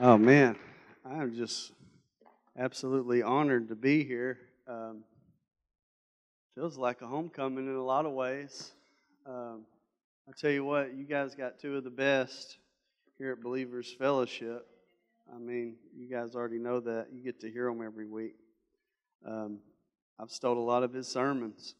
Oh, 0.00 0.16
man. 0.16 0.54
I'm 1.04 1.34
just 1.34 1.72
absolutely 2.56 3.20
honored 3.20 3.66
to 3.70 3.74
be 3.74 4.04
here. 4.04 4.38
Um, 4.68 5.02
feels 6.54 6.78
like 6.78 7.02
a 7.02 7.06
homecoming 7.08 7.66
in 7.66 7.74
a 7.74 7.82
lot 7.82 8.06
of 8.06 8.12
ways. 8.12 8.70
Um, 9.26 9.62
I 10.28 10.32
tell 10.40 10.52
you 10.52 10.64
what, 10.64 10.94
you 10.94 11.02
guys 11.04 11.34
got 11.34 11.58
two 11.58 11.76
of 11.76 11.82
the 11.82 11.90
best 11.90 12.58
here 13.18 13.32
at 13.32 13.42
Believers 13.42 13.92
Fellowship. 13.98 14.68
I 15.34 15.38
mean, 15.40 15.74
you 15.96 16.08
guys 16.08 16.36
already 16.36 16.60
know 16.60 16.78
that. 16.78 17.08
You 17.12 17.20
get 17.20 17.40
to 17.40 17.50
hear 17.50 17.64
them 17.64 17.84
every 17.84 18.06
week. 18.06 18.36
Um, 19.26 19.58
I've 20.20 20.30
stole 20.30 20.58
a 20.58 20.60
lot 20.60 20.84
of 20.84 20.92
his 20.92 21.08
sermons, 21.08 21.74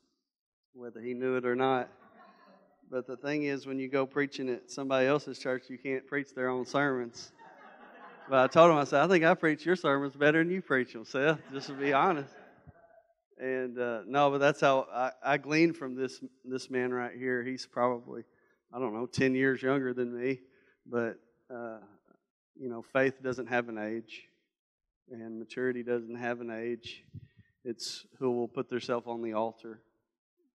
whether 0.73 1.00
he 1.00 1.14
knew 1.14 1.37
it 1.37 1.46
or 1.46 1.55
not. 1.55 1.89
But 2.91 3.07
the 3.07 3.16
thing 3.16 3.45
is, 3.45 3.64
when 3.64 3.79
you 3.79 3.89
go 3.89 4.07
preaching 4.07 4.48
at 4.48 4.73
somebody 4.73 5.07
else's 5.07 5.39
church, 5.39 5.66
you 5.69 5.79
can't 5.79 6.05
preach 6.05 6.35
their 6.35 6.48
own 6.48 6.66
sermons. 6.66 7.30
But 8.29 8.41
I 8.41 8.47
told 8.47 8.71
him, 8.71 8.77
I 8.77 8.85
said, 8.85 9.03
I 9.03 9.09
think 9.09 9.25
I 9.25 9.33
preach 9.33 9.65
your 9.65 9.75
sermons 9.75 10.15
better 10.15 10.45
than 10.45 10.53
you 10.53 10.61
preach 10.61 10.93
them, 10.93 11.07
Seth, 11.07 11.39
just 11.50 11.69
to 11.69 11.73
be 11.73 11.95
honest. 11.95 12.35
And 13.41 13.79
uh, 13.79 14.00
no, 14.07 14.31
but 14.31 14.39
that's 14.39 14.61
how 14.61 14.86
I, 14.93 15.13
I 15.25 15.39
gleaned 15.39 15.79
from 15.79 15.95
this 15.95 16.21
this 16.45 16.69
man 16.69 16.93
right 16.93 17.17
here. 17.17 17.43
He's 17.43 17.64
probably, 17.64 18.25
I 18.71 18.79
don't 18.79 18.93
know, 18.93 19.07
10 19.07 19.35
years 19.35 19.63
younger 19.63 19.95
than 19.95 20.14
me. 20.14 20.41
But, 20.85 21.19
uh, 21.50 21.79
you 22.55 22.69
know, 22.69 22.83
faith 22.83 23.22
doesn't 23.22 23.46
have 23.46 23.71
an 23.71 23.79
age, 23.79 24.25
and 25.11 25.39
maturity 25.39 25.83
doesn't 25.83 26.17
have 26.17 26.43
an 26.43 26.50
age. 26.50 27.05
It's 27.64 28.05
who 28.19 28.33
will 28.33 28.49
put 28.49 28.69
themselves 28.69 29.07
on 29.07 29.22
the 29.22 29.33
altar 29.33 29.81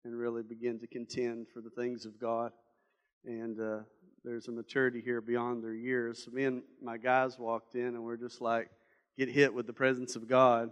and 0.06 0.18
really 0.18 0.42
begin 0.42 0.80
to 0.80 0.88
contend 0.88 1.48
for 1.54 1.62
the 1.62 1.70
things 1.70 2.06
of 2.06 2.20
God. 2.20 2.52
And 3.26 3.60
uh, 3.60 3.80
there's 4.24 4.48
a 4.48 4.52
maturity 4.52 5.02
here 5.02 5.22
beyond 5.22 5.64
their 5.64 5.74
years. 5.74 6.24
So 6.24 6.32
me 6.32 6.46
and 6.46 6.62
my 6.82 6.98
guys 6.98 7.40
walked 7.40 7.76
in, 7.76 7.88
and 7.88 8.04
we're 8.04 8.18
just 8.18 8.42
like 8.42 8.70
get 9.18 9.30
hit 9.30 9.54
with 9.54 9.68
the 9.68 9.74
presence 9.74 10.16
of 10.16 10.28
God 10.28 10.72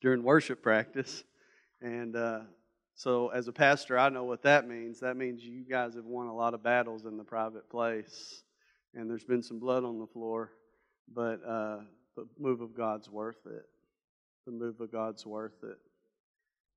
during 0.00 0.22
worship 0.22 0.62
practice. 0.62 1.24
And 1.80 2.14
uh, 2.14 2.40
so, 2.94 3.28
as 3.28 3.48
a 3.48 3.52
pastor, 3.52 3.98
I 3.98 4.08
know 4.08 4.24
what 4.24 4.42
that 4.42 4.68
means. 4.68 5.00
That 5.00 5.16
means 5.16 5.42
you 5.42 5.64
guys 5.68 5.94
have 5.94 6.04
won 6.04 6.26
a 6.26 6.34
lot 6.34 6.54
of 6.54 6.62
battles 6.62 7.04
in 7.04 7.16
the 7.16 7.24
private 7.24 7.68
place, 7.70 8.42
and 8.94 9.10
there's 9.10 9.24
been 9.24 9.42
some 9.42 9.58
blood 9.58 9.84
on 9.84 9.98
the 9.98 10.06
floor, 10.06 10.52
but 11.12 11.40
uh, 11.44 11.78
the 12.16 12.26
move 12.38 12.60
of 12.60 12.76
God's 12.76 13.08
worth 13.10 13.46
it. 13.46 13.64
The 14.46 14.52
move 14.52 14.80
of 14.80 14.92
God's 14.92 15.24
worth 15.24 15.64
it. 15.64 15.78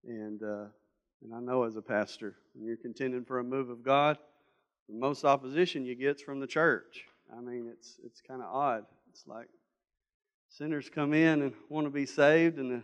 And 0.08 0.42
uh, 0.42 0.66
and 1.22 1.34
I 1.34 1.40
know 1.40 1.64
as 1.64 1.76
a 1.76 1.82
pastor, 1.82 2.36
when 2.54 2.66
you're 2.66 2.78
contending 2.78 3.26
for 3.26 3.40
a 3.40 3.44
move 3.44 3.70
of 3.70 3.84
God, 3.84 4.18
the 4.88 4.96
most 4.96 5.26
opposition 5.26 5.86
you 5.86 5.96
get's 5.96 6.22
from 6.22 6.40
the 6.40 6.48
church. 6.48 7.06
I 7.36 7.42
mean, 7.42 7.70
it's 7.72 8.00
it's 8.04 8.22
kind 8.22 8.42
of 8.42 8.48
odd. 8.54 8.86
It's 9.10 9.26
like 9.28 9.48
sinners 10.50 10.90
come 10.94 11.14
in 11.14 11.42
and 11.42 11.54
want 11.70 11.88
to 11.88 11.92
be 11.92 12.06
saved, 12.06 12.58
and 12.58 12.72
the 12.72 12.84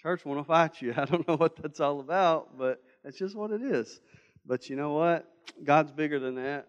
church 0.00 0.24
want 0.24 0.40
to 0.40 0.44
fight 0.44 0.80
you. 0.80 0.94
I 0.96 1.04
don't 1.04 1.26
know 1.28 1.36
what 1.36 1.56
that's 1.56 1.80
all 1.80 2.00
about, 2.00 2.58
but 2.58 2.82
that's 3.04 3.18
just 3.18 3.36
what 3.36 3.50
it 3.50 3.62
is. 3.62 4.00
But 4.46 4.68
you 4.70 4.76
know 4.76 4.92
what? 4.92 5.28
God's 5.62 5.92
bigger 5.92 6.18
than 6.18 6.36
that, 6.36 6.68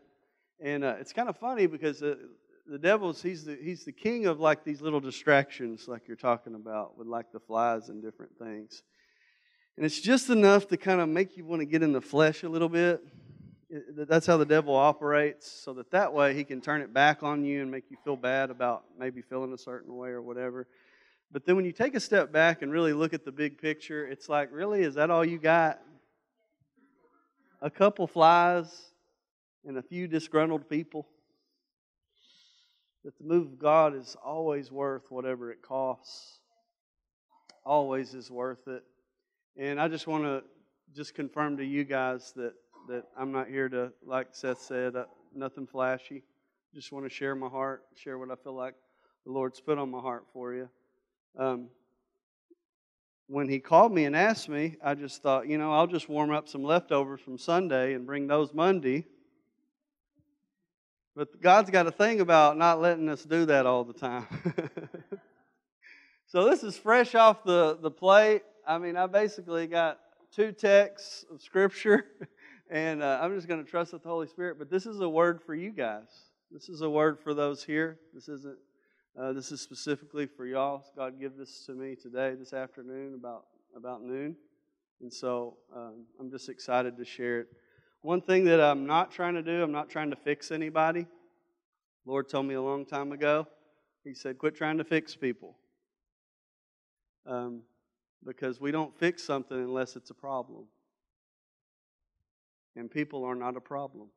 and 0.59 0.83
uh, 0.83 0.95
it's 0.99 1.13
kind 1.13 1.29
of 1.29 1.37
funny 1.37 1.67
because 1.67 1.99
the 1.99 2.77
devil's 2.79 3.21
he's 3.21 3.43
the 3.45 3.57
he's 3.61 3.85
the 3.85 3.91
king 3.91 4.25
of 4.25 4.39
like 4.39 4.63
these 4.63 4.81
little 4.81 4.99
distractions, 4.99 5.87
like 5.87 6.07
you're 6.07 6.17
talking 6.17 6.55
about 6.55 6.97
with 6.97 7.07
like 7.07 7.31
the 7.31 7.39
flies 7.39 7.89
and 7.89 8.01
different 8.01 8.37
things. 8.37 8.83
And 9.75 9.85
it's 9.85 9.99
just 9.99 10.29
enough 10.29 10.67
to 10.67 10.77
kind 10.77 11.01
of 11.01 11.09
make 11.09 11.35
you 11.35 11.45
want 11.45 11.61
to 11.61 11.65
get 11.65 11.81
in 11.81 11.93
the 11.93 12.01
flesh 12.01 12.43
a 12.43 12.49
little 12.49 12.69
bit 12.69 13.01
that's 13.95 14.27
how 14.27 14.37
the 14.37 14.45
devil 14.45 14.75
operates 14.75 15.49
so 15.49 15.73
that 15.73 15.89
that 15.91 16.13
way 16.13 16.35
he 16.35 16.43
can 16.43 16.61
turn 16.61 16.81
it 16.81 16.93
back 16.93 17.23
on 17.23 17.43
you 17.43 17.61
and 17.61 17.71
make 17.71 17.85
you 17.89 17.97
feel 18.03 18.15
bad 18.15 18.51
about 18.51 18.83
maybe 18.99 19.21
feeling 19.21 19.51
a 19.53 19.57
certain 19.57 19.95
way 19.95 20.09
or 20.09 20.21
whatever. 20.21 20.67
But 21.31 21.45
then 21.45 21.55
when 21.55 21.65
you 21.65 21.71
take 21.71 21.95
a 21.95 21.99
step 21.99 22.31
back 22.31 22.61
and 22.61 22.71
really 22.71 22.93
look 22.93 23.13
at 23.13 23.25
the 23.25 23.31
big 23.31 23.59
picture 23.59 24.05
it's 24.05 24.29
like 24.29 24.49
really 24.51 24.81
is 24.81 24.95
that 24.95 25.09
all 25.09 25.25
you 25.25 25.39
got? 25.39 25.79
A 27.61 27.69
couple 27.69 28.05
flies 28.05 28.91
and 29.65 29.77
a 29.77 29.81
few 29.81 30.07
disgruntled 30.07 30.69
people? 30.69 31.07
That 33.03 33.17
the 33.17 33.23
move 33.23 33.47
of 33.47 33.59
god 33.59 33.95
is 33.95 34.15
always 34.23 34.71
worth 34.71 35.09
whatever 35.09 35.51
it 35.51 35.61
costs. 35.61 36.39
Always 37.65 38.13
is 38.13 38.29
worth 38.29 38.67
it. 38.67 38.83
And 39.57 39.79
i 39.79 39.87
just 39.87 40.05
want 40.05 40.25
to 40.25 40.43
just 40.95 41.15
confirm 41.15 41.57
to 41.57 41.65
you 41.65 41.83
guys 41.83 42.33
that 42.35 42.53
that 42.87 43.05
I'm 43.17 43.31
not 43.31 43.47
here 43.47 43.69
to, 43.69 43.91
like 44.05 44.27
Seth 44.31 44.61
said, 44.61 44.95
uh, 44.95 45.05
nothing 45.35 45.67
flashy. 45.67 46.23
Just 46.73 46.91
want 46.91 47.05
to 47.05 47.09
share 47.09 47.35
my 47.35 47.47
heart, 47.47 47.83
share 47.95 48.17
what 48.17 48.31
I 48.31 48.35
feel 48.35 48.55
like 48.55 48.75
the 49.25 49.31
Lord's 49.31 49.61
put 49.61 49.77
on 49.77 49.89
my 49.89 49.99
heart 49.99 50.25
for 50.33 50.53
you. 50.53 50.69
Um, 51.37 51.69
when 53.27 53.47
he 53.47 53.59
called 53.59 53.93
me 53.93 54.05
and 54.05 54.15
asked 54.15 54.49
me, 54.49 54.75
I 54.83 54.95
just 54.95 55.21
thought, 55.21 55.47
you 55.47 55.57
know, 55.57 55.71
I'll 55.71 55.87
just 55.87 56.09
warm 56.09 56.31
up 56.31 56.49
some 56.49 56.63
leftovers 56.63 57.21
from 57.21 57.37
Sunday 57.37 57.93
and 57.93 58.05
bring 58.05 58.27
those 58.27 58.53
Monday. 58.53 59.05
But 61.15 61.41
God's 61.41 61.69
got 61.69 61.87
a 61.87 61.91
thing 61.91 62.19
about 62.21 62.57
not 62.57 62.81
letting 62.81 63.07
us 63.07 63.23
do 63.23 63.45
that 63.45 63.65
all 63.65 63.83
the 63.83 63.93
time. 63.93 64.27
so 66.27 66.49
this 66.49 66.63
is 66.63 66.77
fresh 66.77 67.15
off 67.15 67.43
the, 67.43 67.77
the 67.81 67.91
plate. 67.91 68.41
I 68.67 68.77
mean, 68.77 68.97
I 68.97 69.07
basically 69.07 69.67
got 69.67 69.99
two 70.35 70.51
texts 70.51 71.23
of 71.31 71.41
Scripture 71.41 72.05
And 72.69 73.03
uh, 73.03 73.19
I'm 73.21 73.35
just 73.35 73.47
going 73.47 73.63
to 73.63 73.69
trust 73.69 73.93
with 73.93 74.03
the 74.03 74.09
Holy 74.09 74.27
Spirit. 74.27 74.57
But 74.57 74.69
this 74.69 74.85
is 74.85 74.99
a 74.99 75.09
word 75.09 75.41
for 75.41 75.53
you 75.53 75.71
guys. 75.71 76.07
This 76.51 76.69
is 76.69 76.81
a 76.81 76.89
word 76.89 77.19
for 77.19 77.33
those 77.33 77.63
here. 77.63 77.99
This 78.13 78.29
isn't. 78.29 78.57
Uh, 79.19 79.31
this 79.31 79.51
is 79.51 79.61
specifically 79.61 80.25
for 80.25 80.45
y'all. 80.45 80.83
God 80.95 81.19
give 81.19 81.37
this 81.37 81.65
to 81.67 81.73
me 81.73 81.95
today, 81.95 82.33
this 82.37 82.51
afternoon, 82.51 83.13
about 83.13 83.45
about 83.75 84.03
noon. 84.03 84.35
And 85.01 85.13
so 85.13 85.57
um, 85.75 86.05
I'm 86.19 86.31
just 86.31 86.49
excited 86.49 86.97
to 86.97 87.05
share 87.05 87.41
it. 87.41 87.47
One 88.01 88.21
thing 88.21 88.45
that 88.45 88.59
I'm 88.59 88.85
not 88.85 89.11
trying 89.11 89.35
to 89.35 89.43
do, 89.43 89.61
I'm 89.61 89.71
not 89.71 89.89
trying 89.89 90.09
to 90.09 90.15
fix 90.15 90.51
anybody. 90.51 91.05
Lord 92.05 92.27
told 92.27 92.45
me 92.45 92.55
a 92.55 92.61
long 92.61 92.85
time 92.85 93.11
ago. 93.11 93.47
He 94.03 94.13
said, 94.13 94.37
"Quit 94.37 94.55
trying 94.55 94.77
to 94.77 94.83
fix 94.83 95.15
people." 95.15 95.57
Um, 97.25 97.61
because 98.25 98.59
we 98.59 98.71
don't 98.71 98.97
fix 98.97 99.23
something 99.23 99.57
unless 99.57 99.95
it's 99.95 100.09
a 100.09 100.13
problem. 100.13 100.65
And 102.75 102.89
people 102.89 103.23
are 103.23 103.35
not 103.35 103.55
a 103.55 103.61
problem, 103.61 104.07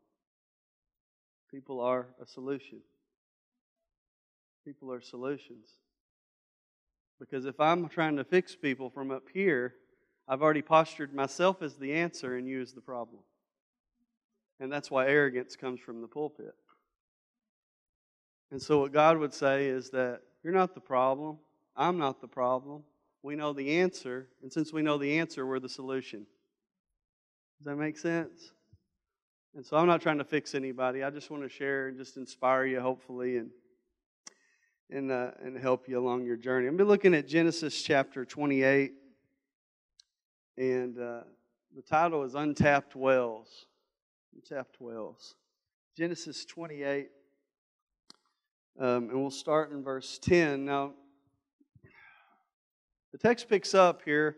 people 1.51 1.81
are 1.81 2.09
a 2.21 2.27
solution. 2.27 2.81
People 4.65 4.93
are 4.93 5.01
solutions. 5.01 5.69
Because 7.21 7.47
if 7.47 7.61
I'm 7.61 7.89
trying 7.89 8.17
to 8.17 8.25
fix 8.25 8.57
people 8.57 8.91
from 8.91 9.13
up 9.13 9.23
here, 9.33 9.75
I've 10.29 10.43
already 10.43 10.61
postured 10.61 11.15
myself 11.15 11.63
as 11.63 11.77
the 11.77 11.93
answer 11.93 12.37
and 12.37 12.49
you 12.49 12.61
as 12.61 12.73
the 12.73 12.81
problem. 12.81 13.23
And 14.59 14.73
that's 14.73 14.91
why 14.91 15.07
arrogance 15.07 15.55
comes 15.55 15.81
from 15.81 16.01
the 16.01 16.09
pulpit. 16.09 16.55
And 18.51 18.61
so, 18.61 18.81
what 18.81 18.93
God 18.93 19.19
would 19.19 19.35
say 19.35 19.67
is 19.67 19.91
that 19.91 20.21
you're 20.43 20.53
not 20.53 20.75
the 20.75 20.81
problem. 20.81 21.39
I'm 21.77 21.99
not 21.99 22.21
the 22.21 22.29
problem. 22.29 22.83
We 23.23 23.37
know 23.37 23.53
the 23.53 23.79
answer. 23.79 24.29
And 24.43 24.53
since 24.53 24.73
we 24.73 24.83
know 24.83 24.99
the 24.99 25.19
answer, 25.19 25.47
we're 25.47 25.61
the 25.61 25.69
solution. 25.69 26.27
Does 27.59 27.67
that 27.67 27.77
make 27.77 27.99
sense? 27.99 28.53
And 29.55 29.65
so 29.65 29.77
I'm 29.79 29.87
not 29.87 30.03
trying 30.03 30.19
to 30.19 30.25
fix 30.25 30.55
anybody. 30.55 31.03
I 31.03 31.11
just 31.11 31.31
want 31.31 31.43
to 31.43 31.49
share 31.49 31.89
and 31.89 31.97
just 31.97 32.19
inspire 32.19 32.67
you, 32.67 32.81
hopefully, 32.81 33.39
and 33.39 33.51
and 34.91 35.11
uh, 35.11 35.31
and 35.43 35.59
help 35.59 35.89
you 35.89 35.99
along 35.99 36.27
your 36.27 36.37
journey. 36.37 36.67
I'm 36.67 36.77
be 36.77 36.85
looking 36.85 37.15
at 37.15 37.27
Genesis 37.27 37.83
chapter 37.83 38.25
28, 38.25 38.93
and 40.59 40.99
uh, 40.99 41.21
the 41.75 41.83
title 41.83 42.23
is 42.25 42.35
"Untapped 42.35 42.95
Wells." 42.95 43.67
Untapped 44.35 44.77
Wells. 44.79 45.35
Genesis 45.97 46.45
28, 46.45 47.09
um, 48.79 49.09
and 49.09 49.15
we'll 49.15 49.31
start 49.31 49.73
in 49.73 49.83
verse 49.83 50.19
10. 50.19 50.67
Now, 50.67 50.93
the 53.13 53.19
text 53.19 53.49
picks 53.49 53.75
up 53.75 54.03
here 54.05 54.37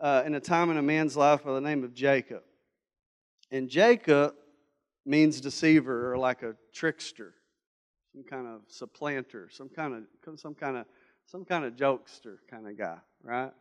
uh, 0.00 0.24
in 0.26 0.34
a 0.34 0.40
time 0.40 0.72
in 0.72 0.76
a 0.76 0.82
man's 0.82 1.16
life 1.16 1.44
by 1.44 1.52
the 1.52 1.60
name 1.60 1.84
of 1.84 1.94
Jacob. 1.94 2.42
And 3.50 3.68
Jacob 3.68 4.34
means 5.06 5.40
deceiver 5.40 6.12
or 6.12 6.18
like 6.18 6.42
a 6.42 6.54
trickster, 6.72 7.34
some 8.12 8.24
kind 8.24 8.46
of 8.46 8.60
supplanter, 8.68 9.48
some 9.50 9.68
kind 9.68 9.94
of 9.94 10.38
some 10.38 10.54
kind 10.54 10.76
of 10.76 10.86
some 11.26 11.44
kind 11.44 11.64
of 11.64 11.74
jokester 11.74 12.36
kind 12.50 12.66
of 12.66 12.76
guy, 12.76 12.98
right? 13.22 13.52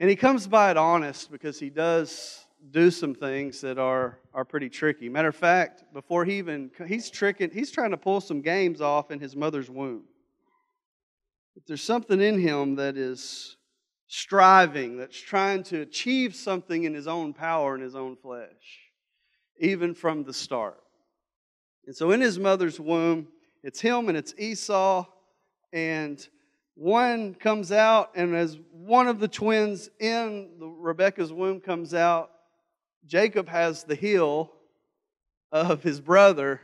And 0.00 0.08
he 0.08 0.16
comes 0.16 0.46
by 0.46 0.70
it 0.70 0.76
honest 0.76 1.30
because 1.30 1.58
he 1.58 1.70
does 1.70 2.46
do 2.70 2.90
some 2.90 3.14
things 3.14 3.60
that 3.60 3.78
are 3.78 4.18
are 4.32 4.44
pretty 4.44 4.70
tricky. 4.70 5.08
Matter 5.08 5.28
of 5.28 5.36
fact, 5.36 5.84
before 5.92 6.24
he 6.24 6.38
even 6.38 6.70
he's 6.86 7.10
tricking, 7.10 7.50
he's 7.50 7.70
trying 7.70 7.90
to 7.90 7.98
pull 7.98 8.20
some 8.20 8.40
games 8.40 8.80
off 8.80 9.10
in 9.10 9.20
his 9.20 9.36
mother's 9.36 9.68
womb. 9.68 10.04
But 11.54 11.66
there's 11.66 11.82
something 11.82 12.20
in 12.20 12.38
him 12.40 12.76
that 12.76 12.96
is 12.96 13.56
striving, 14.14 14.98
that's 14.98 15.18
trying 15.18 15.62
to 15.62 15.80
achieve 15.80 16.34
something 16.34 16.84
in 16.84 16.92
his 16.92 17.08
own 17.08 17.32
power 17.32 17.74
in 17.74 17.80
his 17.80 17.94
own 17.94 18.14
flesh, 18.14 18.90
even 19.58 19.94
from 19.94 20.22
the 20.22 20.34
start. 20.34 20.78
And 21.86 21.96
so 21.96 22.10
in 22.10 22.20
his 22.20 22.38
mother's 22.38 22.78
womb, 22.78 23.28
it's 23.62 23.80
him 23.80 24.10
and 24.10 24.18
it's 24.18 24.34
Esau 24.36 25.06
and 25.72 26.28
one 26.74 27.34
comes 27.34 27.72
out, 27.72 28.10
and 28.14 28.36
as 28.36 28.58
one 28.70 29.08
of 29.08 29.18
the 29.18 29.28
twins 29.28 29.88
in 29.98 30.50
Rebecca's 30.58 31.32
womb 31.32 31.60
comes 31.60 31.94
out, 31.94 32.30
Jacob 33.06 33.48
has 33.48 33.84
the 33.84 33.94
heel 33.94 34.52
of 35.50 35.82
his 35.82 36.02
brother, 36.02 36.60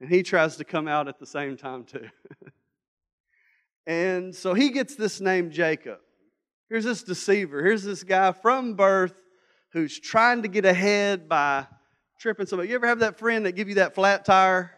and 0.00 0.08
he 0.08 0.22
tries 0.22 0.56
to 0.56 0.64
come 0.64 0.88
out 0.88 1.06
at 1.06 1.18
the 1.18 1.26
same 1.26 1.58
time, 1.58 1.84
too. 1.84 2.08
and 3.86 4.34
so 4.34 4.54
he 4.54 4.70
gets 4.70 4.96
this 4.96 5.20
name 5.20 5.50
Jacob. 5.50 5.98
Here's 6.68 6.84
this 6.84 7.02
deceiver. 7.02 7.62
Here's 7.62 7.82
this 7.82 8.04
guy 8.04 8.32
from 8.32 8.74
birth 8.74 9.22
who's 9.72 9.98
trying 9.98 10.42
to 10.42 10.48
get 10.48 10.64
ahead 10.64 11.28
by 11.28 11.66
tripping 12.20 12.46
somebody. 12.46 12.68
You 12.68 12.74
ever 12.74 12.86
have 12.86 12.98
that 12.98 13.18
friend 13.18 13.46
that 13.46 13.52
give 13.52 13.68
you 13.68 13.76
that 13.76 13.94
flat 13.94 14.24
tire? 14.24 14.72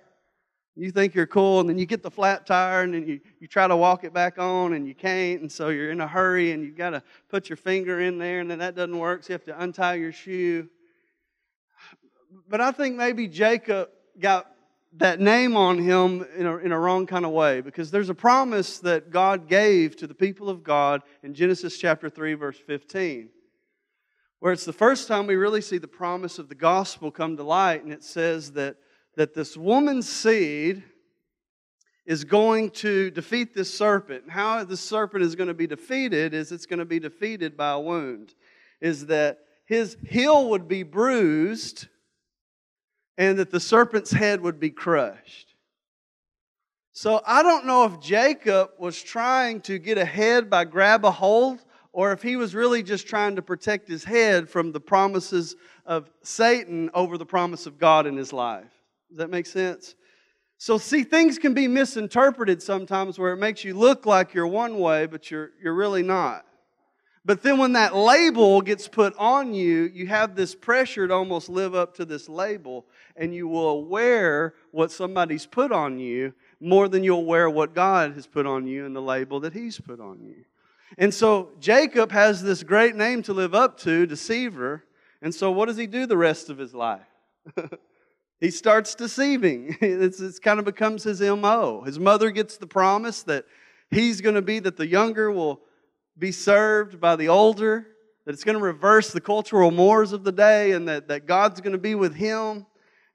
You 0.77 0.93
think 0.93 1.15
you're 1.15 1.27
cool, 1.27 1.61
and 1.61 1.69
then 1.69 1.79
you 1.79 1.87
get 1.87 2.03
the 2.03 2.11
flat 2.11 2.47
tire, 2.47 2.83
and 2.83 2.95
then 2.95 3.07
you, 3.07 3.21
you 3.41 3.49
try 3.49 3.67
to 3.67 3.77
walk 3.77 4.05
it 4.05 4.15
back 4.15 4.39
on, 4.39 4.73
and 4.73 4.87
you 4.87 4.95
can't, 4.95 5.43
and 5.43 5.51
so 5.51 5.69
you're 5.69 5.91
in 5.91 6.01
a 6.01 6.07
hurry, 6.07 6.53
and 6.53 6.63
you've 6.63 6.77
got 6.77 6.91
to 6.91 7.03
put 7.29 7.51
your 7.51 7.57
finger 7.57 8.01
in 8.01 8.19
there, 8.19 8.41
and 8.41 8.51
then 8.51 8.61
that 8.61 8.77
doesn't 8.77 8.97
work, 8.97 9.25
so 9.25 9.31
you 9.31 9.35
have 9.35 9.45
to 9.45 9.61
untie 9.61 9.95
your 9.95 10.13
shoe. 10.13 10.69
But 12.49 12.61
I 12.61 12.71
think 12.71 12.97
maybe 12.97 13.27
Jacob 13.27 13.89
got 14.19 14.47
that 14.95 15.21
name 15.21 15.57
on 15.57 15.79
him 15.79 16.27
in 16.37 16.47
a, 16.47 16.57
in 16.59 16.73
a 16.73 16.79
wrong 16.79 17.07
kind 17.07 17.25
of 17.25 17.31
way 17.31 17.61
because 17.61 17.91
there's 17.91 18.09
a 18.09 18.15
promise 18.15 18.79
that 18.81 19.11
God 19.11 19.49
gave 19.49 19.97
to 19.97 20.07
the 20.07 20.15
people 20.15 20.49
of 20.49 20.65
God 20.65 21.03
in 21.23 21.33
Genesis 21.35 21.79
chapter 21.79 22.09
3, 22.09 22.35
verse 22.35 22.59
15 22.59 23.31
where 24.41 24.55
it's 24.55 24.65
the 24.65 24.73
first 24.73 25.07
time 25.07 25.27
we 25.27 25.37
really 25.37 25.61
see 25.61 25.79
the 25.79 25.87
promise 25.87 26.39
of 26.39 26.49
the 26.49 26.55
gospel 26.55 27.11
come 27.11 27.37
to 27.37 27.43
light, 27.43 27.85
and 27.85 27.93
it 27.93 28.03
says 28.03 28.53
that, 28.53 28.77
that 29.17 29.35
this 29.35 29.57
woman's 29.57 30.09
seed 30.09 30.83
is 32.07 32.25
going 32.25 32.71
to 32.71 33.11
defeat 33.11 33.55
this 33.55 33.73
serpent. 33.73 34.23
And 34.23 34.33
how 34.33 34.65
the 34.65 34.79
serpent 34.79 35.23
is 35.23 35.37
going 35.37 35.49
to 35.49 35.55
be 35.55 35.67
defeated 35.67 36.33
is 36.33 36.51
it's 36.51 36.67
going 36.67 36.79
to 36.79 36.87
be 36.87 36.99
defeated 36.99 37.57
by 37.57 37.73
a 37.73 37.81
wound. 37.81 38.35
Is 38.81 39.07
that 39.07 39.41
his 39.67 39.99
heel 40.09 40.49
would 40.49 40.67
be 40.67 40.83
bruised 40.83 41.87
and 43.21 43.39
that 43.39 43.51
the 43.51 43.61
serpent's 43.61 44.11
head 44.11 44.41
would 44.41 44.59
be 44.59 44.71
crushed. 44.71 45.55
So 46.93 47.21
I 47.27 47.43
don't 47.43 47.67
know 47.67 47.85
if 47.85 48.01
Jacob 48.01 48.71
was 48.79 49.01
trying 49.03 49.61
to 49.63 49.79
get 49.79 49.99
ahead 49.99 50.49
by 50.49 50.65
grab 50.65 51.05
a 51.05 51.11
hold 51.11 51.63
or 51.93 52.13
if 52.13 52.23
he 52.23 52.37
was 52.37 52.55
really 52.55 52.83
just 52.83 53.07
trying 53.07 53.37
to 53.37 53.43
protect 53.43 53.89
his 53.89 54.05
head 54.05 54.49
from 54.49 54.73
the 54.73 54.81
promises 54.81 55.55
of 55.85 56.11
Satan 56.23 56.89
over 56.95 57.19
the 57.19 57.27
promise 57.27 57.67
of 57.67 57.79
God 57.79 58.07
in 58.07 58.17
his 58.17 58.33
life. 58.33 58.73
Does 59.11 59.19
that 59.19 59.29
make 59.29 59.45
sense? 59.45 59.97
So, 60.57 60.79
see, 60.79 61.05
things 61.05 61.39
can 61.39 61.53
be 61.53 61.69
misinterpreted 61.69 62.63
sometimes 62.63 63.19
where 63.19 63.35
it 63.35 63.39
makes 63.39 63.65
you 63.65 63.75
look 63.75 64.07
like 64.07 64.33
you're 64.33 64.47
one 64.47 64.79
way, 64.79 65.05
but 65.05 65.31
you're, 65.31 65.51
you're 65.63 65.75
really 65.75 66.03
not. 66.03 66.47
But 67.31 67.45
then 67.45 67.59
when 67.59 67.75
that 67.75 67.95
label 67.95 68.61
gets 68.61 68.89
put 68.89 69.15
on 69.17 69.55
you, 69.55 69.89
you 69.95 70.09
have 70.09 70.35
this 70.35 70.53
pressure 70.53 71.07
to 71.07 71.15
almost 71.15 71.49
live 71.49 71.77
up 71.77 71.95
to 71.95 72.05
this 72.05 72.29
label, 72.29 72.87
and 73.15 73.33
you 73.33 73.47
will 73.47 73.85
wear 73.85 74.55
what 74.73 74.91
somebody's 74.91 75.47
put 75.47 75.71
on 75.71 76.01
you 76.01 76.35
more 76.59 76.89
than 76.89 77.05
you'll 77.05 77.25
wear 77.25 77.49
what 77.49 77.73
God 77.73 78.15
has 78.15 78.27
put 78.27 78.47
on 78.47 78.67
you 78.67 78.85
and 78.85 78.97
the 78.97 79.01
label 79.01 79.39
that 79.39 79.53
He's 79.53 79.79
put 79.81 80.01
on 80.01 80.25
you. 80.25 80.45
And 80.99 81.15
so 81.15 81.51
Jacob 81.61 82.11
has 82.11 82.43
this 82.43 82.65
great 82.65 82.97
name 82.97 83.23
to 83.23 83.33
live 83.33 83.55
up 83.55 83.79
to, 83.83 84.07
deceiver. 84.07 84.83
And 85.23 85.33
so 85.33 85.53
what 85.53 85.67
does 85.67 85.77
he 85.77 85.87
do 85.87 86.07
the 86.07 86.17
rest 86.17 86.51
of 86.51 86.59
his 86.59 86.75
life? 86.75 87.07
he 88.41 88.51
starts 88.51 88.97
deceiving. 88.97 89.77
It's, 89.81 90.19
it's 90.19 90.41
kind 90.41 90.59
of 90.59 90.65
becomes 90.65 91.05
his 91.05 91.21
MO. 91.21 91.83
His 91.87 92.01
mother 92.01 92.33
gets 92.33 92.57
the 92.57 92.67
promise 92.67 93.23
that 93.23 93.45
he's 93.89 94.21
going 94.21 94.35
to 94.35 94.43
be, 94.43 94.59
that 94.59 94.77
the 94.77 94.89
younger 94.89 95.31
will 95.31 95.61
be 96.21 96.31
served 96.31 97.01
by 97.01 97.17
the 97.17 97.29
older, 97.29 97.87
that 98.25 98.33
it's 98.33 98.45
going 98.45 98.59
to 98.59 98.63
reverse 98.63 99.11
the 99.11 99.21
cultural 99.21 99.71
mores 99.71 100.13
of 100.13 100.23
the 100.23 100.33
day, 100.33 100.73
and 100.73 100.87
that, 100.87 101.09
that 101.09 101.27
God's 101.27 101.61
going 101.61 101.73
to 101.73 101.79
be 101.79 101.95
with 101.95 102.15
him. 102.15 102.67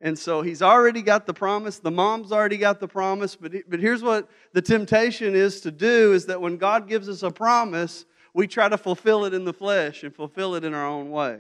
And 0.02 0.18
so 0.20 0.42
he's 0.42 0.62
already 0.62 1.02
got 1.02 1.26
the 1.26 1.34
promise. 1.34 1.80
The 1.80 1.92
mom's 1.92 2.32
already 2.32 2.58
got 2.58 2.80
the 2.80 2.88
promise. 2.88 3.36
But, 3.36 3.54
but 3.70 3.80
here's 3.80 4.04
what 4.04 4.30
the 4.54 4.62
temptation 4.62 5.36
is 5.36 5.62
to 5.62 5.72
do 5.72 6.14
is 6.14 6.26
that 6.26 6.42
when 6.42 6.58
God 6.58 6.90
gives 6.90 7.08
us 7.08 7.24
a 7.24 7.32
promise, 7.32 8.06
we 8.34 8.48
try 8.48 8.68
to 8.68 8.78
fulfill 8.78 9.24
it 9.26 9.34
in 9.34 9.46
the 9.46 9.54
flesh 9.54 10.04
and 10.04 10.14
fulfill 10.14 10.56
it 10.56 10.66
in 10.66 10.74
our 10.74 10.86
own 10.86 11.12
way. 11.12 11.40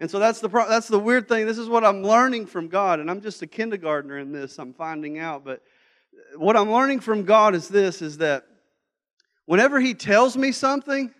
And 0.00 0.08
so 0.08 0.20
that's 0.20 0.40
the, 0.40 0.48
that's 0.48 0.86
the 0.86 0.98
weird 0.98 1.28
thing. 1.28 1.44
This 1.46 1.58
is 1.58 1.68
what 1.68 1.84
I'm 1.84 2.04
learning 2.04 2.46
from 2.46 2.68
God. 2.68 3.00
And 3.00 3.10
I'm 3.10 3.20
just 3.20 3.42
a 3.42 3.46
kindergartner 3.46 4.18
in 4.18 4.30
this, 4.30 4.58
I'm 4.58 4.72
finding 4.72 5.18
out. 5.18 5.44
But 5.44 5.62
what 6.36 6.56
I'm 6.56 6.70
learning 6.70 7.00
from 7.00 7.24
God 7.24 7.54
is 7.54 7.68
this, 7.68 8.00
is 8.00 8.18
that 8.18 8.46
whenever 9.48 9.80
he 9.80 9.94
tells 9.94 10.36
me 10.36 10.52
something, 10.52 11.10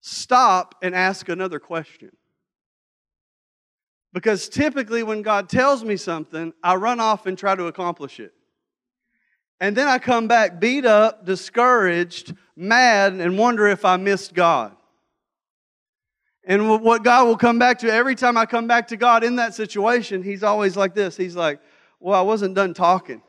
stop 0.00 0.76
and 0.80 0.94
ask 0.94 1.28
another 1.28 1.58
question. 1.58 2.12
Because 4.12 4.48
typically, 4.48 5.02
when 5.02 5.22
God 5.22 5.48
tells 5.48 5.82
me 5.82 5.96
something, 5.96 6.52
I 6.62 6.76
run 6.76 7.00
off 7.00 7.26
and 7.26 7.36
try 7.36 7.56
to 7.56 7.64
accomplish 7.66 8.20
it. 8.20 8.32
And 9.58 9.76
then 9.76 9.88
I 9.88 9.98
come 9.98 10.28
back 10.28 10.60
beat 10.60 10.86
up, 10.86 11.26
discouraged, 11.26 12.32
mad, 12.54 13.14
and 13.14 13.36
wonder 13.36 13.66
if 13.66 13.84
I 13.84 13.96
missed 13.96 14.32
God. 14.32 14.76
And 16.44 16.80
what 16.80 17.02
God 17.02 17.26
will 17.26 17.36
come 17.36 17.58
back 17.58 17.80
to 17.80 17.92
every 17.92 18.14
time 18.14 18.36
I 18.36 18.46
come 18.46 18.68
back 18.68 18.86
to 18.88 18.96
God 18.96 19.24
in 19.24 19.34
that 19.36 19.54
situation, 19.56 20.22
He's 20.22 20.44
always 20.44 20.76
like 20.76 20.94
this. 20.94 21.16
He's 21.16 21.34
like, 21.34 21.60
Well, 21.98 22.16
I 22.16 22.22
wasn't 22.22 22.54
done 22.54 22.72
talking. 22.72 23.20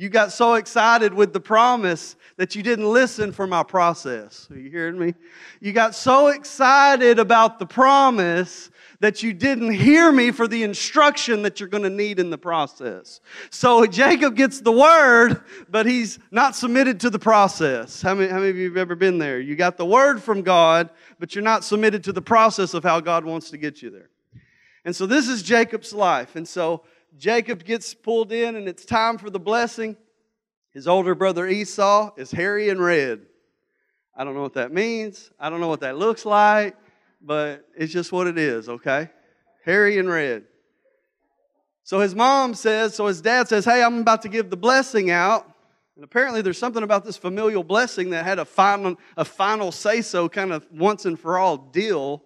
You 0.00 0.08
got 0.08 0.30
so 0.30 0.54
excited 0.54 1.12
with 1.12 1.32
the 1.32 1.40
promise 1.40 2.14
that 2.36 2.54
you 2.54 2.62
didn't 2.62 2.88
listen 2.88 3.32
for 3.32 3.48
my 3.48 3.64
process. 3.64 4.46
Are 4.48 4.56
you 4.56 4.70
hearing 4.70 4.96
me? 4.96 5.12
You 5.60 5.72
got 5.72 5.92
so 5.92 6.28
excited 6.28 7.18
about 7.18 7.58
the 7.58 7.66
promise 7.66 8.70
that 9.00 9.24
you 9.24 9.32
didn't 9.32 9.72
hear 9.72 10.12
me 10.12 10.30
for 10.30 10.46
the 10.46 10.62
instruction 10.62 11.42
that 11.42 11.58
you're 11.58 11.68
going 11.68 11.82
to 11.82 11.90
need 11.90 12.20
in 12.20 12.30
the 12.30 12.38
process. 12.38 13.20
So 13.50 13.86
Jacob 13.86 14.36
gets 14.36 14.60
the 14.60 14.70
word, 14.70 15.42
but 15.68 15.84
he's 15.84 16.20
not 16.30 16.54
submitted 16.54 17.00
to 17.00 17.10
the 17.10 17.18
process. 17.18 18.00
How 18.00 18.14
many, 18.14 18.30
how 18.30 18.36
many 18.38 18.50
of 18.50 18.56
you 18.56 18.68
have 18.68 18.76
ever 18.76 18.94
been 18.94 19.18
there? 19.18 19.40
You 19.40 19.56
got 19.56 19.76
the 19.76 19.86
word 19.86 20.22
from 20.22 20.42
God, 20.42 20.90
but 21.18 21.34
you're 21.34 21.42
not 21.42 21.64
submitted 21.64 22.04
to 22.04 22.12
the 22.12 22.22
process 22.22 22.72
of 22.72 22.84
how 22.84 23.00
God 23.00 23.24
wants 23.24 23.50
to 23.50 23.58
get 23.58 23.82
you 23.82 23.90
there. 23.90 24.10
And 24.84 24.94
so 24.94 25.06
this 25.06 25.26
is 25.26 25.42
Jacob's 25.42 25.92
life. 25.92 26.36
And 26.36 26.46
so 26.46 26.84
Jacob 27.18 27.64
gets 27.64 27.94
pulled 27.94 28.32
in, 28.32 28.56
and 28.56 28.68
it's 28.68 28.84
time 28.84 29.18
for 29.18 29.28
the 29.28 29.40
blessing. 29.40 29.96
His 30.72 30.86
older 30.86 31.14
brother 31.14 31.46
Esau 31.46 32.12
is 32.16 32.30
hairy 32.30 32.68
and 32.68 32.80
red. 32.80 33.26
I 34.14 34.24
don't 34.24 34.34
know 34.34 34.42
what 34.42 34.54
that 34.54 34.72
means. 34.72 35.30
I 35.38 35.50
don't 35.50 35.60
know 35.60 35.68
what 35.68 35.80
that 35.80 35.96
looks 35.96 36.24
like 36.24 36.76
but 37.20 37.66
it's 37.76 37.92
just 37.92 38.12
what 38.12 38.26
it 38.26 38.38
is, 38.38 38.68
okay? 38.68 39.10
Hairy 39.64 39.98
and 39.98 40.08
red. 40.08 40.44
So 41.82 42.00
his 42.00 42.14
mom 42.14 42.54
says, 42.54 42.94
so 42.94 43.06
his 43.06 43.20
dad 43.20 43.48
says, 43.48 43.64
Hey, 43.64 43.82
I'm 43.82 44.00
about 44.00 44.22
to 44.22 44.28
give 44.28 44.50
the 44.50 44.56
blessing 44.56 45.10
out. 45.10 45.50
And 45.96 46.04
apparently 46.04 46.42
there's 46.42 46.58
something 46.58 46.82
about 46.82 47.04
this 47.04 47.16
familial 47.16 47.64
blessing 47.64 48.10
that 48.10 48.24
had 48.24 48.38
a 48.38 48.44
final, 48.44 48.96
a 49.16 49.24
final 49.24 49.72
say 49.72 50.02
so 50.02 50.28
kind 50.28 50.52
of 50.52 50.66
once 50.70 51.06
and 51.06 51.18
for 51.18 51.38
all 51.38 51.56
deal. 51.56 52.22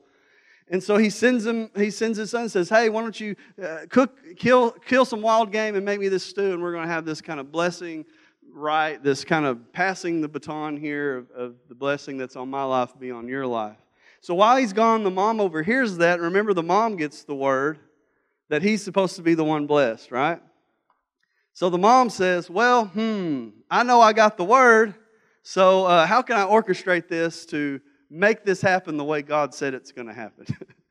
And 0.73 0.83
so 0.83 0.97
he 0.97 1.11
sends 1.11 1.45
him, 1.45 1.71
he 1.77 1.91
sends 1.91 2.17
his 2.17 2.31
son 2.31 2.43
and 2.43 2.51
says, 2.51 2.71
Hey, 2.71 2.89
why 2.89 3.03
don't 3.03 3.21
you 3.21 3.37
uh, 3.63 3.81
cook, 3.91 4.19
kill, 4.37 4.71
kill 4.71 5.05
some 5.05 5.21
wild 5.21 5.53
game 5.53 5.77
and 5.77 5.85
make 5.85 6.01
me 6.01 6.09
this 6.09 6.25
stew, 6.25 6.55
and 6.55 6.63
we're 6.63 6.73
going 6.73 6.87
to 6.87 6.93
have 6.93 7.05
this 7.05 7.21
kind 7.21 7.39
of 7.39 7.53
blessing 7.53 8.07
right, 8.55 9.03
this 9.03 9.23
kind 9.23 9.45
of 9.45 9.73
passing 9.73 10.23
the 10.23 10.29
baton 10.29 10.79
here 10.79 11.19
of, 11.19 11.31
of 11.31 11.55
the 11.69 11.75
blessing 11.75 12.17
that's 12.17 12.37
on 12.37 12.49
my 12.49 12.65
life 12.65 12.99
be 12.99 13.11
on 13.11 13.29
your 13.29 13.47
life. 13.47 13.77
So 14.23 14.35
while 14.35 14.57
he's 14.57 14.73
gone, 14.73 15.05
the 15.05 15.11
mom 15.11 15.41
overhears 15.41 15.99
that. 15.99 16.21
Remember, 16.21 16.55
the 16.55 16.63
mom 16.63 16.97
gets 16.97 17.25
the 17.25 17.35
word 17.35 17.79
that 18.49 18.63
he's 18.63 18.83
supposed 18.83 19.17
to 19.17 19.23
be 19.23 19.35
the 19.35 19.45
one 19.45 19.67
blessed, 19.67 20.11
right? 20.11 20.41
So 21.53 21.69
the 21.69 21.79
mom 21.79 22.09
says, 22.09 22.49
Well, 22.49 22.87
hmm, 22.87 23.51
I 23.71 23.83
know 23.83 24.01
I 24.01 24.15
got 24.15 24.39
the 24.39 24.45
word, 24.45 24.95
so 25.43 25.85
uh, 25.85 26.07
how 26.07 26.23
can 26.23 26.37
I 26.37 26.45
orchestrate 26.45 27.09
this 27.09 27.45
to 27.47 27.81
make 28.13 28.45
this 28.45 28.61
happen 28.61 28.97
the 28.97 29.05
way 29.05 29.23
God 29.23 29.55
said 29.55 29.75
it's 29.75 29.93
going 29.93 30.09
to 30.09 30.15
happen? 30.15 30.47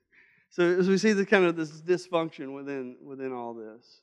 so 0.49 0.63
as 0.63 0.87
we 0.87 0.97
see 0.97 1.13
the 1.13 1.25
kind 1.25 1.45
of 1.45 1.55
this 1.55 1.81
dysfunction 1.81 2.53
within, 2.53 2.97
within 3.03 3.31
all 3.31 3.53
this. 3.53 4.01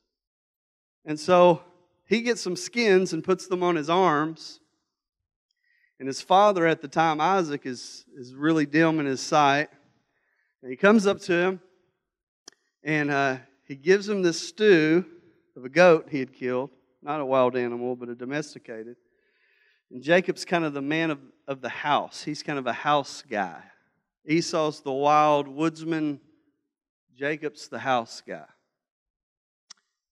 And 1.05 1.19
so 1.19 1.61
he 2.05 2.21
gets 2.21 2.41
some 2.41 2.55
skins 2.55 3.13
and 3.13 3.23
puts 3.23 3.47
them 3.47 3.61
on 3.61 3.75
his 3.75 3.89
arms 3.89 4.59
and 5.99 6.07
his 6.07 6.21
father 6.21 6.65
at 6.65 6.81
the 6.81 6.87
time, 6.87 7.19
Isaac, 7.19 7.65
is, 7.65 8.05
is 8.15 8.33
really 8.33 8.65
dim 8.65 8.99
in 9.01 9.05
his 9.05 9.19
sight. 9.19 9.67
And 10.61 10.71
he 10.71 10.77
comes 10.77 11.05
up 11.05 11.19
to 11.21 11.33
him 11.33 11.61
and 12.83 13.11
uh, 13.11 13.37
he 13.65 13.75
gives 13.75 14.07
him 14.07 14.21
this 14.21 14.39
stew 14.41 15.05
of 15.57 15.65
a 15.65 15.69
goat 15.69 16.07
he 16.09 16.19
had 16.19 16.33
killed, 16.33 16.69
not 17.01 17.19
a 17.19 17.25
wild 17.25 17.57
animal, 17.57 17.97
but 17.97 18.07
a 18.07 18.15
domesticated. 18.15 18.95
And 19.91 20.03
Jacob's 20.03 20.45
kind 20.45 20.65
of 20.65 20.73
the 20.73 20.81
man 20.81 21.11
of, 21.11 21.19
of 21.47 21.61
the 21.61 21.69
house, 21.69 22.23
he's 22.23 22.43
kind 22.43 22.59
of 22.59 22.67
a 22.67 22.73
house 22.73 23.23
guy. 23.27 23.61
Esau's 24.25 24.81
the 24.81 24.91
wild 24.91 25.47
woodsman, 25.47 26.19
Jacob's 27.17 27.67
the 27.67 27.79
house 27.79 28.21
guy. 28.25 28.45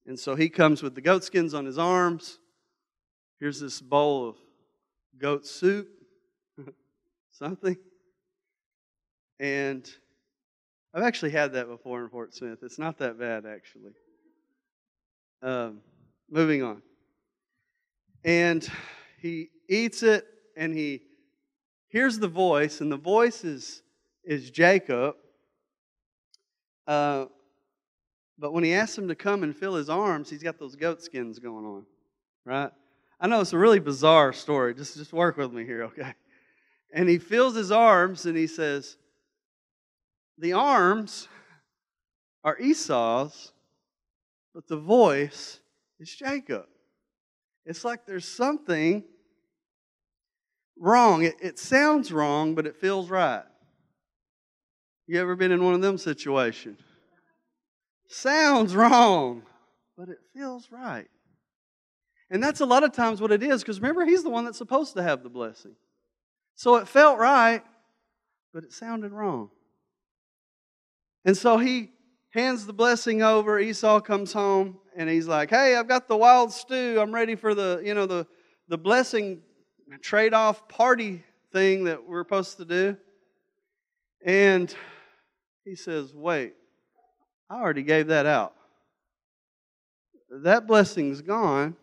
And 0.05 0.19
so 0.19 0.35
he 0.35 0.49
comes 0.49 0.81
with 0.81 0.95
the 0.95 1.01
goat 1.01 1.23
skins 1.23 1.53
on 1.53 1.65
his 1.65 1.77
arms 1.77 2.39
here's 3.39 3.59
this 3.59 3.81
bowl 3.81 4.29
of 4.29 4.35
goat 5.17 5.45
soup, 5.45 5.87
something. 7.31 7.77
And 9.39 9.87
I've 10.93 11.03
actually 11.03 11.31
had 11.31 11.53
that 11.53 11.67
before 11.67 12.03
in 12.03 12.09
Fort 12.09 12.33
Smith. 12.33 12.59
It's 12.63 12.79
not 12.79 12.97
that 12.99 13.19
bad, 13.19 13.45
actually. 13.45 13.91
Um, 15.43 15.79
moving 16.29 16.63
on. 16.63 16.81
And 18.23 18.67
he 19.17 19.49
eats 19.67 20.03
it 20.03 20.25
and 20.55 20.73
he 20.73 21.01
hears 21.89 22.19
the 22.19 22.27
voice, 22.27 22.81
and 22.81 22.91
the 22.91 22.97
voice 22.97 23.43
is, 23.43 23.81
is 24.23 24.51
Jacob. 24.51 25.15
Uh, 26.85 27.25
but 28.39 28.53
when 28.53 28.63
he 28.63 28.73
asks 28.73 28.97
him 28.97 29.07
to 29.07 29.15
come 29.15 29.43
and 29.43 29.55
fill 29.55 29.75
his 29.75 29.89
arms, 29.89 30.29
he's 30.29 30.43
got 30.43 30.59
those 30.59 30.75
goat 30.75 31.01
skins 31.01 31.39
going 31.39 31.65
on, 31.65 31.85
right? 32.45 32.71
I 33.19 33.27
know 33.27 33.41
it's 33.41 33.53
a 33.53 33.57
really 33.57 33.79
bizarre 33.79 34.31
story. 34.31 34.75
Just, 34.75 34.95
just 34.95 35.11
work 35.11 35.37
with 35.37 35.51
me 35.51 35.65
here, 35.65 35.83
okay? 35.85 36.13
And 36.93 37.09
he 37.09 37.17
fills 37.17 37.55
his 37.55 37.71
arms 37.71 38.25
and 38.25 38.37
he 38.37 38.47
says, 38.47 38.97
The 40.37 40.53
arms 40.53 41.27
are 42.43 42.57
Esau's, 42.57 43.51
but 44.53 44.67
the 44.67 44.77
voice 44.77 45.59
is 45.99 46.13
Jacob. 46.13 46.65
It's 47.67 47.83
like 47.83 48.05
there's 48.05 48.25
something 48.25 49.03
wrong. 50.79 51.23
It, 51.23 51.35
it 51.41 51.59
sounds 51.59 52.13
wrong, 52.13 52.55
but 52.55 52.65
it 52.65 52.77
feels 52.77 53.09
right. 53.09 53.43
You 55.05 55.19
ever 55.19 55.35
been 55.35 55.51
in 55.51 55.63
one 55.63 55.73
of 55.73 55.81
them 55.81 55.97
situations? 55.97 56.79
Sounds 58.07 58.73
wrong, 58.73 59.43
but 59.97 60.07
it 60.07 60.19
feels 60.33 60.71
right. 60.71 61.07
And 62.29 62.41
that's 62.41 62.61
a 62.61 62.65
lot 62.65 62.83
of 62.83 62.93
times 62.93 63.19
what 63.19 63.33
it 63.33 63.43
is, 63.43 63.63
because 63.63 63.81
remember, 63.81 64.05
he's 64.05 64.23
the 64.23 64.29
one 64.29 64.45
that's 64.45 64.57
supposed 64.57 64.93
to 64.95 65.03
have 65.03 65.21
the 65.21 65.29
blessing. 65.29 65.75
So 66.55 66.77
it 66.77 66.87
felt 66.87 67.19
right, 67.19 67.63
but 68.53 68.63
it 68.63 68.71
sounded 68.71 69.11
wrong. 69.11 69.49
And 71.25 71.35
so 71.35 71.57
he 71.57 71.91
hands 72.31 72.65
the 72.65 72.73
blessing 72.73 73.21
over. 73.21 73.59
Esau 73.59 73.99
comes 73.99 74.33
home 74.33 74.79
and 74.95 75.09
he's 75.09 75.27
like, 75.27 75.49
Hey, 75.49 75.75
I've 75.75 75.87
got 75.87 76.07
the 76.07 76.17
wild 76.17 76.51
stew. 76.51 76.99
I'm 76.99 77.13
ready 77.13 77.35
for 77.35 77.53
the, 77.55 77.81
you 77.83 77.93
know, 77.93 78.05
the, 78.05 78.27
the 78.67 78.77
blessing 78.77 79.41
trade 80.01 80.33
off 80.33 80.67
party 80.67 81.23
thing 81.51 81.85
that 81.85 82.07
we're 82.07 82.23
supposed 82.23 82.57
to 82.57 82.65
do. 82.65 82.97
And 84.25 84.73
he 85.63 85.75
says, 85.75 86.13
Wait, 86.13 86.53
I 87.49 87.55
already 87.55 87.83
gave 87.83 88.07
that 88.07 88.25
out. 88.25 88.53
That 90.29 90.67
blessing's 90.67 91.21
gone. 91.21 91.75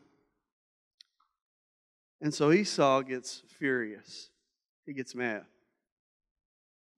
And 2.20 2.32
so 2.32 2.52
Esau 2.52 3.02
gets 3.02 3.42
furious. 3.58 4.30
He 4.86 4.92
gets 4.92 5.14
mad. 5.14 5.44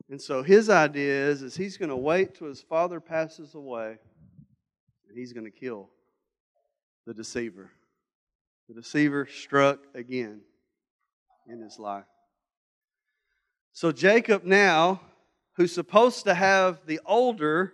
And 0.08 0.20
so 0.20 0.42
his 0.42 0.70
idea 0.70 1.28
is, 1.28 1.42
is 1.42 1.56
he's 1.56 1.76
going 1.76 1.88
to 1.88 1.96
wait 1.96 2.34
till 2.36 2.46
his 2.46 2.62
father 2.62 3.00
passes 3.00 3.54
away 3.54 3.98
and 5.08 5.18
he's 5.18 5.32
going 5.32 5.44
to 5.44 5.50
kill 5.50 5.88
the 7.06 7.14
deceiver. 7.14 7.70
The 8.68 8.74
deceiver 8.74 9.26
struck 9.26 9.80
again 9.94 10.40
in 11.48 11.60
his 11.60 11.78
life. 11.78 12.04
So 13.72 13.92
Jacob 13.92 14.44
now, 14.44 15.00
who's 15.56 15.72
supposed 15.72 16.24
to 16.24 16.34
have 16.34 16.80
the 16.86 17.00
older, 17.04 17.72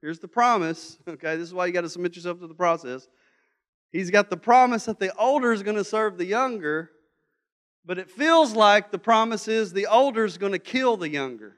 here's 0.00 0.18
the 0.18 0.28
promise, 0.28 0.98
okay, 1.08 1.36
this 1.36 1.48
is 1.48 1.54
why 1.54 1.66
you 1.66 1.72
got 1.72 1.82
to 1.82 1.88
submit 1.88 2.16
yourself 2.16 2.40
to 2.40 2.48
the 2.48 2.54
process. 2.54 3.08
He's 3.92 4.10
got 4.10 4.30
the 4.30 4.36
promise 4.36 4.84
that 4.84 4.98
the 4.98 5.14
older 5.16 5.52
is 5.52 5.62
going 5.62 5.76
to 5.76 5.84
serve 5.84 6.18
the 6.18 6.26
younger, 6.26 6.90
but 7.86 7.98
it 7.98 8.10
feels 8.10 8.52
like 8.52 8.90
the 8.90 8.98
promise 8.98 9.48
is 9.48 9.72
the 9.72 9.86
older 9.86 10.24
is 10.24 10.38
going 10.38 10.52
to 10.52 10.58
kill 10.58 10.96
the 10.96 11.08
younger. 11.08 11.56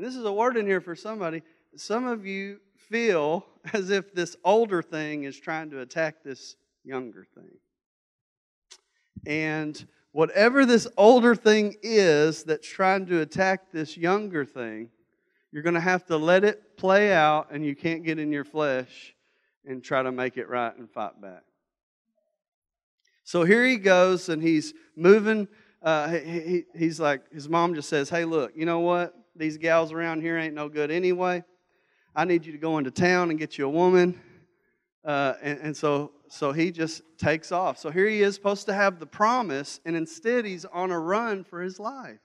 And 0.00 0.08
this 0.08 0.16
is 0.16 0.24
a 0.24 0.32
word 0.32 0.56
in 0.56 0.64
here 0.64 0.80
for 0.80 0.96
somebody. 0.96 1.42
Some 1.76 2.06
of 2.06 2.24
you 2.24 2.60
feel 2.88 3.44
as 3.74 3.90
if 3.90 4.14
this 4.14 4.34
older 4.44 4.80
thing 4.80 5.24
is 5.24 5.38
trying 5.38 5.68
to 5.72 5.80
attack 5.80 6.24
this 6.24 6.56
younger 6.84 7.26
thing. 7.34 7.58
And 9.26 9.86
whatever 10.12 10.64
this 10.64 10.88
older 10.96 11.34
thing 11.34 11.76
is 11.82 12.44
that's 12.44 12.66
trying 12.66 13.04
to 13.08 13.20
attack 13.20 13.72
this 13.72 13.94
younger 13.94 14.46
thing, 14.46 14.88
you're 15.52 15.62
going 15.62 15.74
to 15.74 15.80
have 15.80 16.06
to 16.06 16.16
let 16.16 16.44
it 16.44 16.78
play 16.78 17.12
out, 17.12 17.48
and 17.50 17.62
you 17.62 17.76
can't 17.76 18.02
get 18.02 18.18
in 18.18 18.32
your 18.32 18.44
flesh 18.44 19.14
and 19.66 19.84
try 19.84 20.02
to 20.02 20.10
make 20.10 20.38
it 20.38 20.48
right 20.48 20.74
and 20.78 20.90
fight 20.90 21.20
back. 21.20 21.42
So 23.24 23.44
here 23.44 23.66
he 23.66 23.76
goes, 23.76 24.30
and 24.30 24.42
he's 24.42 24.72
moving. 24.96 25.46
Uh, 25.82 26.08
he, 26.08 26.64
he's 26.74 26.98
like, 26.98 27.30
his 27.30 27.50
mom 27.50 27.74
just 27.74 27.90
says, 27.90 28.08
Hey, 28.08 28.24
look, 28.24 28.52
you 28.56 28.64
know 28.64 28.80
what? 28.80 29.14
These 29.40 29.56
gals 29.56 29.90
around 29.90 30.20
here 30.20 30.36
ain't 30.36 30.54
no 30.54 30.68
good 30.68 30.90
anyway. 30.90 31.42
I 32.14 32.26
need 32.26 32.44
you 32.44 32.52
to 32.52 32.58
go 32.58 32.76
into 32.76 32.90
town 32.90 33.30
and 33.30 33.38
get 33.38 33.56
you 33.56 33.64
a 33.64 33.70
woman. 33.70 34.20
Uh, 35.02 35.32
and, 35.40 35.58
and 35.60 35.76
so 35.76 36.12
so 36.28 36.52
he 36.52 36.70
just 36.70 37.00
takes 37.16 37.50
off. 37.50 37.78
So 37.78 37.90
here 37.90 38.06
he 38.06 38.20
is, 38.20 38.34
supposed 38.34 38.66
to 38.66 38.74
have 38.74 39.00
the 39.00 39.06
promise, 39.06 39.80
and 39.86 39.96
instead 39.96 40.44
he's 40.44 40.66
on 40.66 40.90
a 40.90 41.00
run 41.00 41.42
for 41.42 41.62
his 41.62 41.80
life. 41.80 42.20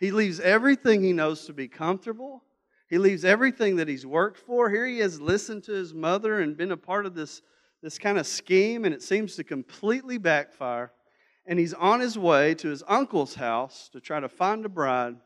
He 0.00 0.10
leaves 0.10 0.40
everything 0.40 1.02
he 1.02 1.12
knows 1.12 1.46
to 1.46 1.52
be 1.52 1.68
comfortable. 1.68 2.42
He 2.90 2.98
leaves 2.98 3.24
everything 3.24 3.76
that 3.76 3.86
he's 3.86 4.04
worked 4.04 4.38
for. 4.38 4.68
Here 4.68 4.84
he 4.84 4.98
has 4.98 5.20
listened 5.20 5.62
to 5.64 5.72
his 5.72 5.94
mother 5.94 6.40
and 6.40 6.56
been 6.56 6.72
a 6.72 6.76
part 6.76 7.06
of 7.06 7.14
this, 7.14 7.40
this 7.82 7.98
kind 7.98 8.18
of 8.18 8.26
scheme, 8.26 8.84
and 8.84 8.92
it 8.92 9.02
seems 9.02 9.36
to 9.36 9.44
completely 9.44 10.18
backfire. 10.18 10.90
And 11.46 11.58
he's 11.58 11.72
on 11.72 12.00
his 12.00 12.18
way 12.18 12.54
to 12.56 12.68
his 12.68 12.82
uncle's 12.88 13.36
house 13.36 13.88
to 13.92 14.00
try 14.00 14.18
to 14.18 14.28
find 14.28 14.64
a 14.66 14.68
bride, 14.68 15.16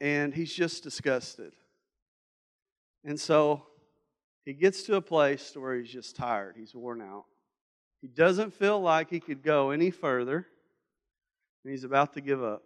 and 0.00 0.34
he's 0.34 0.52
just 0.52 0.82
disgusted. 0.82 1.52
And 3.04 3.18
so 3.18 3.66
he 4.44 4.52
gets 4.52 4.82
to 4.84 4.96
a 4.96 5.00
place 5.00 5.56
where 5.56 5.76
he's 5.76 5.92
just 5.92 6.16
tired, 6.16 6.56
he's 6.58 6.74
worn 6.74 7.02
out. 7.02 7.24
He 8.02 8.08
doesn't 8.08 8.54
feel 8.54 8.80
like 8.80 9.10
he 9.10 9.20
could 9.20 9.42
go 9.42 9.70
any 9.70 9.90
further, 9.90 10.46
and 11.64 11.70
he's 11.70 11.84
about 11.84 12.12
to 12.14 12.20
give 12.20 12.42
up. 12.42 12.62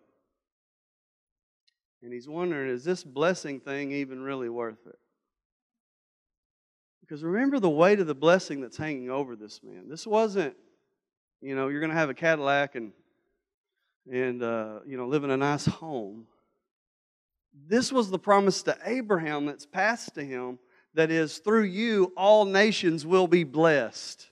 And 2.02 2.12
he's 2.12 2.28
wondering, 2.28 2.70
is 2.70 2.84
this 2.84 3.04
blessing 3.04 3.60
thing 3.60 3.92
even 3.92 4.22
really 4.22 4.48
worth 4.48 4.86
it? 4.86 4.98
Because 7.00 7.22
remember 7.22 7.58
the 7.58 7.68
weight 7.68 8.00
of 8.00 8.06
the 8.06 8.14
blessing 8.14 8.60
that's 8.60 8.76
hanging 8.76 9.10
over 9.10 9.36
this 9.36 9.60
man. 9.62 9.88
This 9.88 10.06
wasn't, 10.06 10.54
you 11.40 11.54
know, 11.54 11.68
you're 11.68 11.80
going 11.80 11.90
to 11.90 11.96
have 11.96 12.10
a 12.10 12.14
Cadillac 12.14 12.74
and 12.74 12.92
and 14.10 14.42
uh, 14.42 14.80
you 14.86 14.96
know 14.96 15.06
live 15.06 15.24
in 15.24 15.30
a 15.30 15.36
nice 15.36 15.66
home. 15.66 16.26
This 17.52 17.92
was 17.92 18.10
the 18.10 18.18
promise 18.18 18.62
to 18.64 18.76
Abraham 18.84 19.46
that's 19.46 19.66
passed 19.66 20.14
to 20.14 20.24
him 20.24 20.58
that 20.94 21.10
is, 21.10 21.38
through 21.38 21.64
you, 21.64 22.12
all 22.16 22.44
nations 22.44 23.06
will 23.06 23.26
be 23.26 23.44
blessed. 23.44 24.28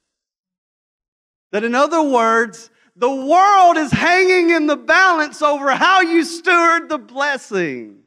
That, 1.53 1.65
in 1.65 1.75
other 1.75 2.03
words, 2.03 2.71
the 2.97 3.09
world 3.09 3.77
is 3.77 3.93
hanging 3.93 4.51
in 4.51 4.67
the 4.67 4.77
balance 4.77 5.41
over 5.41 5.71
how 5.73 6.01
you 6.01 6.25
steward 6.25 6.89
the 6.89 6.99
blessing. 6.99 8.01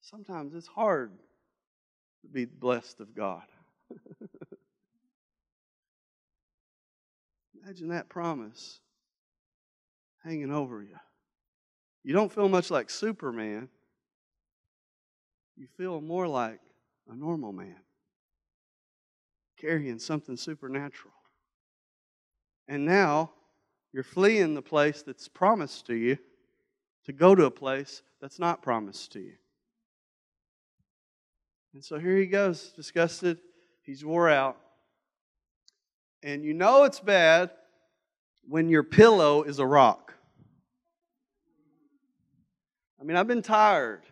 Sometimes 0.00 0.54
it's 0.54 0.66
hard 0.66 1.12
to 2.22 2.28
be 2.28 2.46
blessed 2.46 3.00
of 3.00 3.14
God. 3.14 3.44
Imagine 7.62 7.88
that 7.88 8.08
promise 8.08 8.80
hanging 10.24 10.50
over 10.50 10.82
you. 10.82 10.96
You 12.08 12.14
don't 12.14 12.32
feel 12.32 12.48
much 12.48 12.70
like 12.70 12.88
Superman 12.88 13.68
you 15.58 15.66
feel 15.76 16.00
more 16.00 16.26
like 16.26 16.58
a 17.06 17.14
normal 17.14 17.52
man 17.52 17.76
carrying 19.60 19.98
something 19.98 20.34
supernatural. 20.34 21.12
And 22.66 22.86
now 22.86 23.32
you're 23.92 24.04
fleeing 24.04 24.54
the 24.54 24.62
place 24.62 25.02
that's 25.02 25.28
promised 25.28 25.84
to 25.88 25.94
you 25.94 26.16
to 27.04 27.12
go 27.12 27.34
to 27.34 27.44
a 27.44 27.50
place 27.50 28.00
that's 28.22 28.38
not 28.38 28.62
promised 28.62 29.12
to 29.12 29.20
you. 29.20 29.34
And 31.74 31.84
so 31.84 31.98
here 31.98 32.16
he 32.16 32.24
goes, 32.24 32.72
disgusted. 32.74 33.36
He's 33.82 34.02
wore 34.02 34.30
out. 34.30 34.56
And 36.22 36.42
you 36.42 36.54
know 36.54 36.84
it's 36.84 37.00
bad 37.00 37.50
when 38.48 38.70
your 38.70 38.82
pillow 38.82 39.42
is 39.42 39.58
a 39.58 39.66
rock. 39.66 40.07
I 43.00 43.04
mean, 43.04 43.16
I've 43.16 43.26
been 43.26 43.42
tired. 43.42 44.02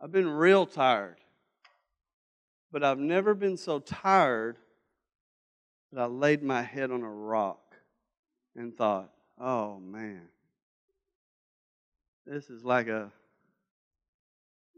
I've 0.00 0.12
been 0.12 0.28
real 0.28 0.66
tired. 0.66 1.16
But 2.72 2.82
I've 2.82 2.98
never 2.98 3.34
been 3.34 3.56
so 3.56 3.78
tired 3.78 4.56
that 5.92 6.00
I 6.00 6.06
laid 6.06 6.42
my 6.42 6.62
head 6.62 6.90
on 6.90 7.02
a 7.02 7.10
rock 7.10 7.76
and 8.56 8.76
thought, 8.76 9.10
oh 9.40 9.78
man, 9.78 10.22
this 12.26 12.50
is 12.50 12.64
like 12.64 12.88
a, 12.88 13.12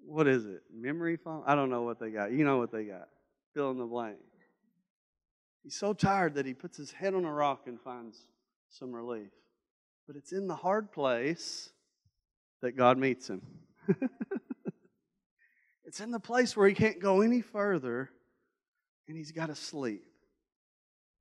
what 0.04 0.26
is 0.26 0.44
it, 0.44 0.62
memory 0.72 1.16
foam? 1.16 1.42
I 1.46 1.54
don't 1.54 1.70
know 1.70 1.82
what 1.82 1.98
they 1.98 2.10
got. 2.10 2.32
You 2.32 2.44
know 2.44 2.58
what 2.58 2.70
they 2.70 2.84
got. 2.84 3.08
fill 3.54 3.70
in 3.70 3.78
the 3.78 3.86
blank. 3.86 4.18
He's 5.62 5.74
so 5.74 5.94
tired 5.94 6.34
that 6.34 6.46
he 6.46 6.54
puts 6.54 6.76
his 6.76 6.92
head 6.92 7.14
on 7.14 7.24
a 7.24 7.32
rock 7.32 7.62
and 7.66 7.80
finds 7.80 8.18
some 8.68 8.92
relief. 8.92 9.32
But 10.06 10.16
it's 10.16 10.32
in 10.32 10.46
the 10.46 10.54
hard 10.54 10.92
place 10.92 11.70
that 12.62 12.76
God 12.76 12.98
meets 12.98 13.28
him. 13.28 13.42
it's 15.84 16.00
in 16.00 16.10
the 16.10 16.20
place 16.20 16.56
where 16.56 16.68
he 16.68 16.74
can't 16.74 17.00
go 17.00 17.20
any 17.20 17.40
further 17.40 18.10
and 19.08 19.16
he's 19.16 19.32
got 19.32 19.46
to 19.46 19.54
sleep. 19.54 20.04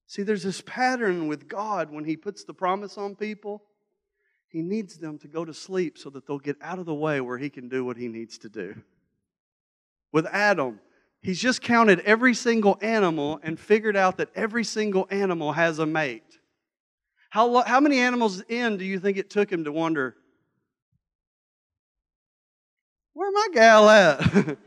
See, 0.08 0.24
there's 0.24 0.44
this 0.44 0.62
pattern 0.62 1.28
with 1.28 1.48
God 1.48 1.92
when 1.92 2.06
he 2.06 2.16
puts 2.16 2.44
the 2.44 2.54
promise 2.54 2.98
on 2.98 3.16
people. 3.16 3.64
He 4.48 4.62
needs 4.62 4.98
them 4.98 5.18
to 5.20 5.28
go 5.28 5.44
to 5.44 5.54
sleep 5.54 5.98
so 5.98 6.10
that 6.12 6.28
they'll 6.28 6.40
get 6.40 6.58
out 6.62 6.80
of 6.80 6.86
the 6.86 6.94
way 6.94 7.22
where 7.22 7.38
he 7.38 7.50
can 7.50 7.68
do 7.68 7.84
what 7.84 7.98
he 7.98 8.08
needs 8.08 8.38
to 8.40 8.50
do. 8.50 8.76
With 10.12 10.28
Adam, 10.28 10.80
he's 11.22 11.42
just 11.42 11.62
counted 11.62 12.00
every 12.02 12.34
single 12.34 12.78
animal 12.82 13.40
and 13.44 13.60
figured 13.60 13.98
out 13.98 14.18
that 14.18 14.30
every 14.36 14.64
single 14.64 15.08
animal 15.10 15.54
has 15.54 15.80
a 15.80 15.86
mate. 15.86 16.40
How, 17.32 17.64
how 17.64 17.82
many 17.82 18.00
animals 18.00 18.42
in 18.48 18.78
do 18.78 18.86
you 18.86 19.00
think 19.00 19.18
it 19.18 19.30
took 19.30 19.52
him 19.52 19.66
to 19.66 19.72
wonder, 19.72 20.16
where 23.16 23.32
my 23.32 23.48
gal 23.54 23.90
at? 23.90 24.20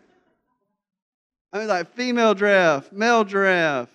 I 1.52 1.58
mean, 1.58 1.68
like 1.68 1.94
female 1.94 2.34
giraffe, 2.34 2.90
male 2.90 3.24
giraffe, 3.24 3.90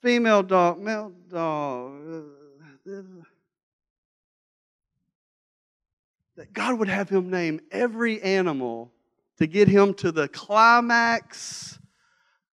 female 0.00 0.42
dog, 0.42 0.78
male 0.78 1.12
dog. 1.30 2.24
That 6.36 6.52
God 6.52 6.78
would 6.78 6.88
have 6.88 7.08
him 7.08 7.28
name 7.28 7.60
every 7.70 8.22
animal 8.22 8.92
to 9.38 9.46
get 9.46 9.68
him 9.68 9.94
to 9.94 10.12
the 10.12 10.28
climax 10.28 11.78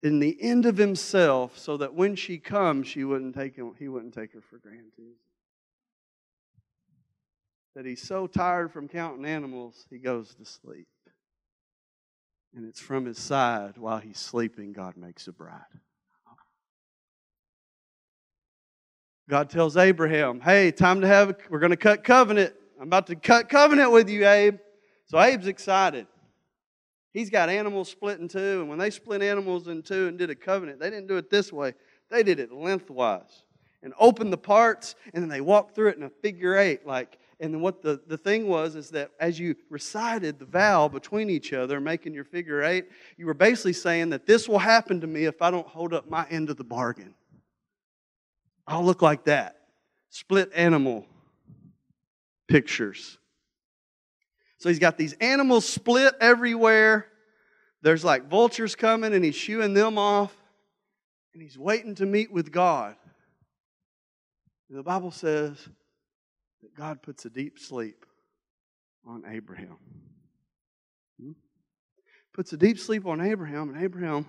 in 0.01 0.19
the 0.19 0.37
end 0.41 0.65
of 0.65 0.77
himself 0.77 1.57
so 1.57 1.77
that 1.77 1.93
when 1.93 2.15
she 2.15 2.37
comes, 2.37 2.87
she 2.87 3.03
wouldn't 3.03 3.35
take 3.35 3.55
him, 3.55 3.73
he 3.77 3.87
wouldn't 3.87 4.13
take 4.13 4.33
her 4.33 4.41
for 4.41 4.57
granted. 4.57 4.89
That 7.75 7.85
he's 7.85 8.01
so 8.01 8.25
tired 8.25 8.71
from 8.71 8.87
counting 8.87 9.25
animals, 9.25 9.85
he 9.89 9.97
goes 9.99 10.33
to 10.35 10.45
sleep. 10.45 10.87
And 12.55 12.65
it's 12.65 12.79
from 12.79 13.05
his 13.05 13.19
side 13.19 13.77
while 13.77 13.97
he's 13.97 14.17
sleeping, 14.17 14.71
God 14.71 14.95
makes 14.95 15.27
a 15.27 15.33
bride. 15.33 15.59
God 19.29 19.49
tells 19.49 19.75
Abraham, 19.75 20.39
hey, 20.39 20.71
time 20.71 21.01
to 21.01 21.07
have, 21.07 21.35
we're 21.49 21.59
going 21.59 21.71
to 21.71 21.77
cut 21.77 22.03
covenant. 22.03 22.53
I'm 22.79 22.87
about 22.87 23.07
to 23.07 23.15
cut 23.15 23.49
covenant 23.49 23.91
with 23.91 24.09
you, 24.09 24.25
Abe. 24.27 24.59
So 25.07 25.17
Abe's 25.17 25.47
excited. 25.47 26.07
He's 27.11 27.29
got 27.29 27.49
animals 27.49 27.89
split 27.89 28.19
in 28.19 28.27
two, 28.27 28.59
and 28.61 28.69
when 28.69 28.77
they 28.77 28.89
split 28.89 29.21
animals 29.21 29.67
in 29.67 29.81
two 29.81 30.07
and 30.07 30.17
did 30.17 30.29
a 30.29 30.35
covenant, 30.35 30.79
they 30.79 30.89
didn't 30.89 31.07
do 31.07 31.17
it 31.17 31.29
this 31.29 31.51
way. 31.51 31.73
They 32.09 32.23
did 32.23 32.39
it 32.39 32.51
lengthwise 32.51 33.43
and 33.81 33.93
opened 33.99 34.31
the 34.31 34.37
parts, 34.37 34.95
and 35.13 35.23
then 35.23 35.29
they 35.29 35.41
walked 35.41 35.75
through 35.75 35.89
it 35.89 35.97
in 35.97 36.03
a 36.03 36.09
figure 36.09 36.57
eight. 36.57 36.85
Like, 36.85 37.17
and 37.39 37.61
what 37.61 37.81
the, 37.81 38.01
the 38.07 38.17
thing 38.17 38.47
was 38.47 38.75
is 38.75 38.91
that 38.91 39.11
as 39.19 39.39
you 39.39 39.55
recited 39.69 40.39
the 40.39 40.45
vow 40.45 40.87
between 40.87 41.29
each 41.29 41.51
other, 41.53 41.81
making 41.81 42.13
your 42.13 42.23
figure 42.23 42.63
eight, 42.63 42.85
you 43.17 43.25
were 43.25 43.33
basically 43.33 43.73
saying 43.73 44.11
that 44.11 44.25
this 44.25 44.47
will 44.47 44.59
happen 44.59 45.01
to 45.01 45.07
me 45.07 45.25
if 45.25 45.41
I 45.41 45.51
don't 45.51 45.67
hold 45.67 45.93
up 45.93 46.09
my 46.09 46.25
end 46.29 46.49
of 46.49 46.57
the 46.57 46.63
bargain. 46.63 47.13
I'll 48.67 48.85
look 48.85 49.01
like 49.01 49.25
that. 49.25 49.57
Split 50.09 50.51
animal 50.55 51.05
pictures. 52.47 53.17
So 54.57 54.69
he's 54.69 54.79
got 54.79 54.97
these 54.97 55.13
animals 55.13 55.67
split 55.67 56.15
everywhere. 56.21 57.07
There's 57.81 58.03
like 58.03 58.29
vultures 58.29 58.75
coming 58.75 59.13
and 59.13 59.23
he's 59.23 59.35
shooing 59.35 59.73
them 59.73 59.97
off. 59.97 60.35
And 61.33 61.43
he's 61.43 61.59
waiting 61.59 61.95
to 61.95 62.05
meet 62.05 62.31
with 62.31 62.51
God. 62.51 62.95
And 64.69 64.79
the 64.79 64.83
Bible 64.83 65.11
says 65.11 65.57
that 66.65 66.73
God 66.73 67.03
puts 67.03 67.25
a 67.25 67.29
deep 67.29 67.59
sleep 67.59 68.07
on 69.05 69.23
Abraham. 69.29 69.77
Hmm? 71.21 71.31
Puts 72.33 72.53
a 72.53 72.57
deep 72.57 72.79
sleep 72.79 73.05
on 73.05 73.21
Abraham, 73.21 73.69
and 73.69 73.83
Abraham 73.83 74.25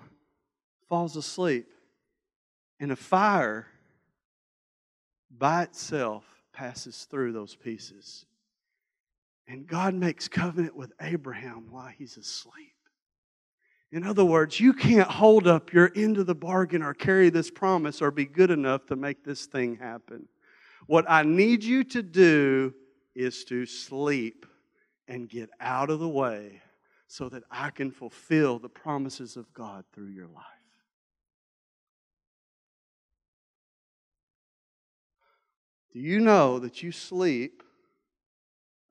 falls 0.86 1.16
asleep. 1.16 1.66
And 2.78 2.92
a 2.92 2.96
fire 2.96 3.66
by 5.30 5.62
itself 5.62 6.24
passes 6.52 7.06
through 7.10 7.32
those 7.32 7.54
pieces. 7.54 8.26
And 9.48 9.66
God 9.66 9.94
makes 9.94 10.28
covenant 10.28 10.76
with 10.76 10.92
Abraham 11.00 11.68
while 11.70 11.88
he's 11.88 12.18
asleep. 12.18 12.74
In 13.92 14.04
other 14.04 14.26
words, 14.26 14.60
you 14.60 14.74
can't 14.74 15.08
hold 15.08 15.46
up 15.46 15.72
your 15.72 15.90
end 15.96 16.18
of 16.18 16.26
the 16.26 16.34
bargain 16.34 16.82
or 16.82 16.92
carry 16.92 17.30
this 17.30 17.50
promise 17.50 18.02
or 18.02 18.10
be 18.10 18.26
good 18.26 18.50
enough 18.50 18.84
to 18.88 18.96
make 18.96 19.24
this 19.24 19.46
thing 19.46 19.76
happen. 19.76 20.28
What 20.86 21.04
I 21.08 21.22
need 21.22 21.64
you 21.64 21.84
to 21.84 22.02
do 22.02 22.74
is 23.14 23.44
to 23.44 23.66
sleep 23.66 24.46
and 25.08 25.28
get 25.28 25.50
out 25.60 25.90
of 25.90 26.00
the 26.00 26.08
way 26.08 26.62
so 27.08 27.28
that 27.28 27.42
I 27.50 27.70
can 27.70 27.90
fulfill 27.90 28.58
the 28.58 28.68
promises 28.68 29.36
of 29.36 29.52
God 29.52 29.84
through 29.92 30.08
your 30.08 30.28
life. 30.28 30.44
Do 35.92 36.00
you 36.00 36.20
know 36.20 36.58
that 36.58 36.82
you 36.82 36.92
sleep 36.92 37.62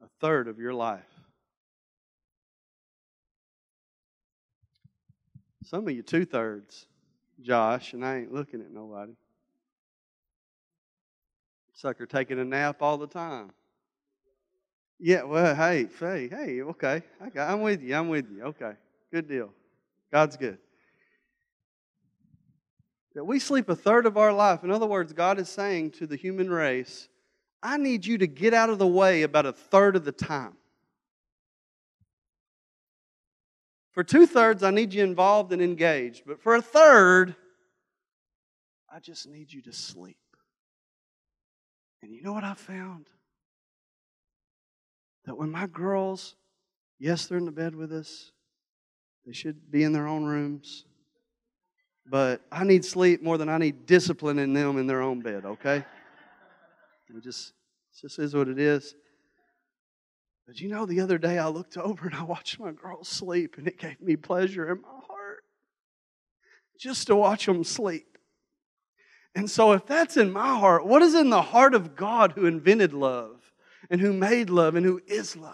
a 0.04 0.08
third 0.20 0.48
of 0.48 0.60
your 0.60 0.74
life? 0.74 1.04
Some 5.64 5.88
of 5.88 5.94
you 5.94 6.02
two 6.02 6.26
thirds, 6.26 6.88
Josh, 7.42 7.94
and 7.94 8.06
I 8.06 8.18
ain't 8.18 8.34
looking 8.34 8.62
at 8.62 8.72
nobody. 8.72 9.14
Sucker 11.86 12.08
taking 12.08 12.40
a 12.40 12.44
nap 12.44 12.82
all 12.82 12.98
the 12.98 13.06
time. 13.06 13.52
Yeah, 14.98 15.22
well, 15.22 15.54
hey, 15.54 15.88
hey, 16.00 16.28
hey, 16.28 16.62
okay. 16.64 17.04
I 17.22 17.40
I'm 17.40 17.62
with 17.62 17.84
you. 17.84 17.94
I'm 17.94 18.10
with 18.10 18.26
you. 18.32 18.42
Okay. 18.46 18.72
Good 19.14 19.30
deal. 19.30 19.52
God's 20.12 20.36
good 20.36 20.58
that 23.14 23.24
we 23.24 23.38
sleep 23.38 23.70
a 23.70 23.76
third 23.76 24.08
of 24.08 24.18
our 24.18 24.34
life. 24.34 24.64
In 24.64 24.72
other 24.72 24.88
words, 24.88 25.14
God 25.14 25.38
is 25.38 25.48
saying 25.48 25.92
to 25.92 26.08
the 26.08 26.16
human 26.16 26.50
race, 26.50 27.08
I 27.62 27.78
need 27.78 28.04
you 28.04 28.18
to 28.18 28.26
get 28.26 28.56
out 28.56 28.72
of 28.72 28.80
the 28.80 28.88
way 28.88 29.22
about 29.22 29.46
a 29.46 29.54
third 29.54 29.96
of 29.96 30.06
the 30.06 30.12
time. 30.12 30.58
For 33.92 34.04
two 34.04 34.26
thirds, 34.26 34.64
I 34.64 34.72
need 34.72 34.92
you 34.92 35.04
involved 35.04 35.54
and 35.54 35.62
engaged. 35.62 36.24
But 36.26 36.42
for 36.42 36.56
a 36.56 36.64
third, 36.64 37.36
I 38.92 39.00
just 39.00 39.28
need 39.28 39.54
you 39.54 39.62
to 39.62 39.72
sleep. 39.72 40.18
And 42.06 42.14
you 42.14 42.22
know 42.22 42.34
what 42.34 42.44
I 42.44 42.54
found? 42.54 43.08
That 45.26 45.38
when 45.38 45.52
my 45.52 45.68
girls, 45.68 46.36
yes, 47.00 47.26
they're 47.26 47.38
in 47.38 47.46
the 47.46 47.52
bed 47.52 47.76
with 47.76 47.92
us, 47.92 48.32
they 49.26 49.34
should 49.34 49.72
be 49.72 49.84
in 49.84 49.92
their 49.92 50.08
own 50.08 50.24
rooms 50.24 50.86
but 52.06 52.42
I 52.52 52.64
need 52.64 52.86
sleep 52.86 53.24
more 53.24 53.38
than 53.38 53.50
I 53.50 53.58
need 53.58 53.86
discipline 53.86 54.38
in 54.38 54.54
them 54.54 54.78
in 54.78 54.88
their 54.88 55.02
own 55.02 55.22
bed, 55.22 55.46
okay? 55.46 55.84
It 57.10 57.24
just, 57.24 57.50
it 57.50 58.02
just 58.02 58.20
is 58.20 58.36
what 58.36 58.48
it 58.48 58.60
is. 58.60 58.96
But 60.46 60.62
you 60.62 60.70
know, 60.70 60.86
the 60.86 61.02
other 61.02 61.18
day 61.18 61.40
I 61.40 61.48
looked 61.48 61.78
over 61.78 62.06
and 62.06 62.16
I 62.16 62.24
watched 62.24 62.60
my 62.60 62.72
girls 62.72 63.08
sleep, 63.08 63.56
and 63.58 63.68
it 63.68 63.80
gave 63.80 64.00
me 64.02 64.16
pleasure 64.16 64.72
in 64.72 64.82
my 64.82 64.88
heart 65.08 65.44
just 66.80 67.08
to 67.08 67.16
watch 67.16 67.48
them 67.48 67.64
sleep. 67.64 68.15
And 69.36 69.52
so, 69.52 69.74
if 69.74 69.86
that's 69.86 70.16
in 70.16 70.32
my 70.32 70.58
heart, 70.58 70.86
what 70.86 71.02
is 71.02 71.14
in 71.14 71.30
the 71.30 71.42
heart 71.42 71.74
of 71.74 71.96
God 71.96 72.32
who 72.32 72.46
invented 72.46 72.94
love 72.94 73.52
and 73.90 74.00
who 74.00 74.14
made 74.14 74.50
love 74.50 74.76
and 74.76 74.86
who 74.86 75.02
is 75.08 75.36
love? 75.36 75.54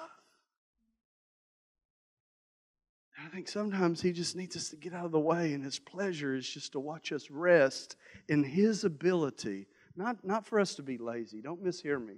I 3.24 3.30
think 3.34 3.48
sometimes 3.48 4.02
He 4.02 4.12
just 4.12 4.36
needs 4.36 4.56
us 4.56 4.70
to 4.70 4.76
get 4.76 4.94
out 4.94 5.06
of 5.06 5.12
the 5.12 5.20
way, 5.20 5.54
and 5.54 5.64
His 5.64 5.80
pleasure 5.80 6.36
is 6.36 6.48
just 6.48 6.74
to 6.74 6.80
watch 6.80 7.12
us 7.12 7.32
rest 7.32 7.96
in 8.28 8.44
His 8.44 8.84
ability, 8.84 9.68
not, 9.96 10.24
not 10.24 10.46
for 10.46 10.60
us 10.60 10.76
to 10.76 10.84
be 10.84 10.98
lazy, 10.98 11.42
don't 11.42 11.64
mishear 11.64 12.04
me, 12.04 12.16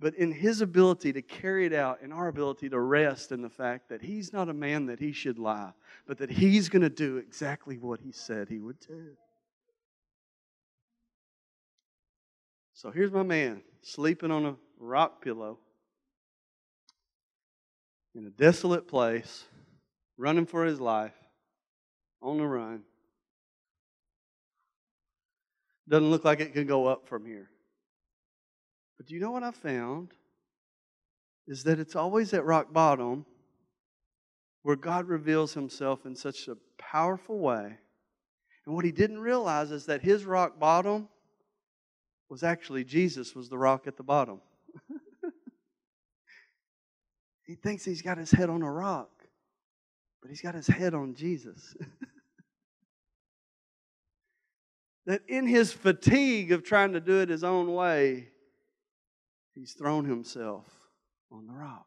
but 0.00 0.14
in 0.14 0.32
His 0.32 0.60
ability 0.60 1.12
to 1.12 1.22
carry 1.22 1.66
it 1.66 1.72
out, 1.72 2.00
in 2.02 2.12
our 2.12 2.28
ability 2.28 2.68
to 2.70 2.78
rest 2.78 3.32
in 3.32 3.42
the 3.42 3.50
fact 3.50 3.88
that 3.88 4.00
He's 4.00 4.32
not 4.32 4.48
a 4.48 4.54
man 4.54 4.86
that 4.86 5.00
He 5.00 5.12
should 5.12 5.38
lie, 5.38 5.72
but 6.06 6.18
that 6.18 6.30
He's 6.30 6.68
going 6.68 6.82
to 6.82 6.90
do 6.90 7.16
exactly 7.16 7.76
what 7.76 8.00
He 8.00 8.12
said 8.12 8.48
He 8.48 8.60
would 8.60 8.80
do. 8.80 9.16
So 12.74 12.90
here's 12.90 13.12
my 13.12 13.22
man 13.22 13.62
sleeping 13.82 14.30
on 14.30 14.44
a 14.44 14.56
rock 14.78 15.22
pillow 15.22 15.58
in 18.14 18.26
a 18.26 18.30
desolate 18.30 18.86
place 18.86 19.44
running 20.16 20.46
for 20.46 20.64
his 20.64 20.80
life, 20.80 21.14
on 22.22 22.38
the 22.38 22.46
run. 22.46 22.82
Doesn't 25.88 26.10
look 26.10 26.24
like 26.24 26.40
it 26.40 26.52
can 26.52 26.66
go 26.66 26.86
up 26.86 27.06
from 27.08 27.26
here. 27.26 27.50
But 28.96 29.06
do 29.06 29.14
you 29.14 29.20
know 29.20 29.32
what 29.32 29.42
I 29.42 29.50
found? 29.50 30.12
Is 31.46 31.64
that 31.64 31.78
it's 31.78 31.96
always 31.96 32.32
at 32.32 32.44
rock 32.44 32.72
bottom 32.72 33.26
where 34.62 34.76
God 34.76 35.08
reveals 35.08 35.52
himself 35.52 36.06
in 36.06 36.16
such 36.16 36.48
a 36.48 36.56
powerful 36.78 37.38
way 37.38 37.78
And 38.66 38.74
what 38.74 38.84
he 38.84 38.92
didn't 38.92 39.18
realize 39.18 39.70
is 39.70 39.86
that 39.86 40.02
his 40.02 40.24
rock 40.24 40.58
bottom 40.58 41.08
was 42.28 42.42
actually 42.42 42.84
Jesus 42.84 43.34
was 43.34 43.48
the 43.48 43.58
rock 43.58 43.86
at 43.86 43.96
the 43.96 44.02
bottom. 44.02 44.40
he 47.46 47.54
thinks 47.54 47.84
he's 47.84 48.02
got 48.02 48.18
his 48.18 48.30
head 48.30 48.50
on 48.50 48.62
a 48.62 48.70
rock, 48.70 49.10
but 50.20 50.30
he's 50.30 50.40
got 50.40 50.54
his 50.54 50.66
head 50.66 50.94
on 50.94 51.14
Jesus. 51.14 51.76
that 55.06 55.22
in 55.28 55.46
his 55.46 55.72
fatigue 55.72 56.52
of 56.52 56.64
trying 56.64 56.92
to 56.94 57.00
do 57.00 57.20
it 57.20 57.28
his 57.28 57.44
own 57.44 57.72
way, 57.72 58.28
he's 59.54 59.72
thrown 59.74 60.04
himself 60.04 60.66
on 61.30 61.46
the 61.46 61.52
rock. 61.52 61.86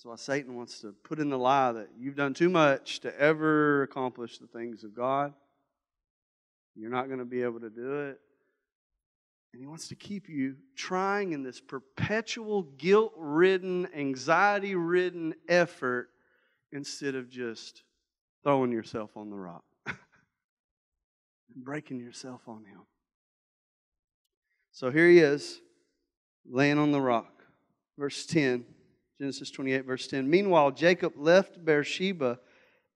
That's 0.00 0.04
why 0.04 0.16
Satan 0.16 0.56
wants 0.56 0.80
to 0.80 0.94
put 1.04 1.20
in 1.20 1.28
the 1.28 1.36
lie 1.36 1.72
that 1.72 1.90
you've 1.98 2.16
done 2.16 2.32
too 2.32 2.48
much 2.48 3.00
to 3.00 3.20
ever 3.20 3.82
accomplish 3.82 4.38
the 4.38 4.46
things 4.46 4.82
of 4.82 4.94
God. 4.96 5.34
You're 6.74 6.90
not 6.90 7.06
going 7.06 7.18
to 7.18 7.24
be 7.24 7.42
able 7.42 7.60
to 7.60 7.70
do 7.70 8.00
it. 8.02 8.20
And 9.52 9.60
he 9.60 9.66
wants 9.66 9.88
to 9.88 9.96
keep 9.96 10.28
you 10.28 10.56
trying 10.76 11.32
in 11.32 11.42
this 11.42 11.60
perpetual 11.60 12.62
guilt 12.62 13.12
ridden, 13.16 13.88
anxiety 13.94 14.76
ridden 14.76 15.34
effort 15.48 16.10
instead 16.72 17.16
of 17.16 17.28
just 17.28 17.82
throwing 18.44 18.70
yourself 18.70 19.16
on 19.16 19.28
the 19.28 19.36
rock 19.36 19.64
and 19.86 19.96
breaking 21.56 21.98
yourself 21.98 22.42
on 22.46 22.64
him. 22.64 22.82
So 24.72 24.90
here 24.90 25.08
he 25.08 25.18
is, 25.18 25.60
laying 26.48 26.78
on 26.78 26.92
the 26.92 27.00
rock. 27.00 27.42
Verse 27.98 28.24
10. 28.26 28.64
Genesis 29.20 29.50
28, 29.50 29.84
verse 29.84 30.06
10. 30.06 30.30
Meanwhile, 30.30 30.70
Jacob 30.70 31.12
left 31.16 31.62
Beersheba 31.62 32.38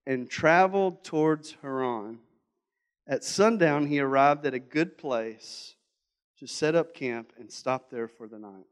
and 0.06 0.30
traveled 0.30 1.04
towards 1.04 1.56
Haran. 1.60 2.18
At 3.06 3.24
sundown, 3.24 3.86
he 3.86 4.00
arrived 4.00 4.46
at 4.46 4.54
a 4.54 4.58
good 4.58 4.96
place 4.96 5.74
to 6.38 6.46
set 6.46 6.74
up 6.74 6.94
camp 6.94 7.32
and 7.38 7.50
stop 7.50 7.90
there 7.90 8.08
for 8.08 8.26
the 8.26 8.38
night. 8.38 8.66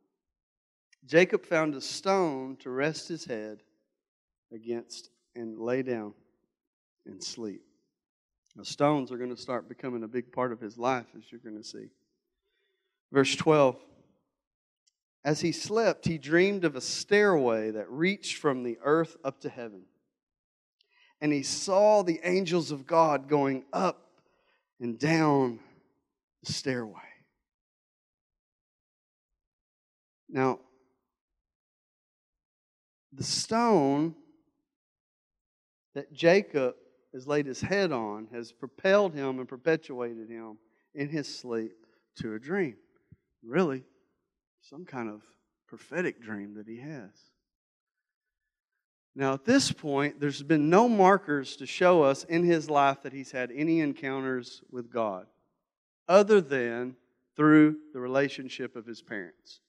Jacob 1.05 1.45
found 1.45 1.75
a 1.75 1.81
stone 1.81 2.57
to 2.61 2.71
rest 2.71 3.09
his 3.09 3.25
head 3.25 3.63
against 4.53 5.11
and 5.35 5.59
lay 5.59 5.83
down 5.83 6.15
and 7.07 7.23
sleep. 7.23 7.63
Now, 8.57 8.63
stones 8.63 9.11
are 9.11 9.19
going 9.19 9.35
to 9.35 9.41
start 9.41 9.69
becoming 9.69 10.03
a 10.03 10.09
big 10.09 10.33
part 10.33 10.53
of 10.53 10.61
his 10.61 10.79
life, 10.79 11.07
as 11.17 11.31
you're 11.31 11.41
going 11.41 11.57
to 11.57 11.65
see. 11.65 11.89
Verse 13.11 13.35
12 13.37 13.77
as 15.25 15.41
he 15.41 15.53
slept, 15.53 16.07
he 16.07 16.19
dreamed 16.19 16.65
of 16.65 16.75
a 16.75 16.81
stairway 16.81 17.71
that 17.71 17.91
reached 17.91 18.39
from 18.39 18.63
the 18.63 18.79
earth 18.83 19.17
up 19.25 19.41
to 19.41 19.49
heaven. 19.49 19.83
And 21.21 21.33
he 21.33 21.45
saw 21.45 22.03
the 22.03 22.21
angels 22.25 22.73
of 22.73 22.87
God 22.87 23.29
going 23.29 23.65
up 23.73 24.02
and 24.83 24.99
down 24.99 25.61
the 26.43 26.53
stairway. 26.53 26.99
Now, 30.29 30.59
the 33.13 33.23
stone 33.23 34.17
that 35.95 36.13
Jacob 36.13 36.75
has 37.15 37.29
laid 37.29 37.47
his 37.47 37.61
head 37.61 37.93
on 37.93 38.27
has 38.33 38.51
propelled 38.51 39.15
him 39.15 39.39
and 39.39 39.49
perpetuated 39.49 40.29
him 40.29 40.59
in 40.95 41.09
his 41.09 41.33
sleep 41.33 41.87
to 42.17 42.35
a 42.35 42.39
dream. 42.41 42.77
Really, 43.45 43.85
some 44.63 44.85
kind 44.85 45.09
of 45.09 45.23
prophetic 45.69 46.21
dream 46.21 46.55
that 46.55 46.67
he 46.67 46.79
has. 46.81 47.11
Now, 49.15 49.35
at 49.35 49.45
this 49.45 49.71
point, 49.71 50.21
there's 50.21 50.43
been 50.43 50.71
no 50.71 50.89
markers 50.89 51.57
to 51.57 51.67
show 51.67 52.03
us 52.03 52.25
in 52.25 52.45
his 52.45 52.71
life 52.71 53.03
that 53.03 53.13
he's 53.13 53.31
had 53.31 53.53
any 53.55 53.81
encounters 53.81 54.63
with 54.71 54.91
God 54.91 55.27
other 56.09 56.41
than 56.41 56.97
through 57.37 57.77
the 57.93 58.01
relationship 58.01 58.75
of 58.75 58.87
his 58.87 59.03
parents. 59.03 59.61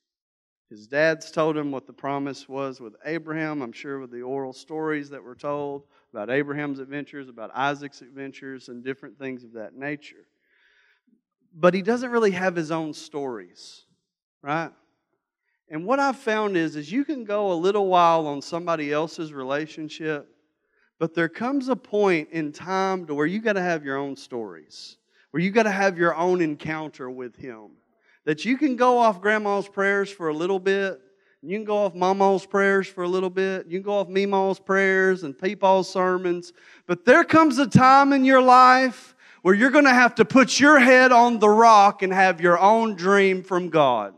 His 0.70 0.88
dad's 0.88 1.30
told 1.30 1.58
him 1.58 1.72
what 1.72 1.86
the 1.86 1.94
promise 1.94 2.50
was 2.50 2.80
with 2.80 2.96
Abraham, 3.06 3.62
I'm 3.62 3.74
sure 3.74 4.00
with 4.00 4.12
the 4.12 4.22
oral 4.22 4.54
stories 4.54 5.10
that 5.10 5.24
were 5.24 5.36
told 5.36 5.84
about 6.12 6.30
Abraham's 6.30 6.80
adventures, 6.80 7.30
about 7.30 7.52
Isaac's 7.54 8.02
adventures, 8.02 8.70
and 8.70 8.84
different 8.84 9.20
things 9.20 9.44
of 9.44 9.54
that 9.54 9.76
nature. 9.76 10.26
But 11.54 11.74
he 11.74 11.82
doesn't 11.82 12.10
really 12.10 12.32
have 12.32 12.56
his 12.56 12.72
own 12.72 12.94
stories, 12.94 13.84
right? 14.42 14.72
And 15.70 15.86
what 15.86 16.00
I've 16.00 16.18
found 16.18 16.58
is, 16.58 16.76
is 16.76 16.92
you 16.92 17.06
can 17.06 17.24
go 17.24 17.52
a 17.52 17.56
little 17.56 17.88
while 17.88 18.28
on 18.28 18.42
somebody 18.42 18.92
else's 18.92 19.34
relationship, 19.34 20.28
but 21.00 21.14
there 21.14 21.30
comes 21.30 21.70
a 21.70 21.76
point 21.76 22.30
in 22.32 22.52
time 22.52 23.06
to 23.08 23.16
where 23.16 23.26
you 23.26 23.40
got 23.40 23.54
to 23.54 23.62
have 23.62 23.84
your 23.84 23.98
own 23.98 24.16
stories, 24.16 24.98
where 25.32 25.42
you 25.42 25.52
got 25.52 25.64
to 25.64 25.72
have 25.72 25.98
your 25.98 26.16
own 26.16 26.42
encounter 26.42 27.10
with 27.10 27.36
Him. 27.36 27.72
That 28.26 28.46
you 28.46 28.58
can 28.58 28.76
go 28.76 29.00
off 29.00 29.22
grandma's 29.22 29.68
prayers 29.68 30.10
for 30.10 30.30
a 30.30 30.34
little 30.34 30.60
bit, 30.60 31.02
you 31.42 31.58
can 31.58 31.66
go 31.66 31.80
off 31.80 31.94
mama's 31.94 32.46
prayers 32.46 32.88
for 32.88 33.04
a 33.04 33.08
little 33.08 33.30
bit, 33.30 33.66
you 33.68 33.80
can 33.80 33.84
go 33.84 33.94
off 33.94 34.08
meemaw's 34.08 34.60
prayers 34.60 35.24
and 35.24 35.38
peepaw's 35.38 35.90
sermons, 35.90 36.54
but 36.88 37.04
there 37.04 37.26
comes 37.26 37.58
a 37.58 37.68
time 37.68 38.14
in 38.14 38.24
your 38.24 38.42
life 38.42 39.14
where 39.42 39.54
you're 39.54 39.70
going 39.70 39.84
to 39.84 39.94
have 39.94 40.16
to 40.16 40.24
put 40.26 40.58
your 40.58 40.80
head 40.80 41.12
on 41.12 41.40
the 41.40 41.50
rock 41.50 42.02
and 42.02 42.14
have 42.14 42.40
your 42.40 42.58
own 42.58 42.96
dream 42.96 43.44
from 43.44 43.70
God. 43.70 44.14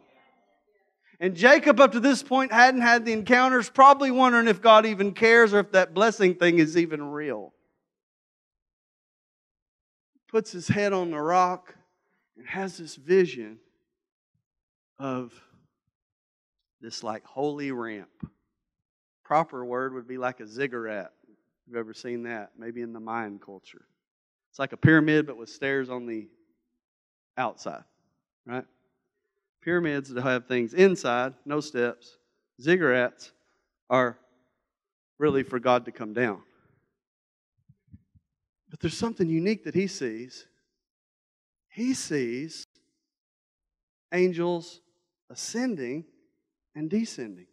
And 1.19 1.36
Jacob, 1.36 1.80
up 1.80 1.93
to 1.93 1.99
this 1.99 2.21
point, 2.21 2.51
hadn't 2.51 2.82
had 2.82 3.06
the 3.06 3.13
encounters, 3.13 3.69
probably 3.69 4.12
wondering 4.12 4.47
if 4.47 4.62
God 4.62 4.86
even 4.86 5.13
cares 5.13 5.54
or 5.54 5.60
if 5.60 5.71
that 5.71 5.93
blessing 5.93 6.36
thing 6.36 6.60
is 6.60 6.78
even 6.78 7.12
real. 7.12 7.54
Puts 10.30 10.51
his 10.51 10.67
head 10.67 10.91
on 10.91 11.12
the 11.12 11.19
rock 11.19 11.73
and 12.38 12.45
has 12.47 12.78
this 12.78 12.95
vision 12.95 13.60
of 14.99 15.34
this 16.82 17.04
like 17.04 17.23
holy 17.23 17.71
ramp. 17.71 18.10
Proper 19.23 19.63
word 19.63 19.93
would 19.93 20.08
be 20.08 20.17
like 20.17 20.39
a 20.39 20.47
ziggurat. 20.47 21.12
You've 21.65 21.78
ever 21.78 21.93
seen 21.93 22.23
that? 22.23 22.51
Maybe 22.58 22.82
in 22.82 22.93
the 22.93 22.99
Mayan 22.99 23.39
culture. 23.39 23.86
It's 24.51 24.60
like 24.60 24.73
a 24.73 24.78
pyramid, 24.78 25.25
but 25.25 25.38
with 25.38 25.49
stairs 25.49 25.89
on 25.89 26.06
the 26.06 26.28
outside, 27.38 27.84
right? 28.45 28.65
Pyramids 29.65 30.10
that 30.12 30.21
have 30.21 30.45
things 30.45 30.75
inside, 30.75 31.34
no 31.43 31.60
steps. 31.60 32.19
Ziggurats 32.62 33.32
are 33.89 34.19
really 35.17 35.41
for 35.41 35.58
God 35.58 35.86
to 35.86 35.91
come 35.91 36.13
down. 36.13 36.43
But 38.69 38.80
there's 38.80 38.95
something 38.95 39.28
unique 39.28 39.63
that 39.63 39.73
he 39.73 39.88
sees. 39.88 40.45
He 41.67 41.95
sees 41.95 42.67
angels 44.13 44.82
ascending 45.32 46.06
and 46.75 46.88
descending. 46.88 47.47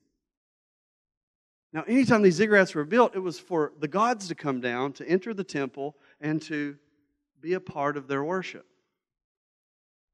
Now, 1.72 1.82
anytime 1.88 2.20
these 2.20 2.38
ziggurats 2.38 2.74
were 2.74 2.84
built, 2.84 3.16
it 3.16 3.20
was 3.20 3.38
for 3.38 3.72
the 3.80 3.88
gods 3.88 4.28
to 4.28 4.34
come 4.34 4.60
down, 4.60 4.92
to 4.94 5.08
enter 5.08 5.32
the 5.32 5.44
temple, 5.44 5.96
and 6.20 6.42
to 6.42 6.76
be 7.40 7.54
a 7.54 7.60
part 7.60 7.96
of 7.96 8.06
their 8.06 8.22
worship. 8.22 8.66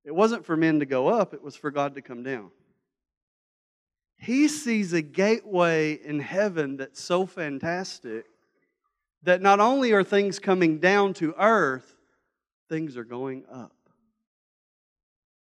It 0.09 0.15
wasn't 0.15 0.47
for 0.47 0.57
men 0.57 0.81
to 0.81 0.87
go 0.87 1.09
up, 1.09 1.35
it 1.35 1.43
was 1.43 1.55
for 1.55 1.71
God 1.71 1.97
to 1.97 2.01
come 2.01 2.23
down. 2.23 2.51
He 4.17 4.49
sees 4.49 4.95
a 4.95 5.03
gateway 5.03 6.01
in 6.03 6.19
heaven 6.19 6.79
that's 6.79 6.99
so 7.03 7.27
fantastic 7.27 8.25
that 9.25 9.43
not 9.43 9.61
only 9.61 9.93
are 9.93 10.03
things 10.03 10.39
coming 10.39 10.79
down 10.79 11.13
to 11.15 11.35
earth, 11.39 11.95
things 12.71 12.97
are 12.97 13.05
going 13.05 13.45
up. 13.53 13.77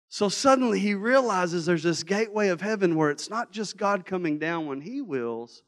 So 0.08 0.28
suddenly 0.28 0.78
he 0.78 0.94
realizes 0.94 1.66
there's 1.66 1.82
this 1.82 2.04
gateway 2.04 2.46
of 2.46 2.60
heaven 2.60 2.94
where 2.94 3.10
it's 3.10 3.28
not 3.28 3.50
just 3.50 3.76
God 3.76 4.06
coming 4.06 4.38
down 4.38 4.66
when 4.66 4.80
he 4.80 5.00
wills, 5.00 5.64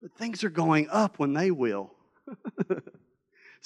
but 0.00 0.10
things 0.14 0.42
are 0.42 0.48
going 0.48 0.88
up 0.88 1.18
when 1.18 1.34
they 1.34 1.50
will. 1.50 1.92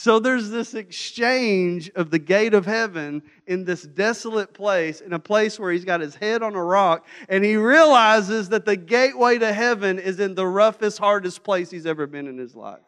So 0.02 0.18
there's 0.18 0.48
this 0.48 0.72
exchange 0.72 1.90
of 1.90 2.10
the 2.10 2.18
gate 2.18 2.54
of 2.54 2.64
heaven 2.64 3.22
in 3.46 3.66
this 3.66 3.82
desolate 3.82 4.54
place, 4.54 5.02
in 5.02 5.12
a 5.12 5.18
place 5.18 5.60
where 5.60 5.70
he's 5.70 5.84
got 5.84 6.00
his 6.00 6.14
head 6.14 6.42
on 6.42 6.54
a 6.54 6.64
rock, 6.64 7.06
and 7.28 7.44
he 7.44 7.56
realizes 7.56 8.48
that 8.48 8.64
the 8.64 8.76
gateway 8.76 9.36
to 9.36 9.52
heaven 9.52 9.98
is 9.98 10.18
in 10.18 10.34
the 10.34 10.46
roughest, 10.46 10.96
hardest 10.96 11.42
place 11.44 11.70
he's 11.70 11.84
ever 11.84 12.06
been 12.06 12.28
in 12.28 12.38
his 12.38 12.56
life. 12.56 12.80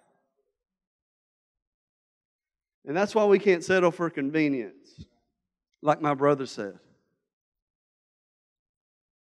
And 2.86 2.96
that's 2.96 3.14
why 3.14 3.26
we 3.26 3.38
can't 3.38 3.62
settle 3.62 3.90
for 3.90 4.08
convenience, 4.08 5.04
like 5.82 6.00
my 6.00 6.14
brother 6.14 6.46
said. 6.46 6.78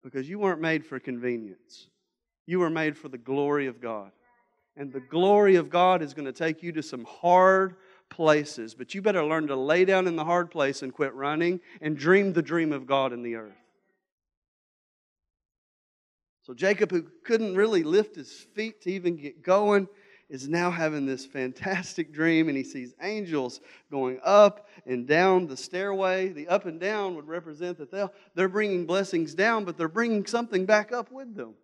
Because 0.02 0.28
you 0.28 0.40
weren't 0.40 0.60
made 0.60 0.84
for 0.84 0.98
convenience, 0.98 1.86
you 2.44 2.58
were 2.58 2.70
made 2.70 2.98
for 2.98 3.08
the 3.08 3.18
glory 3.18 3.68
of 3.68 3.80
God. 3.80 4.10
And 4.78 4.92
the 4.92 5.00
glory 5.00 5.56
of 5.56 5.70
God 5.70 6.02
is 6.02 6.14
going 6.14 6.26
to 6.26 6.32
take 6.32 6.62
you 6.62 6.70
to 6.72 6.82
some 6.84 7.04
hard 7.04 7.74
places. 8.08 8.76
But 8.76 8.94
you 8.94 9.02
better 9.02 9.24
learn 9.24 9.48
to 9.48 9.56
lay 9.56 9.84
down 9.84 10.06
in 10.06 10.14
the 10.14 10.24
hard 10.24 10.52
place 10.52 10.82
and 10.82 10.94
quit 10.94 11.12
running 11.14 11.60
and 11.82 11.98
dream 11.98 12.32
the 12.32 12.42
dream 12.42 12.72
of 12.72 12.86
God 12.86 13.12
in 13.12 13.22
the 13.22 13.34
earth. 13.34 13.52
So 16.42 16.54
Jacob, 16.54 16.92
who 16.92 17.02
couldn't 17.24 17.56
really 17.56 17.82
lift 17.82 18.14
his 18.14 18.30
feet 18.54 18.80
to 18.82 18.92
even 18.92 19.16
get 19.16 19.42
going, 19.42 19.88
is 20.30 20.48
now 20.48 20.70
having 20.70 21.06
this 21.06 21.26
fantastic 21.26 22.12
dream 22.12 22.48
and 22.48 22.56
he 22.56 22.62
sees 22.62 22.94
angels 23.02 23.60
going 23.90 24.20
up 24.22 24.68
and 24.86 25.08
down 25.08 25.48
the 25.48 25.56
stairway. 25.56 26.28
The 26.28 26.46
up 26.46 26.66
and 26.66 26.78
down 26.78 27.16
would 27.16 27.26
represent 27.26 27.78
that 27.78 27.90
they're, 27.90 28.10
they're 28.36 28.48
bringing 28.48 28.86
blessings 28.86 29.34
down, 29.34 29.64
but 29.64 29.76
they're 29.76 29.88
bringing 29.88 30.24
something 30.24 30.66
back 30.66 30.92
up 30.92 31.10
with 31.10 31.34
them. 31.34 31.54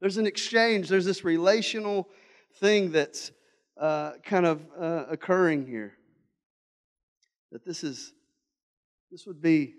There's 0.00 0.16
an 0.16 0.26
exchange, 0.26 0.88
there's 0.88 1.04
this 1.04 1.24
relational 1.24 2.08
thing 2.56 2.92
that's 2.92 3.32
uh, 3.76 4.12
kind 4.24 4.46
of 4.46 4.60
uh, 4.78 5.04
occurring 5.10 5.66
here. 5.66 5.94
That 7.52 7.64
this 7.64 7.82
is, 7.82 8.12
this 9.10 9.26
would 9.26 9.42
be 9.42 9.74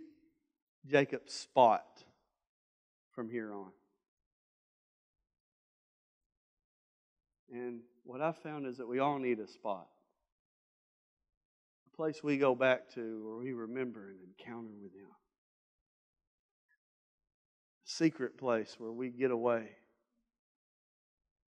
Jacob's 0.86 1.34
spot 1.34 1.86
from 3.14 3.30
here 3.30 3.54
on. 3.54 3.72
And 7.52 7.82
what 8.04 8.22
I've 8.22 8.38
found 8.38 8.66
is 8.66 8.78
that 8.78 8.88
we 8.88 9.00
all 9.00 9.20
need 9.20 9.40
a 9.40 9.48
spot. 9.48 9.88
A 11.94 11.96
place 11.96 12.24
we 12.24 12.38
go 12.38 12.56
back 12.56 12.90
to 12.96 13.24
where 13.26 13.38
we 13.38 13.52
remember 13.54 14.10
an 14.10 14.18
encounter 14.38 14.72
with 14.82 14.94
Him. 14.94 15.08
A 17.86 17.90
secret 17.90 18.38
place 18.38 18.76
where 18.78 18.92
we 18.92 19.10
get 19.10 19.32
away. 19.32 19.70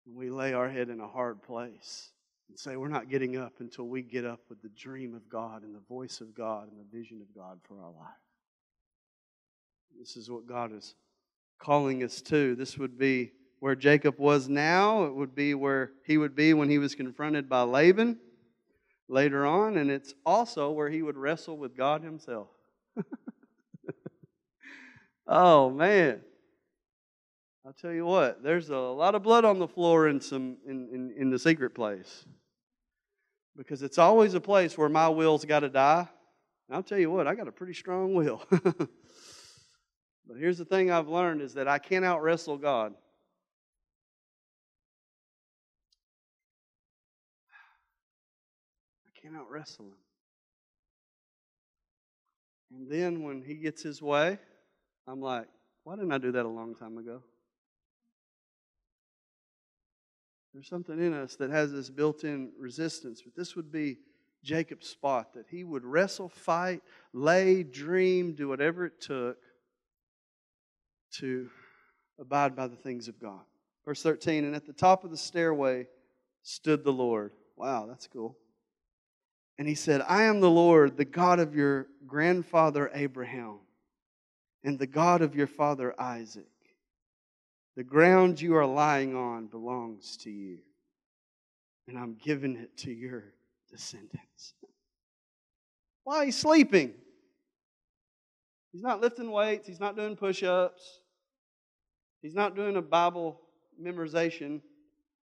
We 0.06 0.30
lay 0.30 0.54
our 0.54 0.70
head 0.70 0.90
in 0.90 1.00
a 1.00 1.08
hard 1.08 1.42
place 1.42 2.12
and 2.50 2.60
say, 2.60 2.76
We're 2.76 2.88
not 2.88 3.10
getting 3.10 3.38
up 3.38 3.54
until 3.60 3.88
we 3.88 4.02
get 4.02 4.26
up 4.26 4.42
with 4.50 4.62
the 4.62 4.70
dream 4.70 5.16
of 5.16 5.30
God 5.30 5.64
and 5.64 5.74
the 5.74 5.82
voice 5.88 6.22
of 6.22 6.36
God 6.36 6.70
and 6.70 6.80
the 6.80 6.98
vision 6.98 7.22
of 7.22 7.34
God 7.34 7.60
for 7.68 7.80
our 7.82 7.92
life. 7.92 8.24
This 9.98 10.18
is 10.18 10.30
what 10.30 10.46
God 10.48 10.74
is 10.74 10.96
calling 11.60 12.04
us 12.04 12.22
to. 12.24 12.56
This 12.56 12.78
would 12.78 12.98
be 12.98 13.32
where 13.60 13.76
Jacob 13.76 14.16
was 14.18 14.50
now. 14.50 15.06
It 15.06 15.16
would 15.16 15.34
be 15.34 15.54
where 15.54 15.92
he 16.06 16.18
would 16.18 16.36
be 16.36 16.54
when 16.54 16.70
he 16.70 16.78
was 16.78 16.96
confronted 16.96 17.48
by 17.48 17.62
Laban 17.62 18.20
later 19.08 19.46
on. 19.46 19.78
And 19.78 19.90
it's 19.90 20.14
also 20.26 20.72
where 20.72 20.90
he 20.90 21.02
would 21.02 21.16
wrestle 21.16 21.58
with 21.58 21.78
God 21.78 22.04
himself. 22.04 22.50
oh, 25.28 25.70
man. 25.70 26.22
I'll 27.66 27.74
tell 27.74 27.94
you 27.94 28.06
what, 28.06 28.44
there's 28.44 28.70
a 28.70 28.78
lot 28.78 29.16
of 29.16 29.24
blood 29.24 29.46
on 29.46 29.58
the 29.58 29.68
floor 29.68 30.10
in, 30.10 30.20
some, 30.20 30.58
in, 30.68 30.90
in, 30.92 31.14
in 31.18 31.30
the 31.30 31.40
secret 31.40 31.74
place. 31.74 32.26
Because 33.56 33.84
it's 33.84 33.98
always 33.98 34.34
a 34.34 34.42
place 34.42 34.78
where 34.78 34.90
my 34.90 35.08
will's 35.08 35.46
got 35.46 35.62
to 35.62 35.70
die. 35.70 36.08
And 36.68 36.76
I'll 36.76 36.84
tell 36.84 36.98
you 36.98 37.10
what, 37.10 37.28
I 37.28 37.36
got 37.36 37.48
a 37.48 37.52
pretty 37.52 37.74
strong 37.74 38.14
will. 38.14 38.44
but 38.50 38.90
here's 40.38 40.58
the 40.58 40.66
thing 40.66 40.92
I've 40.92 41.08
learned 41.08 41.42
is 41.42 41.54
that 41.54 41.68
I 41.68 41.80
can't 41.80 42.04
out 42.04 42.22
wrestle 42.22 42.58
God. 42.58 42.94
cannot 49.24 49.50
wrestle 49.50 49.86
him. 49.86 49.92
And 52.72 52.92
then 52.92 53.24
when 53.24 53.42
he 53.42 53.56
gets 53.56 53.82
his 53.82 54.02
way, 54.02 54.38
I'm 55.08 55.22
like, 55.22 55.48
why 55.86 55.96
didn't 55.96 56.12
I 56.12 56.18
do 56.18 56.34
that 56.34 56.46
a 56.46 56.50
long 56.50 56.76
time 56.76 56.98
ago? 56.98 57.22
There's 60.54 60.68
something 60.68 61.00
in 61.00 61.14
us 61.14 61.36
that 61.38 61.50
has 61.50 61.72
this 61.72 61.90
built 61.90 62.24
in 62.24 62.52
resistance, 62.60 63.22
but 63.24 63.36
this 63.36 63.56
would 63.56 63.72
be 63.72 63.98
Jacob's 64.44 64.88
spot 64.88 65.34
that 65.34 65.48
he 65.50 65.64
would 65.64 65.84
wrestle, 65.84 66.30
fight, 66.30 66.84
lay, 67.12 67.64
dream, 67.64 68.34
do 68.34 68.50
whatever 68.50 68.86
it 68.86 69.02
took 69.02 69.38
to 71.14 71.50
abide 72.20 72.56
by 72.56 72.68
the 72.68 72.76
things 72.76 73.08
of 73.08 73.20
God. 73.20 73.42
Verse 73.86 74.04
13, 74.04 74.46
and 74.46 74.56
at 74.56 74.66
the 74.66 74.74
top 74.74 75.04
of 75.04 75.12
the 75.12 75.18
stairway 75.18 75.88
stood 76.44 76.84
the 76.84 76.94
Lord. 76.94 77.32
Wow, 77.56 77.86
that's 77.88 78.08
cool. 78.08 78.38
And 79.58 79.68
he 79.68 79.76
said, 79.76 80.04
I 80.08 80.24
am 80.24 80.40
the 80.40 80.50
Lord, 80.50 80.98
the 80.98 81.06
God 81.06 81.40
of 81.40 81.56
your 81.56 81.88
grandfather 82.06 82.92
Abraham, 82.94 83.60
and 84.64 84.78
the 84.78 84.88
God 84.88 85.22
of 85.22 85.36
your 85.36 85.48
father 85.48 86.00
Isaac. 86.00 86.48
The 87.76 87.84
ground 87.84 88.40
you 88.40 88.56
are 88.56 88.66
lying 88.66 89.16
on 89.16 89.48
belongs 89.48 90.18
to 90.18 90.30
you, 90.30 90.60
and 91.88 91.98
I'm 91.98 92.16
giving 92.24 92.56
it 92.56 92.78
to 92.80 92.92
your 92.92 93.24
descendants. 93.70 94.54
Why 96.04 96.26
he's 96.26 96.38
sleeping? 96.38 96.94
He's 98.72 98.84
not 98.84 99.02
lifting 99.02 99.32
weights, 99.32 99.68
he's 99.68 99.80
not 99.80 99.96
doing 99.96 100.16
push 100.16 100.44
ups, 100.44 101.00
he's 102.22 102.36
not 102.36 102.56
doing 102.56 102.76
a 102.76 102.82
Bible 102.82 103.40
memorization, 103.82 104.62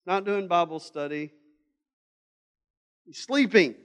not 0.06 0.26
doing 0.26 0.48
Bible 0.48 0.80
study. 0.80 1.32
He's 3.06 3.20
sleeping. 3.20 3.76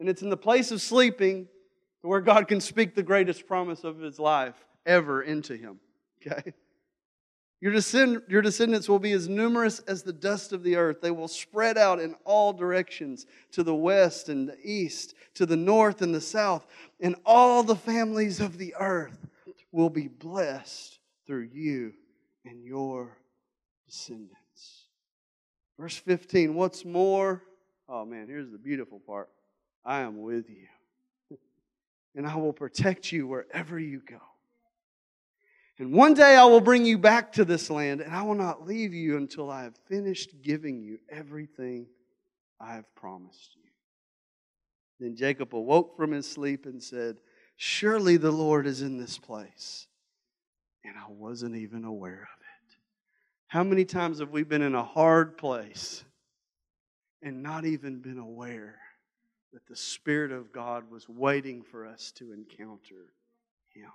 And 0.00 0.08
it's 0.08 0.22
in 0.22 0.30
the 0.30 0.36
place 0.36 0.70
of 0.70 0.82
sleeping 0.82 1.48
where 2.02 2.20
God 2.20 2.48
can 2.48 2.60
speak 2.60 2.94
the 2.94 3.02
greatest 3.02 3.46
promise 3.46 3.84
of 3.84 3.98
his 3.98 4.18
life 4.18 4.54
ever 4.84 5.22
into 5.22 5.54
him. 5.54 5.80
Okay? 6.26 6.52
Your, 7.60 7.72
descend- 7.72 8.22
your 8.28 8.42
descendants 8.42 8.90
will 8.90 8.98
be 8.98 9.12
as 9.12 9.26
numerous 9.26 9.78
as 9.80 10.02
the 10.02 10.12
dust 10.12 10.52
of 10.52 10.62
the 10.62 10.76
earth. 10.76 11.00
They 11.00 11.10
will 11.10 11.28
spread 11.28 11.78
out 11.78 11.98
in 11.98 12.14
all 12.24 12.52
directions 12.52 13.24
to 13.52 13.62
the 13.62 13.74
west 13.74 14.28
and 14.28 14.46
the 14.48 14.58
east, 14.62 15.14
to 15.34 15.46
the 15.46 15.56
north 15.56 16.02
and 16.02 16.14
the 16.14 16.20
south. 16.20 16.66
And 17.00 17.16
all 17.24 17.62
the 17.62 17.74
families 17.74 18.40
of 18.40 18.58
the 18.58 18.74
earth 18.78 19.26
will 19.72 19.88
be 19.88 20.08
blessed 20.08 20.98
through 21.26 21.48
you 21.52 21.94
and 22.44 22.62
your 22.62 23.16
descendants. 23.86 24.84
Verse 25.78 25.96
15, 25.96 26.54
what's 26.54 26.84
more? 26.84 27.42
Oh 27.88 28.04
man, 28.04 28.28
here's 28.28 28.50
the 28.50 28.58
beautiful 28.58 29.00
part. 29.00 29.30
I 29.84 30.00
am 30.00 30.20
with 30.20 30.50
you. 30.50 30.66
And 32.16 32.28
I 32.28 32.36
will 32.36 32.52
protect 32.52 33.10
you 33.10 33.26
wherever 33.26 33.76
you 33.76 34.00
go. 34.08 34.20
And 35.78 35.92
one 35.92 36.14
day 36.14 36.36
I 36.36 36.44
will 36.44 36.60
bring 36.60 36.84
you 36.84 36.98
back 36.98 37.32
to 37.32 37.44
this 37.44 37.68
land, 37.68 38.00
and 38.00 38.14
I 38.14 38.22
will 38.22 38.36
not 38.36 38.66
leave 38.66 38.94
you 38.94 39.16
until 39.16 39.50
I 39.50 39.64
have 39.64 39.76
finished 39.88 40.42
giving 40.42 40.80
you 40.80 40.98
everything 41.10 41.86
I 42.60 42.74
have 42.74 42.94
promised 42.94 43.56
you. 43.56 43.70
Then 45.00 45.16
Jacob 45.16 45.54
awoke 45.54 45.96
from 45.96 46.12
his 46.12 46.30
sleep 46.30 46.66
and 46.66 46.82
said, 46.82 47.16
Surely 47.56 48.16
the 48.16 48.30
Lord 48.30 48.66
is 48.66 48.82
in 48.82 48.98
this 48.98 49.18
place. 49.18 49.86
And 50.84 50.94
I 50.96 51.10
wasn't 51.10 51.56
even 51.56 51.84
aware 51.84 52.12
of 52.12 52.40
it. 52.40 52.76
How 53.48 53.64
many 53.64 53.84
times 53.84 54.20
have 54.20 54.30
we 54.30 54.44
been 54.44 54.62
in 54.62 54.74
a 54.74 54.84
hard 54.84 55.36
place 55.36 56.04
and 57.24 57.42
not 57.42 57.64
even 57.64 58.00
been 58.00 58.18
aware 58.18 58.78
that 59.54 59.66
the 59.66 59.76
Spirit 59.76 60.32
of 60.32 60.52
God 60.52 60.90
was 60.90 61.08
waiting 61.08 61.62
for 61.62 61.86
us 61.86 62.12
to 62.16 62.32
encounter 62.32 63.06
Him. 63.68 63.90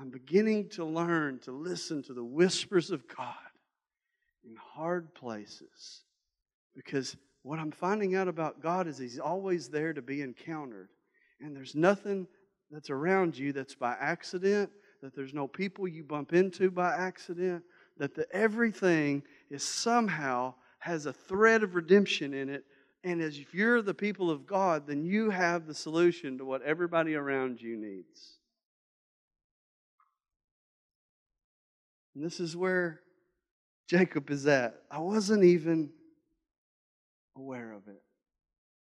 I'm 0.00 0.10
beginning 0.10 0.70
to 0.70 0.84
learn 0.84 1.40
to 1.40 1.52
listen 1.52 2.02
to 2.04 2.14
the 2.14 2.24
whispers 2.24 2.90
of 2.90 3.06
God 3.06 3.34
in 4.48 4.56
hard 4.56 5.14
places 5.14 6.04
because 6.74 7.16
what 7.42 7.58
I'm 7.58 7.70
finding 7.70 8.14
out 8.16 8.26
about 8.26 8.62
God 8.62 8.86
is 8.86 8.96
He's 8.96 9.18
always 9.18 9.68
there 9.68 9.92
to 9.92 10.00
be 10.00 10.22
encountered. 10.22 10.88
And 11.40 11.54
there's 11.54 11.74
nothing 11.74 12.26
that's 12.70 12.88
around 12.88 13.36
you 13.36 13.52
that's 13.52 13.74
by 13.74 13.94
accident, 14.00 14.70
that 15.02 15.14
there's 15.14 15.34
no 15.34 15.46
people 15.46 15.86
you 15.86 16.02
bump 16.02 16.32
into 16.32 16.70
by 16.70 16.94
accident, 16.94 17.62
that 17.98 18.14
the, 18.14 18.26
everything 18.32 19.22
is 19.50 19.62
somehow 19.62 20.54
has 20.78 21.04
a 21.04 21.12
thread 21.12 21.62
of 21.62 21.74
redemption 21.74 22.32
in 22.32 22.48
it 22.48 22.64
and 23.04 23.20
as 23.20 23.38
if 23.38 23.54
you're 23.54 23.82
the 23.82 23.94
people 23.94 24.30
of 24.30 24.46
God, 24.46 24.86
then 24.86 25.04
you 25.04 25.30
have 25.30 25.66
the 25.66 25.74
solution 25.74 26.38
to 26.38 26.44
what 26.44 26.62
everybody 26.62 27.14
around 27.14 27.60
you 27.60 27.76
needs. 27.76 28.39
And 32.14 32.24
this 32.24 32.40
is 32.40 32.56
where 32.56 33.00
Jacob 33.88 34.30
is 34.30 34.46
at. 34.46 34.82
I 34.90 34.98
wasn't 34.98 35.44
even 35.44 35.90
aware 37.36 37.72
of 37.72 37.86
it. 37.88 38.02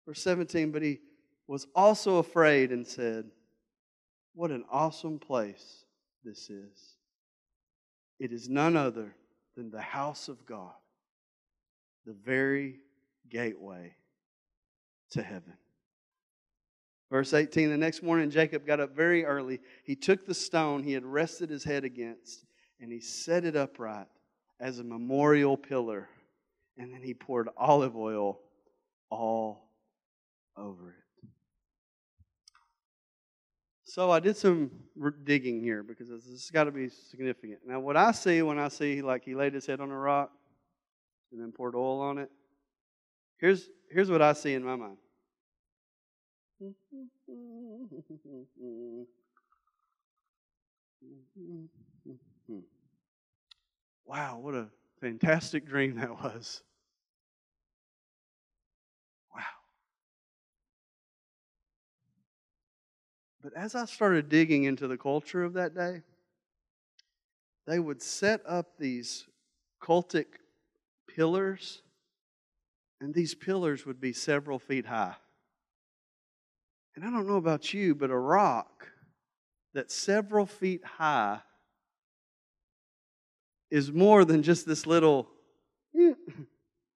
Verse 0.06 0.22
17, 0.22 0.72
but 0.72 0.82
he 0.82 1.00
was 1.48 1.68
also 1.76 2.18
afraid 2.18 2.72
and 2.72 2.86
said, 2.86 3.26
What 4.34 4.52
an 4.52 4.64
awesome 4.72 5.20
place 5.20 5.86
this 6.24 6.50
is. 6.50 6.96
It 8.20 8.32
is 8.32 8.50
none 8.50 8.76
other 8.76 9.16
than 9.56 9.70
the 9.70 9.82
house 9.82 10.28
of 10.28 10.46
God, 10.46 10.74
the 12.06 12.14
very 12.14 12.80
gateway 13.30 13.96
to 15.12 15.22
heaven. 15.22 15.54
Verse 17.10 17.34
18 17.34 17.70
The 17.70 17.78
next 17.78 18.04
morning, 18.04 18.30
Jacob 18.30 18.66
got 18.66 18.80
up 18.80 18.96
very 18.96 19.26
early. 19.26 19.60
He 19.84 19.96
took 19.96 20.26
the 20.26 20.34
stone 20.34 20.84
he 20.84 20.94
had 20.94 21.06
rested 21.06 21.50
his 21.50 21.64
head 21.64 21.84
against, 21.84 22.46
and 22.80 22.92
he 22.92 23.00
set 23.00 23.46
it 23.46 23.56
upright 23.56 24.08
as 24.60 24.80
a 24.80 24.84
memorial 24.84 25.58
pillar. 25.58 26.10
And 26.78 26.94
then 26.94 27.02
he 27.02 27.14
poured 27.14 27.50
olive 27.58 27.96
oil 27.96 28.40
all 29.10 29.70
over 30.56 30.90
it. 30.90 31.30
So 33.84 34.12
I 34.12 34.20
did 34.20 34.36
some 34.36 34.70
digging 35.24 35.62
here 35.62 35.82
because 35.82 36.10
this 36.10 36.26
has 36.26 36.52
got 36.52 36.66
to 36.66 36.72
be 36.72 36.90
significant. 36.90 37.60
Now, 37.66 37.80
what 37.80 37.96
I 37.96 38.12
see 38.12 38.42
when 38.42 38.60
I 38.60 38.68
see 38.68 39.02
like 39.02 39.24
he 39.24 39.34
laid 39.34 39.54
his 39.54 39.66
head 39.66 39.80
on 39.80 39.90
a 39.90 39.98
rock, 39.98 40.30
and 41.32 41.42
then 41.42 41.52
poured 41.52 41.76
oil 41.76 42.02
on 42.02 42.18
it. 42.18 42.30
Here's, 43.40 43.70
here's 43.92 44.10
what 44.10 44.22
I 44.22 44.34
see 44.34 44.54
in 44.54 44.64
my 44.64 44.76
mind. 44.76 44.98
Hmm. 52.48 52.60
Wow, 54.06 54.40
what 54.40 54.56
a 54.56 54.68
fantastic 55.02 55.66
dream 55.66 55.96
that 55.96 56.12
was. 56.12 56.64
Wow. 59.36 59.42
But 63.42 63.54
as 63.54 63.76
I 63.76 63.86
started 63.86 64.30
digging 64.30 64.64
into 64.64 64.88
the 64.88 64.98
culture 64.98 65.44
of 65.44 65.54
that 65.54 65.76
day, 65.76 66.02
they 67.66 67.80
would 67.80 68.02
set 68.02 68.42
up 68.48 68.78
these 68.78 69.26
cultic 69.82 70.26
pillars, 71.08 71.82
and 73.02 73.14
these 73.14 73.36
pillars 73.36 73.86
would 73.86 74.00
be 74.00 74.14
several 74.14 74.58
feet 74.58 74.86
high. 74.86 75.16
And 76.96 77.06
I 77.06 77.12
don't 77.12 77.28
know 77.28 77.36
about 77.36 77.74
you, 77.74 77.94
but 77.94 78.10
a 78.10 78.18
rock 78.18 78.88
that's 79.74 79.94
several 79.94 80.46
feet 80.46 80.84
high 80.84 81.42
is 83.70 83.92
more 83.92 84.26
than 84.26 84.44
just 84.44 84.66
this 84.66 84.86
little, 84.86 85.28
eh, 85.96 86.14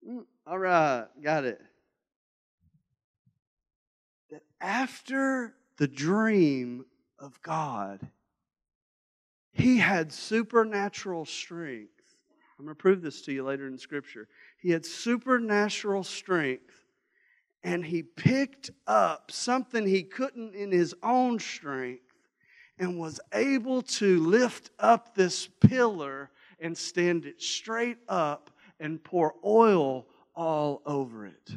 mm, 0.09 0.25
all 0.47 0.59
right, 0.59 1.07
got 1.23 1.45
it. 1.45 1.61
That 4.31 4.43
after 4.61 5.55
the 5.77 5.89
dream 5.89 6.85
of 7.19 7.41
God, 7.43 8.01
he 9.53 9.79
had 9.79 10.13
supernatural 10.13 11.25
strength. 11.25 11.91
I'm 12.59 12.67
going 12.67 12.77
to 12.77 12.81
prove 12.81 13.03
this 13.03 13.23
to 13.23 13.33
you 13.33 13.43
later 13.43 13.67
in 13.67 13.79
Scripture. 13.79 14.29
He 14.59 14.71
had 14.71 14.85
supernatural 14.85 16.05
strength, 16.05 16.85
and 17.63 17.85
he 17.85 18.03
picked 18.03 18.71
up 18.87 19.31
something 19.31 19.87
he 19.87 20.03
couldn't 20.03 20.55
in 20.55 20.71
his 20.71 20.95
own 21.03 21.39
strength 21.39 22.03
and 22.79 22.99
was 22.99 23.21
able 23.33 23.83
to 23.83 24.21
lift 24.21 24.71
up 24.79 25.15
this 25.15 25.49
pillar 25.61 26.31
and 26.61 26.77
stand 26.77 27.27
it 27.27 27.41
straight 27.41 27.99
up 28.09 28.51
and 28.79 29.03
pour 29.03 29.35
oil 29.45 30.07
all 30.35 30.83
over 30.87 31.27
it. 31.27 31.51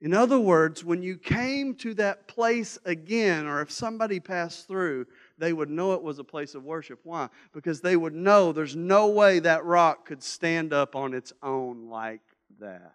In 0.00 0.12
other 0.12 0.38
words, 0.38 0.84
when 0.84 1.02
you 1.02 1.16
came 1.16 1.74
to 1.76 1.94
that 1.94 2.28
place 2.28 2.78
again, 2.84 3.46
or 3.46 3.62
if 3.62 3.70
somebody 3.70 4.20
passed 4.20 4.68
through, 4.68 5.06
they 5.38 5.54
would 5.54 5.70
know 5.70 5.94
it 5.94 6.02
was 6.02 6.18
a 6.18 6.24
place 6.24 6.54
of 6.54 6.62
worship. 6.62 7.00
Why? 7.04 7.28
Because 7.54 7.80
they 7.80 7.96
would 7.96 8.12
know 8.12 8.52
there's 8.52 8.76
no 8.76 9.08
way 9.08 9.38
that 9.38 9.64
rock 9.64 10.06
could 10.06 10.22
stand 10.22 10.74
up 10.74 10.94
on 10.94 11.14
its 11.14 11.32
own 11.42 11.88
like 11.88 12.20
that. 12.60 12.92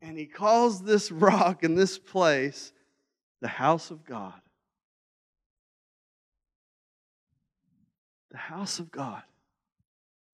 And 0.00 0.18
he 0.18 0.26
calls 0.26 0.82
this 0.82 1.10
rock 1.12 1.64
in 1.64 1.74
this 1.74 1.98
place 1.98 2.72
the 3.40 3.48
house 3.48 3.90
of 3.90 4.04
God. 4.04 4.40
The 8.32 8.38
house 8.38 8.78
of 8.78 8.90
God, 8.90 9.22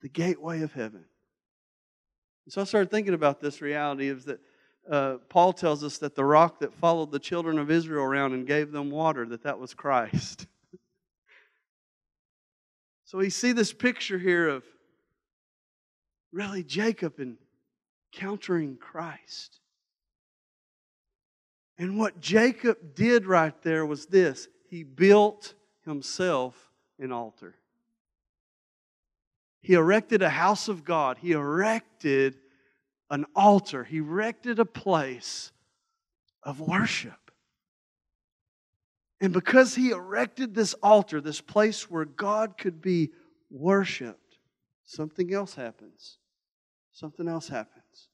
the 0.00 0.08
gateway 0.08 0.62
of 0.62 0.72
heaven. 0.72 1.04
And 2.46 2.52
so 2.52 2.62
I 2.62 2.64
started 2.64 2.90
thinking 2.90 3.12
about 3.12 3.40
this 3.40 3.60
reality 3.60 4.08
is 4.08 4.24
that 4.24 4.40
uh, 4.90 5.16
Paul 5.28 5.52
tells 5.52 5.84
us 5.84 5.98
that 5.98 6.14
the 6.14 6.24
rock 6.24 6.60
that 6.60 6.72
followed 6.72 7.12
the 7.12 7.18
children 7.18 7.58
of 7.58 7.70
Israel 7.70 8.04
around 8.04 8.32
and 8.32 8.46
gave 8.46 8.72
them 8.72 8.90
water, 8.90 9.26
that 9.26 9.42
that 9.42 9.58
was 9.58 9.74
Christ. 9.74 10.46
so 13.04 13.18
we 13.18 13.28
see 13.28 13.52
this 13.52 13.72
picture 13.72 14.18
here 14.18 14.48
of 14.48 14.64
really 16.32 16.62
Jacob 16.62 17.20
encountering 18.14 18.76
Christ. 18.76 19.60
And 21.76 21.98
what 21.98 22.20
Jacob 22.20 22.94
did 22.94 23.26
right 23.26 23.60
there 23.62 23.84
was 23.84 24.06
this 24.06 24.48
he 24.70 24.84
built 24.84 25.54
himself 25.84 26.70
an 26.98 27.12
altar. 27.12 27.57
He 29.60 29.74
erected 29.74 30.22
a 30.22 30.30
house 30.30 30.68
of 30.68 30.84
God. 30.84 31.18
He 31.18 31.32
erected 31.32 32.38
an 33.10 33.26
altar. 33.34 33.84
He 33.84 33.98
erected 33.98 34.58
a 34.58 34.64
place 34.64 35.52
of 36.42 36.60
worship. 36.60 37.30
And 39.20 39.32
because 39.32 39.74
he 39.74 39.90
erected 39.90 40.54
this 40.54 40.74
altar, 40.74 41.20
this 41.20 41.40
place 41.40 41.90
where 41.90 42.04
God 42.04 42.56
could 42.56 42.80
be 42.80 43.10
worshiped, 43.50 44.38
something 44.84 45.34
else 45.34 45.54
happens. 45.54 46.18
Something 46.92 47.28
else 47.28 47.48
happens. 47.48 48.08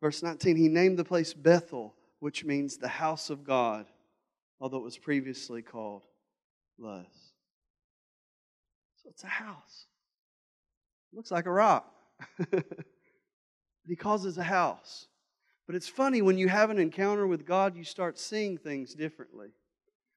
Verse 0.00 0.22
19, 0.22 0.56
he 0.56 0.68
named 0.68 0.98
the 0.98 1.04
place 1.04 1.32
Bethel, 1.32 1.94
which 2.18 2.44
means 2.44 2.76
the 2.76 2.88
house 2.88 3.30
of 3.30 3.44
God, 3.44 3.86
although 4.60 4.78
it 4.78 4.84
was 4.84 4.98
previously 4.98 5.62
called 5.62 6.04
Luz. 6.78 7.21
So 9.02 9.10
it's 9.10 9.24
a 9.24 9.28
house. 9.28 9.86
Looks 11.12 11.30
like 11.30 11.46
a 11.46 11.50
rock. 11.50 11.92
he 13.86 13.96
calls 13.96 14.24
it 14.24 14.36
a 14.36 14.42
house. 14.42 15.06
But 15.66 15.76
it's 15.76 15.88
funny 15.88 16.22
when 16.22 16.38
you 16.38 16.48
have 16.48 16.70
an 16.70 16.78
encounter 16.78 17.26
with 17.26 17.46
God, 17.46 17.76
you 17.76 17.84
start 17.84 18.18
seeing 18.18 18.56
things 18.58 18.94
differently. 18.94 19.48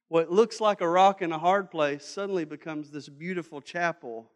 What 0.07 0.31
looks 0.31 0.61
like 0.61 0.81
a 0.81 0.87
rock 0.87 1.21
in 1.21 1.31
a 1.31 1.39
hard 1.39 1.71
place 1.71 2.05
suddenly 2.05 2.45
becomes 2.45 2.91
this 2.91 3.09
beautiful 3.09 3.61
chapel 3.61 4.31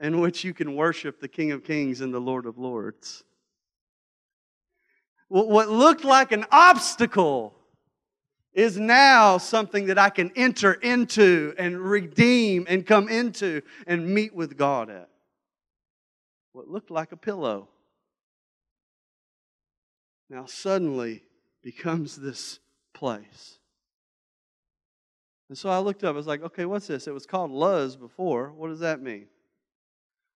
in 0.00 0.20
which 0.20 0.44
you 0.44 0.54
can 0.54 0.76
worship 0.76 1.20
the 1.20 1.28
King 1.28 1.50
of 1.50 1.64
Kings 1.64 2.00
and 2.00 2.14
the 2.14 2.20
Lord 2.20 2.46
of 2.46 2.56
Lords 2.56 3.24
what 5.28 5.68
looked 5.68 6.04
like 6.04 6.32
an 6.32 6.46
obstacle 6.50 7.54
is 8.58 8.76
now 8.76 9.38
something 9.38 9.86
that 9.86 9.98
I 9.98 10.10
can 10.10 10.32
enter 10.34 10.72
into 10.72 11.54
and 11.58 11.78
redeem 11.80 12.66
and 12.68 12.84
come 12.84 13.08
into 13.08 13.62
and 13.86 14.12
meet 14.12 14.34
with 14.34 14.56
God 14.56 14.90
at. 14.90 15.08
What 16.50 16.66
looked 16.66 16.90
like 16.90 17.12
a 17.12 17.16
pillow 17.16 17.68
now 20.28 20.46
suddenly 20.46 21.22
becomes 21.62 22.16
this 22.16 22.58
place. 22.94 23.60
And 25.48 25.56
so 25.56 25.70
I 25.70 25.78
looked 25.78 26.02
up, 26.02 26.14
I 26.14 26.16
was 26.16 26.26
like, 26.26 26.42
okay, 26.42 26.64
what's 26.64 26.88
this? 26.88 27.06
It 27.06 27.14
was 27.14 27.26
called 27.26 27.52
Luz 27.52 27.94
before. 27.94 28.50
What 28.50 28.70
does 28.70 28.80
that 28.80 29.00
mean? 29.00 29.28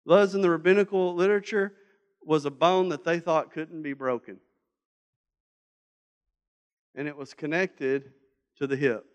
Luz 0.05 0.35
in 0.35 0.41
the 0.41 0.49
rabbinical 0.51 1.15
literature 1.15 1.73
was 2.23 2.45
a 2.45 2.51
bone 2.51 2.89
that 2.89 3.03
they 3.03 3.19
thought 3.19 3.51
couldn't 3.51 3.81
be 3.81 3.93
broken 3.93 4.37
and 6.95 7.07
it 7.07 7.15
was 7.15 7.33
connected 7.33 8.11
to 8.57 8.67
the 8.67 8.75
hip. 8.75 9.05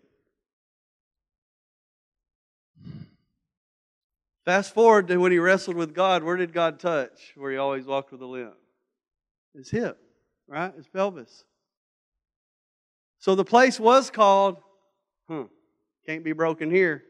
Fast 4.45 4.73
forward 4.73 5.07
to 5.09 5.17
when 5.17 5.31
he 5.31 5.39
wrestled 5.39 5.75
with 5.75 5.93
God, 5.93 6.23
where 6.23 6.37
did 6.37 6.53
God 6.53 6.79
touch? 6.79 7.33
Where 7.35 7.51
he 7.51 7.57
always 7.57 7.85
walked 7.85 8.11
with 8.11 8.21
a 8.21 8.25
limp? 8.25 8.55
His 9.53 9.69
hip, 9.69 9.99
right? 10.47 10.73
His 10.73 10.87
pelvis. 10.87 11.43
So 13.19 13.35
the 13.35 13.43
place 13.43 13.79
was 13.79 14.09
called, 14.09 14.57
huh, 15.29 15.45
can't 16.05 16.23
be 16.23 16.31
broken 16.31 16.71
here. 16.71 17.03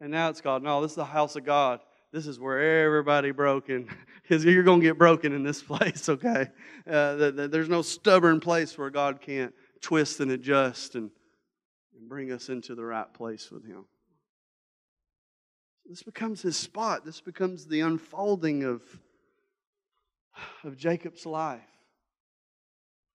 And 0.00 0.10
now 0.10 0.30
it's 0.30 0.40
called, 0.40 0.62
no, 0.62 0.80
this 0.80 0.92
is 0.92 0.96
the 0.96 1.04
house 1.04 1.36
of 1.36 1.44
God 1.44 1.80
this 2.12 2.26
is 2.26 2.40
where 2.40 2.84
everybody 2.84 3.30
broken. 3.30 3.88
Because 4.22 4.44
you're 4.44 4.62
going 4.62 4.80
to 4.80 4.86
get 4.86 4.96
broken 4.96 5.32
in 5.32 5.42
this 5.42 5.60
place 5.62 6.08
okay? 6.08 6.46
Uh, 6.88 7.16
the, 7.16 7.32
the, 7.32 7.48
there's 7.48 7.68
no 7.68 7.82
stubborn 7.82 8.38
place 8.38 8.78
where 8.78 8.88
god 8.88 9.20
can't 9.20 9.52
twist 9.80 10.20
and 10.20 10.30
adjust 10.30 10.94
and, 10.94 11.10
and 11.98 12.08
bring 12.08 12.30
us 12.30 12.48
into 12.48 12.76
the 12.76 12.84
right 12.84 13.12
place 13.12 13.50
with 13.50 13.66
him. 13.66 13.86
This 15.84 16.04
becomes 16.04 16.40
his 16.42 16.56
spot. 16.56 17.04
This 17.04 17.20
becomes 17.20 17.66
the 17.66 17.80
unfolding 17.80 18.62
of 18.62 18.82
of 20.62 20.76
jacob's 20.76 21.26
life. 21.26 21.66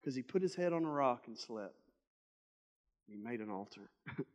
Because 0.02 0.18
he 0.18 0.22
put 0.22 0.42
his 0.42 0.54
head 0.54 0.74
on 0.74 0.84
a 0.84 0.92
rock 0.92 1.24
and 1.28 1.38
slept. 1.38 1.80
He 3.08 3.16
made 3.16 3.40
an 3.40 3.50
altar. 3.50 3.90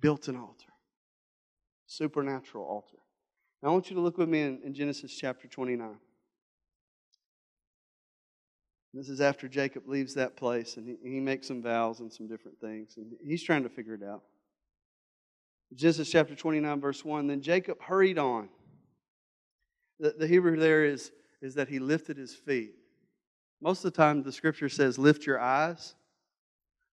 Built 0.00 0.28
an 0.28 0.36
altar. 0.36 0.68
Supernatural 1.86 2.66
altar 2.66 2.98
now, 3.62 3.70
I 3.70 3.72
want 3.72 3.90
you 3.90 3.96
to 3.96 4.02
look 4.02 4.18
with 4.18 4.28
me 4.28 4.42
in, 4.42 4.60
in 4.64 4.74
Genesis 4.74 5.14
chapter 5.14 5.48
29. 5.48 5.96
This 8.94 9.08
is 9.08 9.20
after 9.20 9.48
Jacob 9.48 9.86
leaves 9.86 10.14
that 10.14 10.36
place 10.36 10.76
and 10.76 10.86
he, 10.86 10.96
he 11.02 11.20
makes 11.20 11.46
some 11.46 11.62
vows 11.62 12.00
and 12.00 12.12
some 12.12 12.26
different 12.26 12.58
things, 12.60 12.94
and 12.96 13.12
he's 13.24 13.42
trying 13.42 13.62
to 13.62 13.68
figure 13.68 13.94
it 13.94 14.02
out. 14.02 14.22
Genesis 15.74 16.10
chapter 16.10 16.34
29, 16.34 16.80
verse 16.80 17.04
1 17.04 17.26
Then 17.26 17.42
Jacob 17.42 17.80
hurried 17.82 18.18
on. 18.18 18.48
The, 20.00 20.14
the 20.18 20.26
Hebrew 20.26 20.56
there 20.56 20.84
is, 20.84 21.10
is 21.42 21.54
that 21.54 21.68
he 21.68 21.78
lifted 21.78 22.16
his 22.16 22.34
feet. 22.34 22.72
Most 23.60 23.84
of 23.84 23.92
the 23.92 23.96
time, 23.96 24.22
the 24.22 24.32
scripture 24.32 24.68
says, 24.68 24.98
Lift 24.98 25.26
your 25.26 25.40
eyes. 25.40 25.94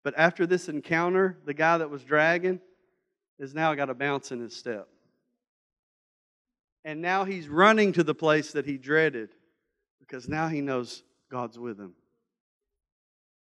But 0.03 0.13
after 0.17 0.45
this 0.45 0.67
encounter, 0.67 1.37
the 1.45 1.53
guy 1.53 1.77
that 1.77 1.89
was 1.89 2.03
dragging, 2.03 2.59
has 3.39 3.53
now 3.53 3.73
got 3.75 3.89
a 3.89 3.93
bounce 3.93 4.31
in 4.31 4.39
his 4.39 4.55
step. 4.55 4.87
And 6.85 7.01
now 7.01 7.25
he's 7.25 7.49
running 7.49 7.91
to 7.93 8.03
the 8.03 8.13
place 8.13 8.51
that 8.51 8.65
he 8.65 8.77
dreaded 8.77 9.29
because 9.99 10.29
now 10.29 10.47
he 10.47 10.61
knows 10.61 11.01
God's 11.31 11.57
with 11.57 11.79
him. 11.79 11.95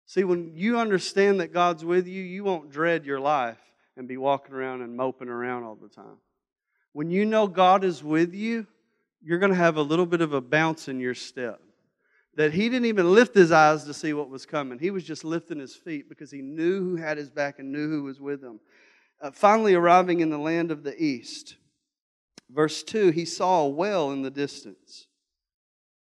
See, 0.06 0.24
when 0.24 0.54
you 0.56 0.80
understand 0.80 1.42
that 1.42 1.54
God's 1.54 1.84
with 1.84 2.08
you, 2.08 2.24
you 2.24 2.46
won't 2.46 2.72
dread 2.72 3.06
your 3.06 3.20
life 3.20 3.60
and 3.98 4.08
be 4.08 4.16
walking 4.16 4.56
around 4.56 4.82
and 4.82 4.96
moping 4.96 5.28
around 5.28 5.64
all 5.66 5.76
the 5.76 5.90
time. 5.90 6.18
When 6.94 7.12
you 7.12 7.26
know 7.26 7.48
God 7.48 7.84
is 7.84 8.02
with 8.02 8.34
you, 8.34 8.66
you're 9.22 9.40
going 9.40 9.52
to 9.52 9.58
have 9.58 9.76
a 9.76 9.82
little 9.82 10.06
bit 10.06 10.22
of 10.22 10.34
a 10.34 10.42
bounce 10.42 10.88
in 10.88 11.00
your 11.00 11.16
step. 11.16 11.60
That 12.36 12.54
he 12.54 12.70
didn't 12.70 12.86
even 12.86 13.14
lift 13.14 13.36
his 13.36 13.52
eyes 13.52 13.84
to 13.86 13.94
see 13.94 14.14
what 14.14 14.30
was 14.30 14.46
coming. 14.46 14.80
He 14.80 14.90
was 14.90 15.04
just 15.04 15.24
lifting 15.24 15.60
his 15.60 15.76
feet 15.76 16.08
because 16.10 16.32
he 16.32 16.42
knew 16.42 16.80
who 16.80 16.96
had 16.96 17.18
his 17.18 17.30
back 17.30 17.60
and 17.60 17.72
knew 17.72 17.90
who 17.90 18.04
was 18.04 18.20
with 18.20 18.42
him. 18.42 18.60
Uh, 19.22 19.32
finally, 19.32 19.76
arriving 19.76 20.22
in 20.22 20.30
the 20.30 20.38
land 20.38 20.72
of 20.72 20.84
the 20.84 21.02
east, 21.02 21.56
verse 22.54 22.84
2 22.84 23.10
he 23.12 23.26
saw 23.26 23.64
a 23.64 23.70
well 23.70 24.12
in 24.12 24.22
the 24.22 24.32
distance. 24.32 25.08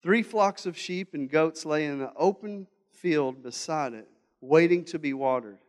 Three 0.04 0.24
flocks 0.24 0.66
of 0.66 0.78
sheep 0.78 1.14
and 1.14 1.30
goats 1.30 1.66
lay 1.66 1.86
in 1.86 2.02
an 2.02 2.10
open 2.16 2.68
field 2.91 3.43
beside 3.43 3.93
it, 3.93 4.08
waiting 4.41 4.84
to 4.86 4.99
be 4.99 5.14
watered. 5.14 5.60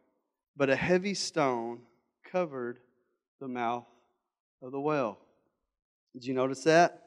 But 0.56 0.70
a 0.70 0.76
heavy 0.76 1.14
stone 1.14 1.80
covered 2.24 2.78
the 3.40 3.48
mouth 3.48 3.86
of 4.62 4.72
the 4.72 4.80
well. 4.80 5.18
Did 6.12 6.24
you 6.24 6.34
notice 6.34 6.64
that? 6.64 7.02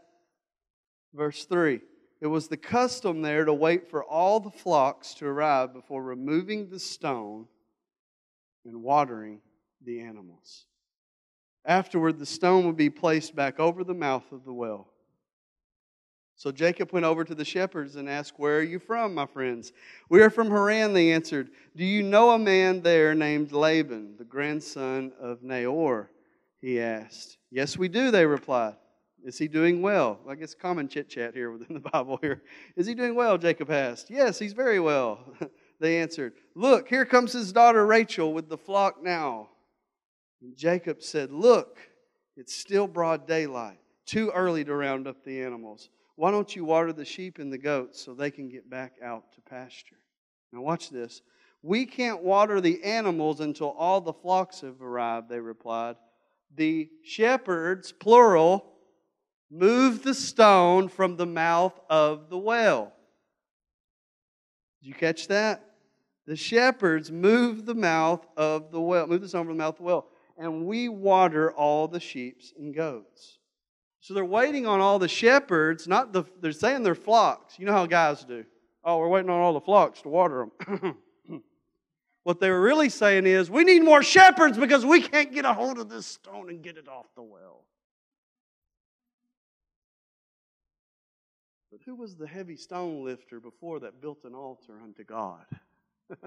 Verse 1.13 1.45
3 1.45 1.81
It 2.21 2.27
was 2.27 2.47
the 2.47 2.57
custom 2.57 3.21
there 3.21 3.45
to 3.45 3.53
wait 3.53 3.89
for 3.89 4.03
all 4.03 4.39
the 4.39 4.51
flocks 4.51 5.13
to 5.15 5.25
arrive 5.25 5.73
before 5.73 6.03
removing 6.03 6.69
the 6.69 6.79
stone 6.79 7.47
and 8.65 8.83
watering 8.83 9.41
the 9.83 10.01
animals. 10.01 10.65
Afterward, 11.65 12.19
the 12.19 12.25
stone 12.25 12.65
would 12.67 12.77
be 12.77 12.89
placed 12.89 13.35
back 13.35 13.59
over 13.59 13.83
the 13.83 13.93
mouth 13.93 14.31
of 14.31 14.45
the 14.45 14.53
well. 14.53 14.87
So 16.37 16.51
Jacob 16.51 16.91
went 16.91 17.05
over 17.05 17.23
to 17.23 17.33
the 17.33 17.45
shepherds 17.45 17.95
and 17.95 18.09
asked, 18.09 18.33
Where 18.37 18.59
are 18.59 18.63
you 18.63 18.77
from, 18.77 19.15
my 19.15 19.25
friends? 19.25 19.71
We 20.09 20.21
are 20.21 20.29
from 20.29 20.49
Haran, 20.49 20.93
they 20.93 21.13
answered. 21.13 21.49
Do 21.75 21.85
you 21.85 22.03
know 22.03 22.31
a 22.31 22.39
man 22.39 22.81
there 22.81 23.15
named 23.15 23.53
Laban, 23.53 24.15
the 24.17 24.25
grandson 24.25 25.13
of 25.19 25.43
Nahor? 25.43 26.11
He 26.59 26.81
asked. 26.81 27.37
Yes, 27.51 27.77
we 27.77 27.87
do, 27.87 28.11
they 28.11 28.25
replied. 28.25 28.75
Is 29.23 29.37
he 29.37 29.47
doing 29.47 29.81
well? 29.81 30.19
I 30.29 30.35
guess 30.35 30.53
common 30.53 30.89
chit 30.89 31.09
chat 31.09 31.33
here 31.33 31.51
within 31.51 31.73
the 31.73 31.89
Bible 31.91 32.19
here. 32.21 32.43
Is 32.75 32.85
he 32.85 32.93
doing 32.93 33.15
well? 33.15 33.37
Jacob 33.37 33.71
asked. 33.71 34.09
Yes, 34.09 34.37
he's 34.37 34.53
very 34.53 34.79
well. 34.79 35.19
they 35.79 35.99
answered. 36.01 36.33
Look, 36.53 36.89
here 36.89 37.05
comes 37.05 37.31
his 37.31 37.53
daughter 37.53 37.87
Rachel 37.87 38.33
with 38.33 38.49
the 38.49 38.57
flock 38.57 39.01
now. 39.01 39.49
And 40.45 40.55
Jacob 40.55 41.01
said, 41.01 41.31
Look, 41.31 41.79
it's 42.37 42.55
still 42.55 42.85
broad 42.85 43.27
daylight, 43.27 43.79
too 44.05 44.29
early 44.29 44.63
to 44.65 44.75
round 44.75 45.07
up 45.07 45.23
the 45.23 45.41
animals. 45.41 45.89
Why 46.17 46.29
don't 46.29 46.55
you 46.55 46.63
water 46.63 46.93
the 46.93 47.03
sheep 47.03 47.39
and 47.39 47.51
the 47.51 47.57
goats 47.57 47.99
so 47.99 48.13
they 48.13 48.29
can 48.29 48.47
get 48.47 48.69
back 48.69 48.93
out 49.03 49.23
to 49.33 49.41
pasture? 49.41 49.97
Now, 50.53 50.61
watch 50.61 50.91
this. 50.91 51.23
We 51.63 51.87
can't 51.87 52.21
water 52.21 52.61
the 52.61 52.83
animals 52.83 53.39
until 53.39 53.71
all 53.71 54.01
the 54.01 54.13
flocks 54.13 54.61
have 54.61 54.83
arrived, 54.83 55.29
they 55.29 55.39
replied. 55.39 55.95
The 56.55 56.91
shepherds, 57.03 57.91
plural, 57.91 58.71
moved 59.49 60.03
the 60.03 60.13
stone 60.13 60.89
from 60.89 61.17
the 61.17 61.25
mouth 61.25 61.77
of 61.89 62.29
the 62.29 62.37
well. 62.37 62.93
Did 64.79 64.89
you 64.89 64.93
catch 64.93 65.27
that? 65.29 65.71
The 66.27 66.35
shepherds 66.35 67.11
moved 67.11 67.65
the 67.65 67.73
mouth 67.73 68.23
of 68.37 68.71
the 68.71 68.79
well, 68.79 69.07
moved 69.07 69.23
the 69.23 69.29
stone 69.29 69.47
from 69.47 69.57
the 69.57 69.63
mouth 69.63 69.73
of 69.73 69.77
the 69.77 69.83
well, 69.83 70.07
and 70.37 70.65
we 70.65 70.89
water 70.89 71.51
all 71.51 71.87
the 71.87 71.99
sheep 71.99 72.41
and 72.57 72.73
goats. 72.75 73.39
So 74.01 74.13
they're 74.13 74.23
waiting 74.23 74.67
on 74.67 74.81
all 74.81 74.99
the 74.99 75.07
shepherds, 75.07 75.87
not 75.87 76.13
the, 76.13 76.25
they're 76.39 76.51
saying 76.51 76.83
they're 76.83 76.93
flocks. 76.93 77.57
You 77.57 77.65
know 77.65 77.71
how 77.73 77.85
guys 77.85 78.23
do. 78.23 78.45
Oh, 78.83 78.97
we're 78.97 79.07
waiting 79.09 79.31
on 79.31 79.39
all 79.39 79.53
the 79.53 79.61
flocks 79.61 80.01
to 80.03 80.09
water 80.09 80.47
them. 80.67 80.97
what 82.23 82.39
they 82.39 82.51
were 82.51 82.61
really 82.61 82.89
saying 82.89 83.25
is, 83.25 83.49
we 83.49 83.63
need 83.63 83.83
more 83.83 84.03
shepherds 84.03 84.57
because 84.57 84.85
we 84.85 85.01
can't 85.01 85.33
get 85.33 85.45
a 85.45 85.53
hold 85.53 85.79
of 85.79 85.89
this 85.89 86.05
stone 86.05 86.49
and 86.49 86.61
get 86.61 86.77
it 86.77 86.87
off 86.87 87.07
the 87.15 87.23
well. 87.23 87.63
But 91.71 91.81
who 91.83 91.95
was 91.95 92.15
the 92.15 92.27
heavy 92.27 92.57
stone 92.57 93.03
lifter 93.03 93.39
before 93.39 93.79
that 93.79 94.01
built 94.01 94.23
an 94.23 94.35
altar 94.35 94.73
unto 94.83 95.03
God? 95.03 95.45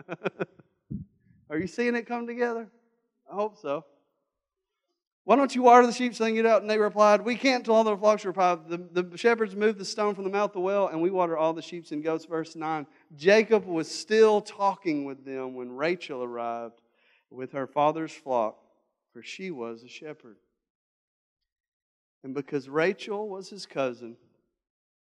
Are 1.50 1.58
you 1.58 1.66
seeing 1.66 1.94
it 1.94 2.06
come 2.06 2.26
together? 2.26 2.68
I 3.30 3.34
hope 3.34 3.56
so. 3.56 3.84
Why 5.28 5.36
don't 5.36 5.54
you 5.54 5.64
water 5.64 5.86
the 5.86 5.92
sheep 5.92 6.14
they 6.14 6.32
get 6.32 6.46
out? 6.46 6.62
And 6.62 6.70
they 6.70 6.78
replied, 6.78 7.22
We 7.22 7.36
can't 7.36 7.62
till 7.62 7.74
all 7.74 7.84
the 7.84 7.94
flocks 7.94 8.24
are 8.24 8.28
revived. 8.28 8.70
The, 8.70 9.02
the 9.02 9.18
shepherds 9.18 9.54
moved 9.54 9.76
the 9.78 9.84
stone 9.84 10.14
from 10.14 10.24
the 10.24 10.30
mouth 10.30 10.48
of 10.48 10.54
the 10.54 10.60
well, 10.60 10.88
and 10.88 11.02
we 11.02 11.10
water 11.10 11.36
all 11.36 11.52
the 11.52 11.60
sheep 11.60 11.84
and 11.90 12.02
goats. 12.02 12.24
Verse 12.24 12.56
9. 12.56 12.86
Jacob 13.14 13.66
was 13.66 13.90
still 13.90 14.40
talking 14.40 15.04
with 15.04 15.26
them 15.26 15.54
when 15.54 15.70
Rachel 15.72 16.24
arrived 16.24 16.80
with 17.28 17.52
her 17.52 17.66
father's 17.66 18.10
flock, 18.10 18.56
for 19.12 19.22
she 19.22 19.50
was 19.50 19.82
a 19.82 19.88
shepherd. 19.88 20.38
And 22.24 22.32
because 22.32 22.66
Rachel 22.66 23.28
was 23.28 23.50
his 23.50 23.66
cousin, 23.66 24.16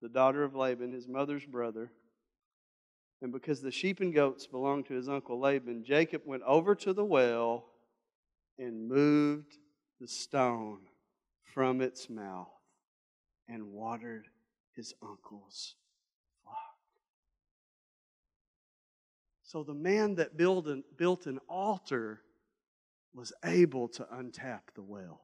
the 0.03 0.09
daughter 0.09 0.43
of 0.43 0.53
Laban, 0.53 0.91
his 0.91 1.07
mother's 1.07 1.43
brother, 1.43 1.89
and 3.23 3.31
because 3.31 3.63
the 3.63 3.71
sheep 3.71 3.99
and 3.99 4.13
goats 4.13 4.45
belonged 4.45 4.85
to 4.89 4.93
his 4.93 5.09
uncle 5.09 5.39
Laban, 5.39 5.83
Jacob 5.83 6.21
went 6.23 6.43
over 6.43 6.75
to 6.75 6.93
the 6.93 7.03
well 7.03 7.65
and 8.59 8.87
moved 8.87 9.57
the 9.99 10.07
stone 10.07 10.79
from 11.53 11.81
its 11.81 12.09
mouth 12.09 12.47
and 13.47 13.71
watered 13.71 14.27
his 14.75 14.93
uncle's 15.01 15.75
flock. 16.43 16.55
So 19.43 19.63
the 19.63 19.73
man 19.73 20.15
that 20.15 20.35
built 20.35 20.67
an, 20.67 20.83
built 20.97 21.25
an 21.27 21.39
altar 21.47 22.21
was 23.13 23.31
able 23.45 23.87
to 23.89 24.03
untap 24.13 24.61
the 24.73 24.81
well. 24.81 25.21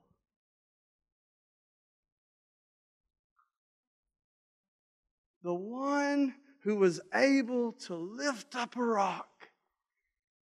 The 5.42 5.54
one 5.54 6.36
who 6.62 6.76
was 6.76 7.00
able 7.14 7.72
to 7.72 7.96
lift 7.96 8.56
up 8.56 8.76
a 8.76 8.84
rock 8.84 9.48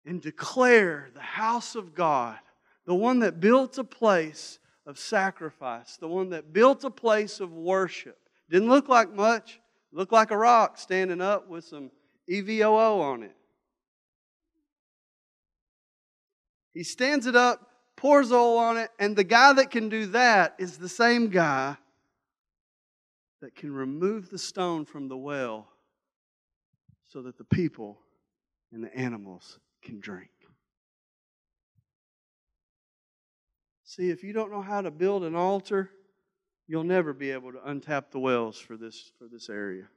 and 0.04 0.20
declare 0.20 1.10
the 1.14 1.20
house 1.20 1.74
of 1.74 1.94
God 1.94 2.38
the 2.86 2.94
one 2.94 3.20
that 3.20 3.40
built 3.40 3.78
a 3.78 3.84
place 3.84 4.58
of 4.86 4.98
sacrifice, 4.98 5.96
the 5.96 6.08
one 6.08 6.30
that 6.30 6.52
built 6.52 6.84
a 6.84 6.90
place 6.90 7.40
of 7.40 7.52
worship. 7.52 8.18
Didn't 8.48 8.68
look 8.68 8.88
like 8.88 9.14
much, 9.14 9.60
looked 9.92 10.12
like 10.12 10.30
a 10.30 10.36
rock 10.36 10.78
standing 10.78 11.20
up 11.20 11.48
with 11.48 11.64
some 11.64 11.90
EVOO 12.28 13.00
on 13.00 13.22
it. 13.22 13.36
He 16.74 16.84
stands 16.84 17.26
it 17.26 17.36
up, 17.36 17.66
pours 17.96 18.32
oil 18.32 18.56
on 18.56 18.76
it, 18.76 18.90
and 18.98 19.16
the 19.16 19.24
guy 19.24 19.52
that 19.52 19.70
can 19.70 19.88
do 19.88 20.06
that 20.06 20.54
is 20.58 20.78
the 20.78 20.88
same 20.88 21.28
guy 21.28 21.76
that 23.40 23.54
can 23.54 23.72
remove 23.72 24.30
the 24.30 24.38
stone 24.38 24.84
from 24.84 25.08
the 25.08 25.16
well 25.16 25.68
so 27.08 27.22
that 27.22 27.38
the 27.38 27.44
people 27.44 27.98
and 28.72 28.84
the 28.84 28.94
animals 28.96 29.58
can 29.82 29.98
drink. 29.98 30.30
See, 33.90 34.08
if 34.08 34.22
you 34.22 34.32
don't 34.32 34.52
know 34.52 34.62
how 34.62 34.82
to 34.82 34.90
build 34.92 35.24
an 35.24 35.34
altar, 35.34 35.90
you'll 36.68 36.84
never 36.84 37.12
be 37.12 37.32
able 37.32 37.50
to 37.50 37.58
untap 37.58 38.12
the 38.12 38.20
wells 38.20 38.56
for 38.56 38.76
this, 38.76 39.10
for 39.18 39.26
this 39.26 39.50
area. 39.50 39.88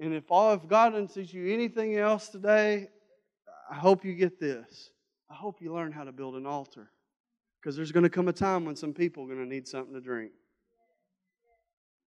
And 0.00 0.12
if 0.12 0.32
all 0.32 0.52
if 0.52 0.66
God 0.66 0.90
doesn't 0.90 1.14
teach 1.14 1.32
you 1.32 1.54
anything 1.54 1.96
else 1.96 2.26
today, 2.26 2.88
I 3.70 3.76
hope 3.76 4.04
you 4.04 4.14
get 4.14 4.40
this. 4.40 4.90
I 5.30 5.34
hope 5.34 5.62
you 5.62 5.72
learn 5.72 5.92
how 5.92 6.02
to 6.02 6.10
build 6.10 6.34
an 6.34 6.44
altar. 6.44 6.90
Because 7.60 7.76
there's 7.76 7.92
going 7.92 8.02
to 8.02 8.10
come 8.10 8.26
a 8.26 8.32
time 8.32 8.64
when 8.64 8.74
some 8.74 8.92
people 8.92 9.22
are 9.22 9.28
going 9.28 9.38
to 9.38 9.46
need 9.46 9.68
something 9.68 9.94
to 9.94 10.00
drink. 10.00 10.32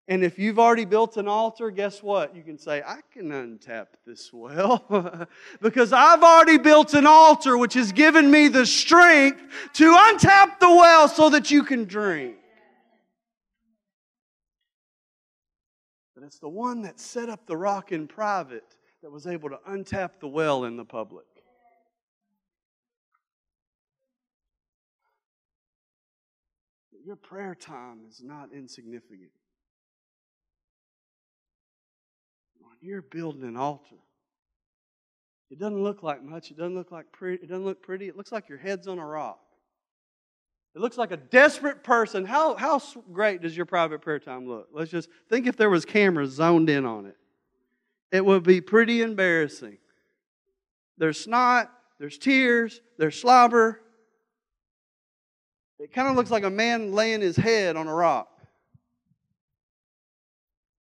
And 0.08 0.22
if 0.24 0.38
you've 0.38 0.60
already 0.60 0.84
built 0.84 1.16
an 1.16 1.30
altar, 1.30 1.72
guess 1.72 2.04
what? 2.04 2.36
You 2.36 2.44
can 2.44 2.58
say, 2.58 2.82
I 2.86 3.00
can 3.12 3.30
untap 3.30 3.88
this 4.06 4.34
well 4.34 5.28
because 5.62 5.94
I've 5.94 6.24
already 6.24 6.58
built 6.58 6.94
an 6.94 7.08
altar 7.08 7.58
which 7.58 7.74
has 7.76 7.94
given 7.94 8.30
me 8.30 8.50
the 8.50 8.66
strength 8.66 9.42
to 9.74 9.96
untap 9.96 10.60
the 10.60 10.70
well 10.70 11.08
so 11.08 11.30
that 11.30 11.52
you 11.52 11.64
can 11.64 11.86
drink. 11.86 12.36
But 16.16 16.26
it's 16.26 16.40
the 16.40 16.50
one 16.50 16.82
that 16.82 17.00
set 17.00 17.30
up 17.30 17.48
the 17.48 17.56
rock 17.56 17.94
in 17.94 18.06
private 18.08 18.76
that 19.04 19.12
was 19.12 19.26
able 19.26 19.50
to 19.52 19.60
untap 19.70 20.20
the 20.20 20.28
well 20.28 20.66
in 20.66 20.76
the 20.76 20.86
public. 20.86 21.26
Your 27.06 27.18
prayer 27.18 27.54
time 27.54 28.00
is 28.10 28.22
not 28.24 28.50
insignificant. 28.54 29.32
You're 32.84 33.02
building 33.02 33.44
an 33.44 33.56
altar, 33.56 33.96
It 35.50 35.60
doesn't 35.60 35.82
look 35.82 36.04
like 36.04 36.24
much. 36.24 36.52
It 36.52 36.58
doesn't 36.58 36.76
look 36.76 36.92
like 36.92 37.12
pretty. 37.12 37.44
It 37.44 37.48
doesn't 37.48 37.64
look 37.64 37.82
pretty. 37.82 38.08
It 38.08 38.18
looks 38.18 38.32
like 38.32 38.50
your 38.50 38.58
head's 38.58 38.88
on 38.88 39.00
a 39.00 39.06
rock. 39.06 39.40
It 40.76 40.82
looks 40.82 40.98
like 40.98 41.12
a 41.12 41.18
desperate 41.18 41.84
person. 41.84 42.26
How, 42.26 42.56
how 42.56 42.82
great 43.12 43.42
does 43.42 43.56
your 43.56 43.68
private 43.68 44.02
prayer 44.02 44.20
time 44.20 44.48
look? 44.48 44.70
Let's 44.74 44.90
just 44.90 45.08
think 45.30 45.46
if 45.46 45.56
there 45.56 45.70
was 45.70 45.86
cameras 45.86 46.32
zoned 46.32 46.70
in 46.70 46.86
on 46.86 47.06
it. 47.06 47.16
It 48.12 48.26
would 48.26 48.44
be 48.44 48.60
pretty 48.62 49.02
embarrassing. 49.02 49.78
There's 50.98 51.20
snot, 51.20 51.72
there's 52.00 52.18
tears, 52.18 52.82
there's 52.98 53.20
slobber. 53.20 53.80
It 55.80 55.94
kind 55.94 56.08
of 56.08 56.16
looks 56.16 56.32
like 56.32 56.44
a 56.44 56.50
man 56.50 56.94
laying 56.94 57.22
his 57.22 57.36
head 57.36 57.76
on 57.76 57.88
a 57.88 57.94
rock. 57.94 58.30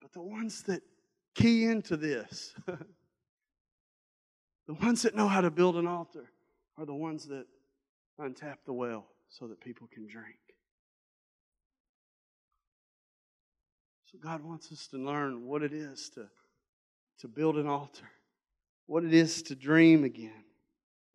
But 0.01 0.13
the 0.13 0.23
ones 0.23 0.63
that 0.65 0.83
key 1.35 1.65
into 1.65 1.97
this, 1.97 2.55
the 4.67 4.75
ones 4.75 5.03
that 5.03 5.15
know 5.15 5.29
how 5.29 5.41
to 5.41 5.51
build 5.51 5.77
an 5.77 5.87
altar, 5.87 6.31
are 6.79 6.87
the 6.87 6.95
ones 6.95 7.27
that 7.27 7.47
untap 8.21 8.57
the 8.67 8.73
well 8.73 9.07
so 9.29 9.47
that 9.47 9.61
people 9.61 9.89
can 9.93 10.07
drink. 10.07 10.37
So 14.07 14.19
God 14.23 14.43
wants 14.45 14.71
us 14.73 14.87
to 14.89 14.97
learn 14.97 15.45
what 15.45 15.63
it 15.63 15.73
is 15.73 16.11
to, 16.11 16.27
to 17.21 17.29
build 17.29 17.57
an 17.57 17.67
altar, 17.67 18.09
what 18.87 19.05
it 19.05 19.13
is 19.13 19.43
to 19.43 19.55
dream 19.55 20.05
again. 20.05 20.45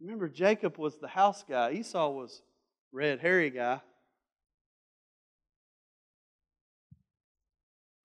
Remember, 0.02 0.30
Jacob 0.30 0.78
was 0.78 0.98
the 0.98 1.08
house 1.08 1.44
guy, 1.48 1.72
Esau 1.72 2.10
was 2.10 2.42
red, 2.92 3.20
hairy 3.20 3.50
guy. 3.50 3.82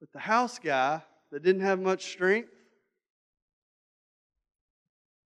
But 0.01 0.13
the 0.13 0.19
house 0.21 0.59
guy 0.59 1.03
that 1.35 1.43
didn't 1.43 1.63
have 1.63 1.81
much 1.81 2.05
strength 2.05 2.53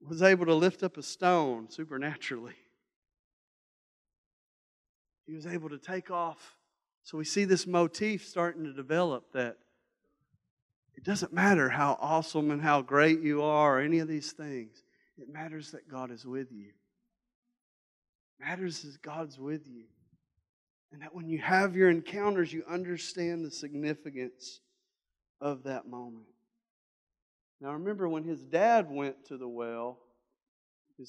was 0.06 0.20
able 0.20 0.44
to 0.44 0.54
lift 0.54 0.82
up 0.82 0.98
a 0.98 1.02
stone 1.02 1.70
supernaturally. 1.70 2.52
He 5.26 5.32
was 5.32 5.46
able 5.46 5.70
to 5.70 5.78
take 5.78 6.10
off. 6.10 6.56
So 7.04 7.16
we 7.16 7.24
see 7.24 7.46
this 7.46 7.66
motif 7.66 8.26
starting 8.26 8.64
to 8.64 8.74
develop 8.74 9.32
that 9.32 9.56
it 10.94 11.04
doesn't 11.04 11.32
matter 11.32 11.70
how 11.70 11.96
awesome 11.98 12.50
and 12.50 12.60
how 12.60 12.82
great 12.82 13.22
you 13.22 13.42
are 13.42 13.78
or 13.78 13.80
any 13.80 14.00
of 14.00 14.06
these 14.06 14.32
things. 14.32 14.82
It 15.16 15.32
matters 15.32 15.70
that 15.70 15.88
God 15.90 16.10
is 16.10 16.26
with 16.26 16.52
you. 16.52 16.66
It 16.66 18.44
matters 18.44 18.82
that 18.82 19.00
God's 19.00 19.38
with 19.38 19.66
you. 19.66 19.84
And 20.92 21.00
that 21.00 21.14
when 21.14 21.30
you 21.30 21.38
have 21.38 21.74
your 21.74 21.88
encounters, 21.88 22.52
you 22.52 22.62
understand 22.68 23.42
the 23.42 23.50
significance 23.50 24.60
of 25.44 25.62
that 25.64 25.86
moment. 25.86 26.24
Now, 27.60 27.74
remember 27.74 28.08
when 28.08 28.24
his 28.24 28.42
dad 28.42 28.90
went 28.90 29.26
to 29.26 29.36
the 29.36 29.46
well, 29.46 29.98
I 30.98 31.04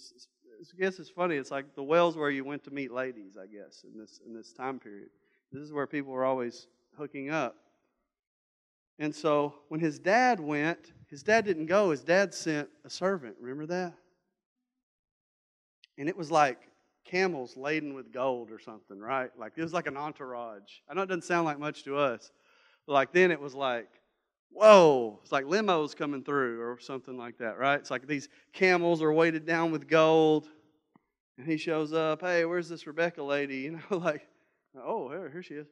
guess 0.79 0.99
it's 0.99 1.09
funny. 1.09 1.37
It's 1.37 1.51
like 1.51 1.73
the 1.73 1.83
wells 1.83 2.17
where 2.17 2.29
you 2.29 2.43
went 2.43 2.63
to 2.65 2.71
meet 2.71 2.91
ladies, 2.91 3.37
I 3.41 3.45
guess, 3.45 3.83
in 3.83 3.97
this 3.97 4.19
in 4.25 4.35
this 4.35 4.51
time 4.51 4.77
period. 4.79 5.09
This 5.51 5.63
is 5.63 5.71
where 5.71 5.87
people 5.87 6.11
were 6.11 6.25
always 6.25 6.67
hooking 6.97 7.29
up. 7.29 7.55
And 8.99 9.13
so 9.13 9.53
when 9.69 9.79
his 9.79 9.99
dad 9.99 10.39
went, 10.39 10.91
his 11.09 11.23
dad 11.23 11.45
didn't 11.45 11.67
go. 11.67 11.91
His 11.91 12.01
dad 12.01 12.33
sent 12.33 12.69
a 12.83 12.89
servant. 12.89 13.35
Remember 13.39 13.65
that? 13.67 13.93
And 15.97 16.09
it 16.09 16.17
was 16.17 16.31
like 16.31 16.59
camels 17.05 17.55
laden 17.55 17.93
with 17.93 18.11
gold 18.11 18.51
or 18.51 18.59
something, 18.59 18.99
right? 18.99 19.29
Like 19.37 19.53
it 19.55 19.61
was 19.61 19.73
like 19.73 19.87
an 19.87 19.97
entourage. 19.97 20.81
I 20.89 20.93
know 20.93 21.03
it 21.03 21.07
doesn't 21.07 21.23
sound 21.23 21.45
like 21.45 21.59
much 21.59 21.83
to 21.83 21.97
us, 21.97 22.31
but 22.85 22.93
like 22.93 23.13
then 23.13 23.31
it 23.31 23.39
was 23.39 23.53
like 23.53 23.87
whoa, 24.51 25.19
it's 25.21 25.31
like 25.31 25.45
limos 25.45 25.95
coming 25.95 26.23
through 26.23 26.61
or 26.61 26.79
something 26.79 27.17
like 27.17 27.37
that, 27.39 27.57
right? 27.57 27.79
It's 27.79 27.91
like 27.91 28.07
these 28.07 28.29
camels 28.53 29.01
are 29.01 29.11
weighted 29.11 29.45
down 29.45 29.71
with 29.71 29.87
gold. 29.87 30.47
And 31.37 31.45
he 31.45 31.57
shows 31.57 31.91
up, 31.91 32.21
hey, 32.21 32.45
where's 32.45 32.69
this 32.69 32.87
Rebecca 32.87 33.21
lady? 33.21 33.55
You 33.65 33.71
know, 33.71 33.97
like, 33.97 34.27
oh, 34.77 35.09
here, 35.09 35.29
here 35.29 35.43
she 35.43 35.55
is. 35.55 35.67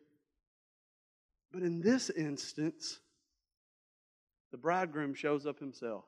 But 1.53 1.63
in 1.63 1.81
this 1.81 2.09
instance, 2.09 2.99
the 4.51 4.57
bridegroom 4.57 5.13
shows 5.13 5.45
up 5.45 5.59
himself. 5.59 6.03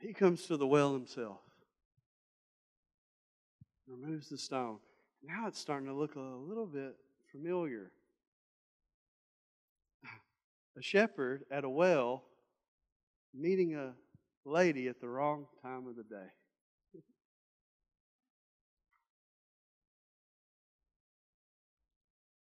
He 0.00 0.14
comes 0.14 0.46
to 0.46 0.56
the 0.56 0.66
well 0.66 0.94
himself, 0.94 1.40
removes 3.86 4.30
the 4.30 4.38
stone. 4.38 4.78
Now 5.22 5.46
it's 5.46 5.58
starting 5.58 5.88
to 5.88 5.94
look 5.94 6.16
a 6.16 6.20
little 6.20 6.66
bit 6.66 6.96
familiar 7.30 7.92
a 10.80 10.82
shepherd 10.82 11.44
at 11.50 11.64
a 11.64 11.68
well 11.68 12.22
meeting 13.34 13.74
a 13.74 13.92
lady 14.46 14.88
at 14.88 14.98
the 15.00 15.08
wrong 15.08 15.46
time 15.62 15.86
of 15.86 15.94
the 15.94 16.02
day. 16.02 16.32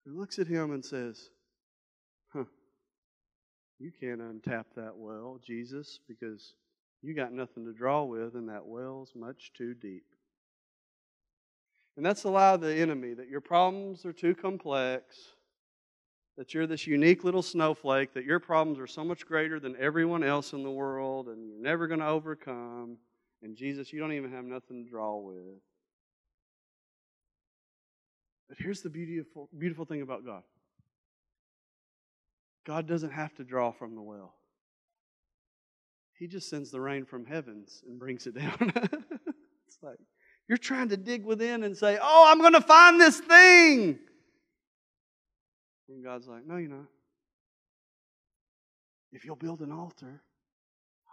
Who 0.06 0.18
looks 0.20 0.38
at 0.40 0.48
him 0.48 0.72
and 0.72 0.86
says, 0.86 1.30
Huh, 2.32 2.46
you 3.80 3.92
can't 4.00 4.22
untap 4.22 4.66
that 4.76 4.96
well, 4.96 5.40
Jesus, 5.44 6.00
because 6.08 6.54
you 7.02 7.16
got 7.16 7.34
nothing 7.34 7.66
to 7.66 7.74
draw 7.74 8.04
with, 8.04 8.36
and 8.36 8.48
that 8.50 8.68
well's 8.68 9.14
much 9.16 9.52
too 9.58 9.74
deep. 9.74 10.06
And 11.98 12.06
that's 12.06 12.22
the 12.22 12.30
lie 12.30 12.54
of 12.54 12.62
the 12.62 12.76
enemy 12.76 13.16
that 13.16 13.28
your 13.28 13.42
problems 13.42 14.06
are 14.06 14.14
too 14.14 14.36
complex 14.36 15.34
that 16.42 16.56
you're 16.56 16.66
this 16.66 16.88
unique 16.88 17.24
little 17.24 17.44
snowflake, 17.44 18.16
that 18.16 18.26
your 18.26 18.40
problems 18.40 18.80
are 18.80 18.88
so 18.88 19.06
much 19.06 19.28
greater 19.28 19.60
than 19.60 19.76
everyone 19.80 20.24
else 20.24 20.54
in 20.54 20.64
the 20.64 20.72
world, 20.72 21.28
and 21.28 21.48
you're 21.48 21.62
never 21.62 21.86
going 21.86 22.00
to 22.00 22.08
overcome. 22.08 22.98
And 23.44 23.56
Jesus, 23.56 23.94
you 23.94 24.00
don't 24.00 24.14
even 24.14 24.32
have 24.32 24.44
nothing 24.44 24.84
to 24.84 24.90
draw 24.90 25.20
with. 25.20 25.62
But 28.50 28.58
here's 28.58 28.82
the 28.82 28.90
beautiful, 28.90 29.50
beautiful 29.56 29.86
thing 29.86 30.02
about 30.02 30.26
God 30.26 30.42
God 32.66 32.88
doesn't 32.88 33.12
have 33.12 33.36
to 33.36 33.44
draw 33.44 33.72
from 33.72 33.94
the 33.94 34.02
well, 34.02 34.34
He 36.18 36.26
just 36.26 36.50
sends 36.50 36.72
the 36.72 36.82
rain 36.82 37.06
from 37.06 37.28
heavens 37.28 37.84
and 37.88 38.00
brings 38.00 38.26
it 38.26 38.34
down. 38.40 38.74
it's 39.68 39.78
like 39.84 40.00
you're 40.50 40.58
trying 40.58 40.90
to 40.90 40.98
dig 40.98 41.24
within 41.24 41.64
and 41.64 41.78
say, 41.78 42.00
Oh, 42.02 42.26
I'm 42.28 42.40
going 42.40 42.54
to 42.54 42.62
find 42.62 43.00
this 43.00 43.20
thing. 43.20 44.00
And 45.92 46.04
God's 46.04 46.28
like, 46.28 46.46
No, 46.46 46.58
you're 46.58 46.70
not. 46.70 46.88
If 49.12 49.26
you'll 49.26 49.36
build 49.36 49.62
an 49.62 49.72
altar, 49.72 50.22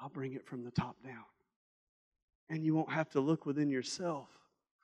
I'll 0.01 0.09
bring 0.09 0.35
it 0.35 0.47
from 0.47 0.65
the 0.65 0.71
top 0.71 0.97
down. 1.05 1.25
And 2.49 2.65
you 2.65 2.75
won't 2.75 2.93
have 2.93 3.11
to 3.11 3.21
look 3.21 3.45
within 3.45 3.69
yourself 3.69 4.29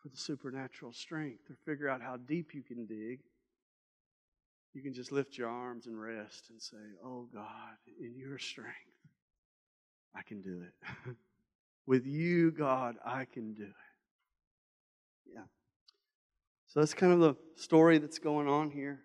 for 0.03 0.09
the 0.09 0.16
supernatural 0.16 0.92
strength 0.92 1.49
or 1.49 1.57
figure 1.64 1.88
out 1.88 2.03
how 2.03 2.16
deep 2.16 2.55
you 2.55 2.62
can 2.62 2.86
dig. 2.86 3.20
You 4.74 4.82
can 4.82 4.92
just 4.92 5.12
lift 5.12 5.38
your 5.38 5.49
arms 5.49 5.86
and 5.86 5.99
rest 6.01 6.51
and 6.51 6.61
say, 6.61 6.76
Oh 7.03 7.28
God, 7.32 7.76
in 8.01 8.16
your 8.16 8.38
strength, 8.38 8.74
I 10.14 10.22
can 10.22 10.42
do 10.42 10.62
it. 10.62 10.88
With 11.86 12.07
you, 12.07 12.51
God, 12.51 12.97
I 13.05 13.26
can 13.26 13.55
do 13.55 13.62
it. 13.62 15.32
Yeah. 15.32 15.45
So 16.66 16.80
that's 16.80 16.95
kind 16.95 17.12
of 17.12 17.20
the 17.20 17.36
story 17.55 17.99
that's 17.99 18.18
going 18.18 18.49
on 18.49 18.70
here. 18.70 19.01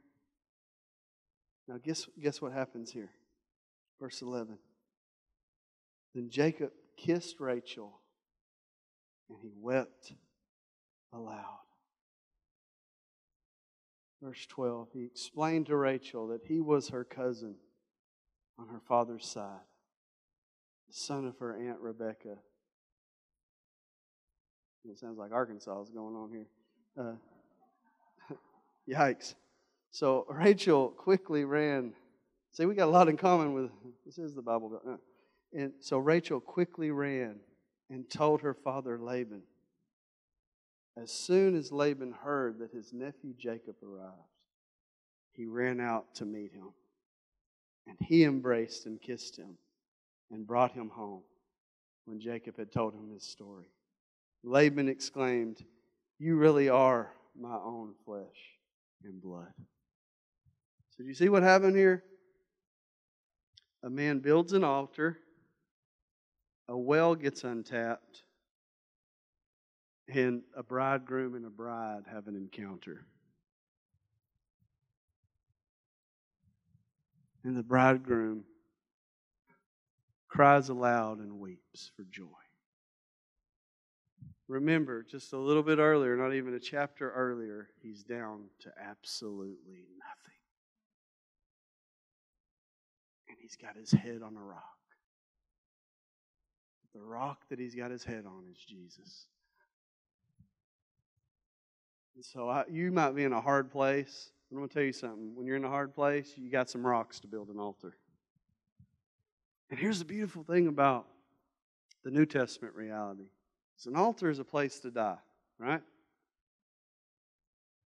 Now, 1.69 1.75
guess, 1.77 2.07
guess 2.19 2.41
what 2.41 2.51
happens 2.51 2.91
here? 2.91 3.11
Verse 4.01 4.23
11. 4.23 4.57
Then 6.15 6.31
Jacob 6.31 6.71
kissed 6.97 7.39
Rachel, 7.39 8.01
and 9.29 9.37
he 9.39 9.51
wept 9.55 10.13
aloud. 11.13 11.59
Verse 14.19 14.47
12. 14.47 14.87
He 14.93 15.03
explained 15.03 15.67
to 15.67 15.75
Rachel 15.75 16.29
that 16.29 16.41
he 16.43 16.59
was 16.59 16.89
her 16.89 17.03
cousin 17.03 17.53
on 18.57 18.67
her 18.69 18.81
father's 18.87 19.27
side, 19.27 19.61
the 20.87 20.95
son 20.95 21.27
of 21.27 21.37
her 21.37 21.55
aunt 21.55 21.79
Rebecca. 21.79 22.37
It 24.89 24.97
sounds 24.97 25.19
like 25.19 25.31
Arkansas 25.31 25.83
is 25.83 25.89
going 25.89 26.15
on 26.15 26.31
here. 26.31 26.47
Uh, 26.97 28.33
yikes. 28.89 29.35
So 29.91 30.25
Rachel 30.29 30.89
quickly 30.89 31.45
ran. 31.45 31.93
See, 32.51 32.65
we 32.65 32.75
got 32.75 32.87
a 32.87 32.91
lot 32.91 33.09
in 33.09 33.17
common 33.17 33.53
with 33.53 33.71
this 34.05 34.17
is 34.17 34.35
the 34.35 34.41
Bible. 34.41 34.81
Uh, 34.87 34.97
and 35.53 35.73
so 35.79 35.97
Rachel 35.97 36.39
quickly 36.39 36.91
ran 36.91 37.37
and 37.89 38.09
told 38.09 38.41
her 38.41 38.53
father 38.53 38.99
Laban. 38.99 39.41
As 40.97 41.11
soon 41.11 41.55
as 41.55 41.71
Laban 41.71 42.11
heard 42.11 42.59
that 42.59 42.71
his 42.71 42.91
nephew 42.91 43.33
Jacob 43.37 43.75
arrived, 43.83 44.13
he 45.31 45.45
ran 45.45 45.79
out 45.79 46.13
to 46.15 46.25
meet 46.25 46.51
him. 46.51 46.69
And 47.87 47.97
he 48.01 48.23
embraced 48.23 48.85
and 48.85 49.01
kissed 49.01 49.37
him 49.37 49.57
and 50.29 50.45
brought 50.45 50.73
him 50.73 50.89
home 50.89 51.21
when 52.05 52.19
Jacob 52.19 52.57
had 52.57 52.71
told 52.71 52.93
him 52.93 53.09
his 53.11 53.23
story. 53.23 53.71
Laban 54.43 54.87
exclaimed, 54.87 55.63
You 56.19 56.35
really 56.35 56.69
are 56.69 57.11
my 57.39 57.55
own 57.55 57.93
flesh 58.05 58.25
and 59.03 59.21
blood. 59.21 59.53
So, 60.99 61.05
you 61.05 61.13
see 61.13 61.29
what 61.29 61.43
happened 61.43 61.77
here? 61.77 62.03
A 63.83 63.89
man 63.89 64.19
builds 64.19 64.51
an 64.51 64.65
altar, 64.65 65.17
a 66.67 66.77
well 66.77 67.15
gets 67.15 67.45
untapped 67.45 68.23
and 70.09 70.41
a 70.57 70.61
bridegroom 70.61 71.35
and 71.35 71.45
a 71.45 71.49
bride 71.49 72.03
have 72.11 72.27
an 72.27 72.35
encounter. 72.35 73.05
And 77.45 77.55
the 77.55 77.63
bridegroom 77.63 78.43
cries 80.27 80.67
aloud 80.67 81.19
and 81.19 81.39
weeps 81.39 81.91
for 81.95 82.03
joy. 82.11 82.25
Remember, 84.49 85.03
just 85.03 85.31
a 85.31 85.37
little 85.37 85.63
bit 85.63 85.79
earlier, 85.79 86.17
not 86.17 86.33
even 86.33 86.55
a 86.55 86.59
chapter 86.59 87.09
earlier, 87.11 87.69
he's 87.81 88.03
down 88.03 88.49
to 88.59 88.69
absolutely 88.77 89.85
nothing. 89.97 90.38
He's 93.49 93.57
got 93.57 93.75
his 93.75 93.91
head 93.91 94.21
on 94.23 94.37
a 94.37 94.43
rock. 94.43 94.63
The 96.93 97.01
rock 97.01 97.41
that 97.49 97.59
he's 97.59 97.73
got 97.73 97.89
his 97.89 98.03
head 98.03 98.25
on 98.25 98.43
is 98.51 98.57
Jesus. 98.57 99.25
And 102.15 102.23
so 102.23 102.49
I, 102.49 102.65
you 102.69 102.91
might 102.91 103.15
be 103.15 103.23
in 103.23 103.33
a 103.33 103.41
hard 103.41 103.71
place. 103.71 104.31
I'm 104.51 104.57
going 104.57 104.67
to 104.67 104.73
tell 104.73 104.83
you 104.83 104.93
something. 104.93 105.35
When 105.35 105.47
you're 105.47 105.55
in 105.55 105.65
a 105.65 105.69
hard 105.69 105.93
place, 105.95 106.33
you 106.35 106.51
got 106.51 106.69
some 106.69 106.85
rocks 106.85 107.19
to 107.21 107.27
build 107.27 107.49
an 107.49 107.59
altar. 107.59 107.95
And 109.69 109.79
here's 109.79 109.99
the 109.99 110.05
beautiful 110.05 110.43
thing 110.43 110.67
about 110.67 111.07
the 112.03 112.11
New 112.11 112.25
Testament 112.25 112.75
reality. 112.75 113.29
It's 113.75 113.85
an 113.85 113.95
altar 113.95 114.29
is 114.29 114.39
a 114.39 114.43
place 114.43 114.79
to 114.81 114.91
die, 114.91 115.17
right? 115.57 115.81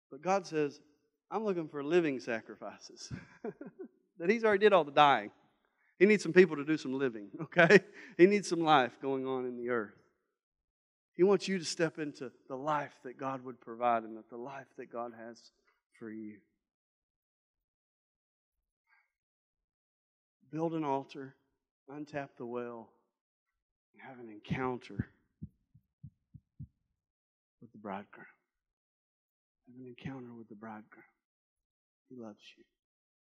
But 0.10 0.22
God 0.22 0.46
says, 0.46 0.80
I'm 1.30 1.46
looking 1.46 1.68
for 1.68 1.84
living 1.84 2.20
sacrifices. 2.20 3.12
that 4.20 4.30
He's 4.30 4.44
already 4.44 4.66
did 4.66 4.74
all 4.74 4.84
the 4.84 4.92
dying. 4.92 5.32
He 6.00 6.06
needs 6.06 6.24
some 6.24 6.34
people 6.34 6.56
to 6.56 6.66
do 6.66 6.78
some 6.78 6.94
living, 6.94 7.30
okay? 7.42 7.80
He 8.18 8.26
needs 8.26 8.50
some 8.50 8.62
life 8.62 8.92
going 9.02 9.26
on 9.26 9.46
in 9.46 9.58
the 9.58 9.70
earth. 9.70 9.94
He 11.16 11.24
wants 11.24 11.48
you 11.48 11.60
to 11.60 11.66
step 11.66 12.00
into 12.00 12.32
the 12.50 12.56
life 12.56 12.94
that 13.04 13.20
God 13.20 13.46
would 13.46 13.62
provide 13.62 14.04
and 14.04 14.18
that 14.18 14.30
the 14.30 14.38
life 14.38 14.66
that 14.78 14.92
God 14.92 15.12
has 15.18 15.40
for 16.00 16.10
you. 16.10 16.38
Build 20.52 20.74
an 20.74 20.84
altar, 20.84 21.36
untap 21.92 22.30
the 22.38 22.46
well, 22.46 22.90
and 23.94 24.02
have 24.02 24.20
an 24.20 24.32
encounter 24.32 25.10
with 27.62 27.72
the 27.72 27.78
bridegroom. 27.78 28.26
Have 29.68 29.86
an 29.86 29.88
encounter 29.88 30.34
with 30.34 30.50
the 30.50 30.56
bridegroom. 30.56 31.06
He 32.10 32.16
loves 32.16 32.42
you. 32.58 32.64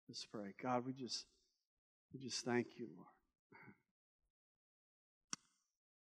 Let's 0.09 0.25
pray. 0.25 0.53
God, 0.61 0.85
we 0.85 0.93
just 0.93 1.25
we 2.13 2.19
just 2.19 2.43
thank 2.45 2.67
you, 2.77 2.87
Lord. 2.95 3.07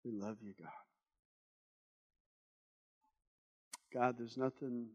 We 0.05 0.13
love 0.13 0.39
you, 0.43 0.55
God. 0.59 0.71
God, 3.93 4.17
there's 4.19 4.37
nothing 4.37 4.89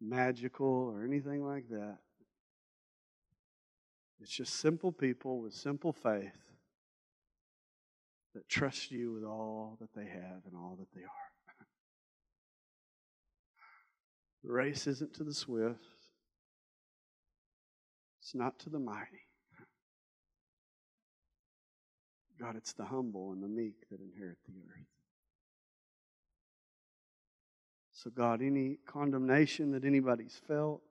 magical 0.00 0.66
or 0.66 1.04
anything 1.04 1.44
like 1.44 1.68
that. 1.70 1.98
It's 4.20 4.32
just 4.32 4.54
simple 4.54 4.92
people 4.92 5.40
with 5.40 5.54
simple 5.54 5.92
faith 5.92 6.32
that 8.34 8.48
trust 8.48 8.90
you 8.90 9.12
with 9.12 9.24
all 9.24 9.76
that 9.80 9.94
they 9.94 10.06
have 10.06 10.42
and 10.46 10.54
all 10.54 10.76
that 10.78 10.92
they 10.94 11.02
are. 11.02 11.28
The 14.44 14.52
race 14.52 14.86
isn't 14.86 15.14
to 15.14 15.24
the 15.24 15.34
swift, 15.34 15.97
it's 18.28 18.34
not 18.34 18.58
to 18.58 18.68
the 18.68 18.78
mighty. 18.78 19.24
God, 22.38 22.56
it's 22.56 22.74
the 22.74 22.84
humble 22.84 23.32
and 23.32 23.42
the 23.42 23.48
meek 23.48 23.88
that 23.90 24.00
inherit 24.02 24.36
the 24.46 24.52
earth. 24.70 24.86
So, 27.92 28.10
God, 28.10 28.42
any 28.42 28.80
condemnation 28.86 29.72
that 29.72 29.86
anybody's 29.86 30.38
felt, 30.46 30.82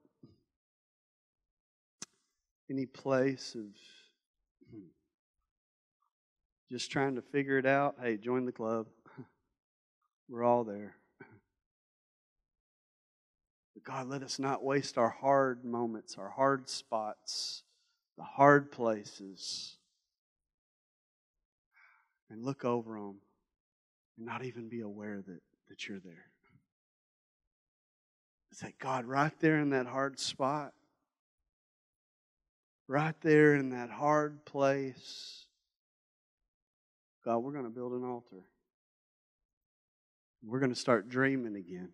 any 2.68 2.86
place 2.86 3.54
of 3.54 3.66
just 6.68 6.90
trying 6.90 7.14
to 7.14 7.22
figure 7.22 7.56
it 7.56 7.66
out, 7.66 7.94
hey, 8.02 8.16
join 8.16 8.46
the 8.46 8.52
club. 8.52 8.88
We're 10.28 10.42
all 10.42 10.64
there. 10.64 10.96
God, 13.84 14.08
let 14.08 14.22
us 14.22 14.38
not 14.38 14.64
waste 14.64 14.98
our 14.98 15.10
hard 15.10 15.64
moments, 15.64 16.16
our 16.18 16.30
hard 16.30 16.68
spots, 16.68 17.62
the 18.16 18.24
hard 18.24 18.70
places, 18.72 19.76
and 22.30 22.44
look 22.44 22.64
over 22.64 22.94
them 22.94 23.16
and 24.16 24.26
not 24.26 24.44
even 24.44 24.68
be 24.68 24.80
aware 24.80 25.22
that, 25.26 25.40
that 25.68 25.88
you're 25.88 26.00
there. 26.00 26.26
Say, 28.52 28.74
God, 28.80 29.04
right 29.04 29.32
there 29.38 29.60
in 29.60 29.70
that 29.70 29.86
hard 29.86 30.18
spot, 30.18 30.72
right 32.88 33.14
there 33.20 33.54
in 33.54 33.70
that 33.70 33.88
hard 33.88 34.44
place, 34.44 35.46
God, 37.24 37.38
we're 37.38 37.52
going 37.52 37.66
to 37.66 37.70
build 37.70 37.92
an 37.92 38.04
altar. 38.04 38.46
We're 40.42 40.58
going 40.58 40.74
to 40.74 40.78
start 40.80 41.08
dreaming 41.08 41.54
again. 41.54 41.90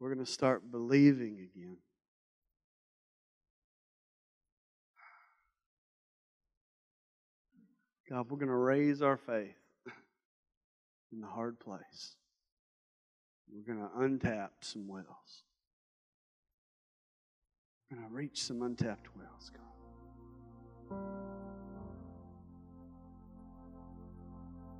We're 0.00 0.14
going 0.14 0.24
to 0.24 0.32
start 0.32 0.70
believing 0.72 1.34
again. 1.54 1.76
God, 8.08 8.30
we're 8.30 8.38
going 8.38 8.48
to 8.48 8.54
raise 8.54 9.02
our 9.02 9.18
faith 9.18 9.54
in 11.12 11.20
the 11.20 11.26
hard 11.26 11.60
place. 11.60 12.16
We're 13.52 13.74
going 13.74 13.86
to 13.86 13.94
untap 13.96 14.48
some 14.62 14.88
wells. 14.88 15.04
We're 17.90 17.98
going 17.98 18.08
to 18.08 18.14
reach 18.14 18.42
some 18.42 18.62
untapped 18.62 19.08
wells, 19.14 19.50
God. 19.52 20.98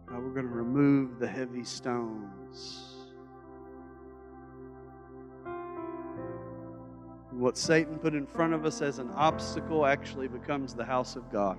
God, 0.08 0.22
we're 0.22 0.34
going 0.34 0.48
to 0.48 0.54
remove 0.54 1.18
the 1.18 1.28
heavy 1.28 1.62
stones. 1.62 2.89
What 7.40 7.56
Satan 7.56 7.98
put 7.98 8.14
in 8.14 8.26
front 8.26 8.52
of 8.52 8.66
us 8.66 8.82
as 8.82 8.98
an 8.98 9.10
obstacle 9.12 9.86
actually 9.86 10.28
becomes 10.28 10.74
the 10.74 10.84
house 10.84 11.16
of 11.16 11.32
God. 11.32 11.56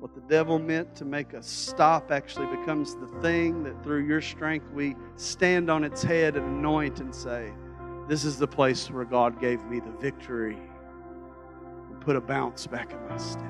What 0.00 0.14
the 0.14 0.22
devil 0.22 0.58
meant 0.58 0.94
to 0.96 1.04
make 1.04 1.34
us 1.34 1.46
stop 1.46 2.10
actually 2.10 2.46
becomes 2.56 2.94
the 2.94 3.08
thing 3.20 3.64
that 3.64 3.82
through 3.82 4.06
your 4.06 4.22
strength 4.22 4.70
we 4.72 4.96
stand 5.16 5.70
on 5.70 5.84
its 5.84 6.02
head 6.02 6.36
and 6.36 6.46
anoint 6.46 7.00
and 7.00 7.14
say, 7.14 7.52
This 8.08 8.24
is 8.24 8.38
the 8.38 8.48
place 8.48 8.90
where 8.90 9.04
God 9.04 9.38
gave 9.40 9.62
me 9.66 9.80
the 9.80 9.92
victory 10.00 10.56
and 11.90 12.00
put 12.00 12.16
a 12.16 12.20
bounce 12.20 12.66
back 12.66 12.92
in 12.92 13.08
my 13.08 13.18
step. 13.18 13.44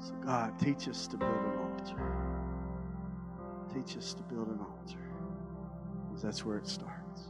So, 0.00 0.12
God, 0.24 0.56
teach 0.60 0.86
us 0.86 1.08
to 1.08 1.16
build 1.16 1.57
altar. 1.90 2.02
Teach 3.72 3.96
us 3.96 4.14
to 4.14 4.22
build 4.22 4.48
an 4.48 4.60
altar. 4.60 4.98
Because 6.06 6.22
that's 6.22 6.44
where 6.44 6.58
it 6.58 6.66
starts. 6.66 7.22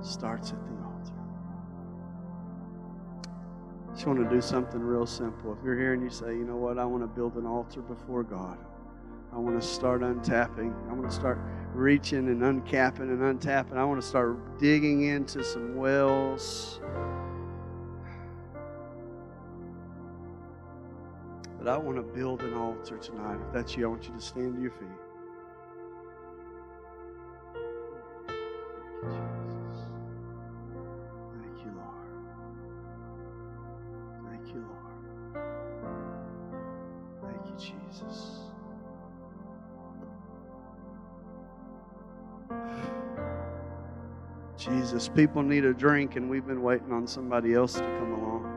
It 0.00 0.06
starts 0.06 0.52
at 0.52 0.64
the 0.64 0.72
altar. 0.84 1.12
just 3.94 4.06
want 4.06 4.18
to 4.18 4.34
do 4.34 4.40
something 4.40 4.80
real 4.80 5.06
simple. 5.06 5.52
If 5.52 5.64
you're 5.64 5.78
here 5.78 5.92
and 5.92 6.02
you 6.02 6.10
say, 6.10 6.28
you 6.28 6.44
know 6.44 6.56
what, 6.56 6.78
I 6.78 6.84
want 6.84 7.02
to 7.02 7.06
build 7.06 7.36
an 7.36 7.46
altar 7.46 7.80
before 7.80 8.22
God. 8.22 8.58
I 9.32 9.38
want 9.38 9.60
to 9.60 9.66
start 9.66 10.00
untapping. 10.00 10.74
I 10.88 10.92
want 10.92 11.08
to 11.10 11.14
start 11.14 11.38
reaching 11.74 12.28
and 12.28 12.42
uncapping 12.42 13.00
and 13.00 13.20
untapping. 13.20 13.76
I 13.76 13.84
want 13.84 14.00
to 14.00 14.06
start 14.06 14.58
digging 14.58 15.02
into 15.02 15.44
some 15.44 15.76
wells. 15.76 16.80
But 21.66 21.74
I 21.74 21.78
want 21.78 21.96
to 21.96 22.02
build 22.02 22.42
an 22.42 22.54
altar 22.54 22.96
tonight. 22.96 23.38
If 23.44 23.52
that's 23.52 23.76
you, 23.76 23.86
I 23.86 23.88
want 23.88 24.06
you 24.06 24.14
to 24.14 24.20
stand 24.20 24.54
to 24.54 24.62
your 24.62 24.70
feet. 24.70 24.86
Thank 29.02 29.16
you, 29.16 29.50
Jesus. 29.50 29.80
Thank 31.42 31.58
you, 31.64 31.72
Lord. 31.74 32.06
Thank 34.30 34.46
you, 34.54 34.60
Lord. 34.62 34.94
Thank 37.24 37.42
you, 37.50 37.56
Jesus. 37.58 38.16
Jesus, 44.56 45.08
people 45.08 45.42
need 45.42 45.64
a 45.64 45.74
drink, 45.74 46.14
and 46.14 46.30
we've 46.30 46.46
been 46.46 46.62
waiting 46.62 46.92
on 46.92 47.08
somebody 47.08 47.54
else 47.54 47.74
to 47.74 47.80
come 47.80 48.12
along. 48.12 48.55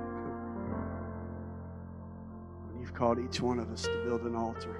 Called 2.99 3.17
each 3.17 3.39
one 3.39 3.59
of 3.59 3.71
us 3.71 3.83
to 3.83 4.03
build 4.03 4.23
an 4.23 4.35
altar. 4.35 4.75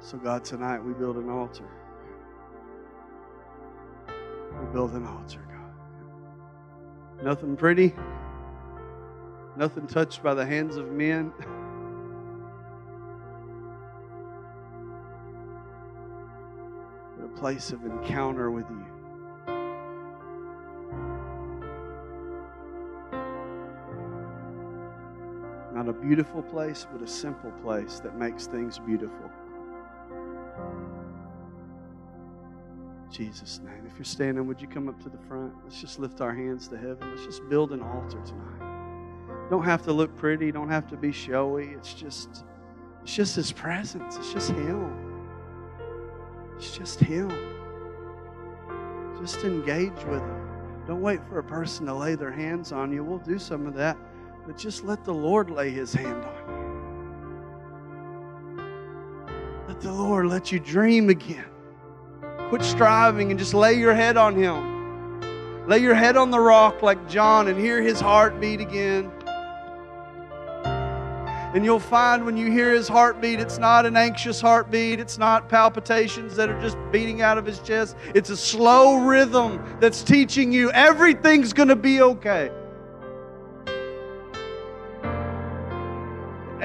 So, 0.00 0.18
God, 0.18 0.44
tonight 0.44 0.84
we 0.84 0.92
build 0.92 1.16
an 1.16 1.30
altar. 1.30 1.64
We 4.06 4.66
build 4.70 4.92
an 4.92 5.06
altar, 5.06 5.40
God. 5.48 7.24
Nothing 7.24 7.56
pretty, 7.56 7.94
nothing 9.56 9.86
touched 9.86 10.22
by 10.22 10.34
the 10.34 10.44
hands 10.44 10.76
of 10.76 10.92
men. 10.92 11.32
But 17.16 17.26
a 17.26 17.28
place 17.28 17.70
of 17.70 17.84
encounter 17.84 18.50
with 18.50 18.68
you. 18.68 19.03
Not 25.84 25.96
a 25.96 25.98
beautiful 26.00 26.40
place, 26.40 26.86
but 26.90 27.02
a 27.02 27.06
simple 27.06 27.50
place 27.62 28.00
that 28.00 28.16
makes 28.16 28.46
things 28.46 28.78
beautiful. 28.78 29.30
Jesus' 33.10 33.60
name. 33.62 33.84
If 33.86 33.98
you're 33.98 34.04
standing, 34.06 34.46
would 34.46 34.62
you 34.62 34.66
come 34.66 34.88
up 34.88 34.98
to 35.02 35.10
the 35.10 35.18
front? 35.28 35.52
Let's 35.62 35.78
just 35.78 35.98
lift 35.98 36.22
our 36.22 36.34
hands 36.34 36.68
to 36.68 36.78
heaven. 36.78 37.10
Let's 37.10 37.26
just 37.26 37.46
build 37.50 37.72
an 37.72 37.82
altar 37.82 38.18
tonight. 38.24 39.50
Don't 39.50 39.64
have 39.64 39.82
to 39.82 39.92
look 39.92 40.16
pretty, 40.16 40.50
don't 40.50 40.70
have 40.70 40.88
to 40.88 40.96
be 40.96 41.12
showy. 41.12 41.68
It's 41.76 41.92
just 41.92 42.44
it's 43.02 43.14
just 43.14 43.36
his 43.36 43.52
presence. 43.52 44.16
It's 44.16 44.32
just 44.32 44.52
him. 44.52 45.28
It's 46.56 46.74
just 46.74 46.98
him. 46.98 47.30
Just 49.20 49.44
engage 49.44 50.02
with 50.06 50.22
him. 50.22 50.48
Don't 50.86 51.02
wait 51.02 51.20
for 51.28 51.40
a 51.40 51.44
person 51.44 51.84
to 51.86 51.94
lay 51.94 52.14
their 52.14 52.32
hands 52.32 52.72
on 52.72 52.90
you. 52.90 53.04
We'll 53.04 53.18
do 53.18 53.38
some 53.38 53.66
of 53.66 53.74
that. 53.74 53.98
But 54.46 54.58
just 54.58 54.84
let 54.84 55.04
the 55.04 55.14
Lord 55.14 55.50
lay 55.50 55.70
his 55.70 55.94
hand 55.94 56.22
on 56.22 56.34
you. 56.34 56.54
Let 59.68 59.80
the 59.80 59.92
Lord 59.92 60.26
let 60.26 60.52
you 60.52 60.60
dream 60.60 61.08
again. 61.08 61.46
Quit 62.50 62.62
striving 62.62 63.30
and 63.30 63.38
just 63.38 63.54
lay 63.54 63.72
your 63.74 63.94
head 63.94 64.16
on 64.18 64.36
him. 64.36 65.66
Lay 65.66 65.78
your 65.78 65.94
head 65.94 66.18
on 66.18 66.30
the 66.30 66.38
rock 66.38 66.82
like 66.82 67.08
John 67.08 67.48
and 67.48 67.58
hear 67.58 67.80
his 67.80 68.00
heartbeat 68.00 68.60
again. 68.60 69.10
And 71.54 71.64
you'll 71.64 71.80
find 71.80 72.26
when 72.26 72.36
you 72.36 72.50
hear 72.50 72.72
his 72.74 72.88
heartbeat, 72.88 73.40
it's 73.40 73.58
not 73.58 73.86
an 73.86 73.96
anxious 73.96 74.40
heartbeat. 74.40 75.00
It's 75.00 75.16
not 75.18 75.48
palpitations 75.48 76.36
that 76.36 76.50
are 76.50 76.60
just 76.60 76.76
beating 76.92 77.22
out 77.22 77.38
of 77.38 77.46
his 77.46 77.60
chest. 77.60 77.96
It's 78.12 78.28
a 78.28 78.36
slow 78.36 78.96
rhythm 79.06 79.64
that's 79.80 80.02
teaching 80.02 80.52
you 80.52 80.70
everything's 80.72 81.52
going 81.52 81.68
to 81.68 81.76
be 81.76 82.02
okay. 82.02 82.50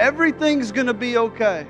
Everything's 0.09 0.71
going 0.71 0.87
to 0.87 0.93
be 0.93 1.17
okay. 1.17 1.67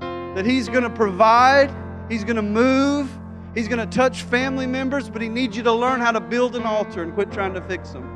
That 0.00 0.44
He's 0.44 0.68
going 0.68 0.84
to 0.84 0.90
provide, 0.90 1.74
He's 2.10 2.24
going 2.24 2.36
to 2.36 2.42
move, 2.42 3.10
He's 3.54 3.68
going 3.68 3.78
to 3.78 3.86
touch 3.86 4.22
family 4.24 4.66
members, 4.66 5.08
but 5.08 5.22
He 5.22 5.30
needs 5.30 5.56
you 5.56 5.62
to 5.62 5.72
learn 5.72 5.98
how 5.98 6.12
to 6.12 6.20
build 6.20 6.56
an 6.56 6.64
altar 6.64 7.02
and 7.02 7.14
quit 7.14 7.32
trying 7.32 7.54
to 7.54 7.62
fix 7.62 7.90
them. 7.90 8.06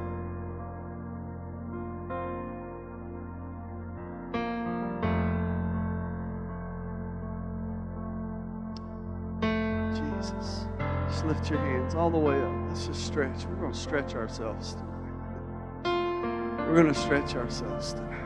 Jesus. 9.95 10.67
Just 11.09 11.25
lift 11.25 11.49
your 11.49 11.59
hands 11.61 11.95
all 11.95 12.11
the 12.11 12.19
way 12.19 12.39
up. 12.43 12.53
Let's 12.69 12.87
just 12.87 13.07
stretch. 13.07 13.47
We're 13.47 13.57
going 13.57 13.73
to 13.73 13.79
stretch 13.79 14.15
ourselves 14.15 14.75
tonight. 14.75 16.67
We're 16.69 16.75
going 16.75 16.93
to 16.93 17.01
stretch 17.01 17.35
ourselves 17.35 17.95
tonight. 17.95 18.26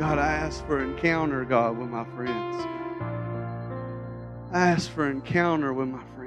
God, 0.00 0.18
I 0.18 0.32
ask 0.32 0.66
for 0.66 0.78
an 0.78 0.92
encounter, 0.92 1.44
God, 1.44 1.76
with 1.76 1.90
my 1.90 2.04
friends. 2.16 2.56
I 4.50 4.70
ask 4.70 4.90
for 4.90 5.06
an 5.06 5.16
encounter 5.18 5.74
with 5.74 5.88
my 5.88 6.02
friends. 6.16 6.19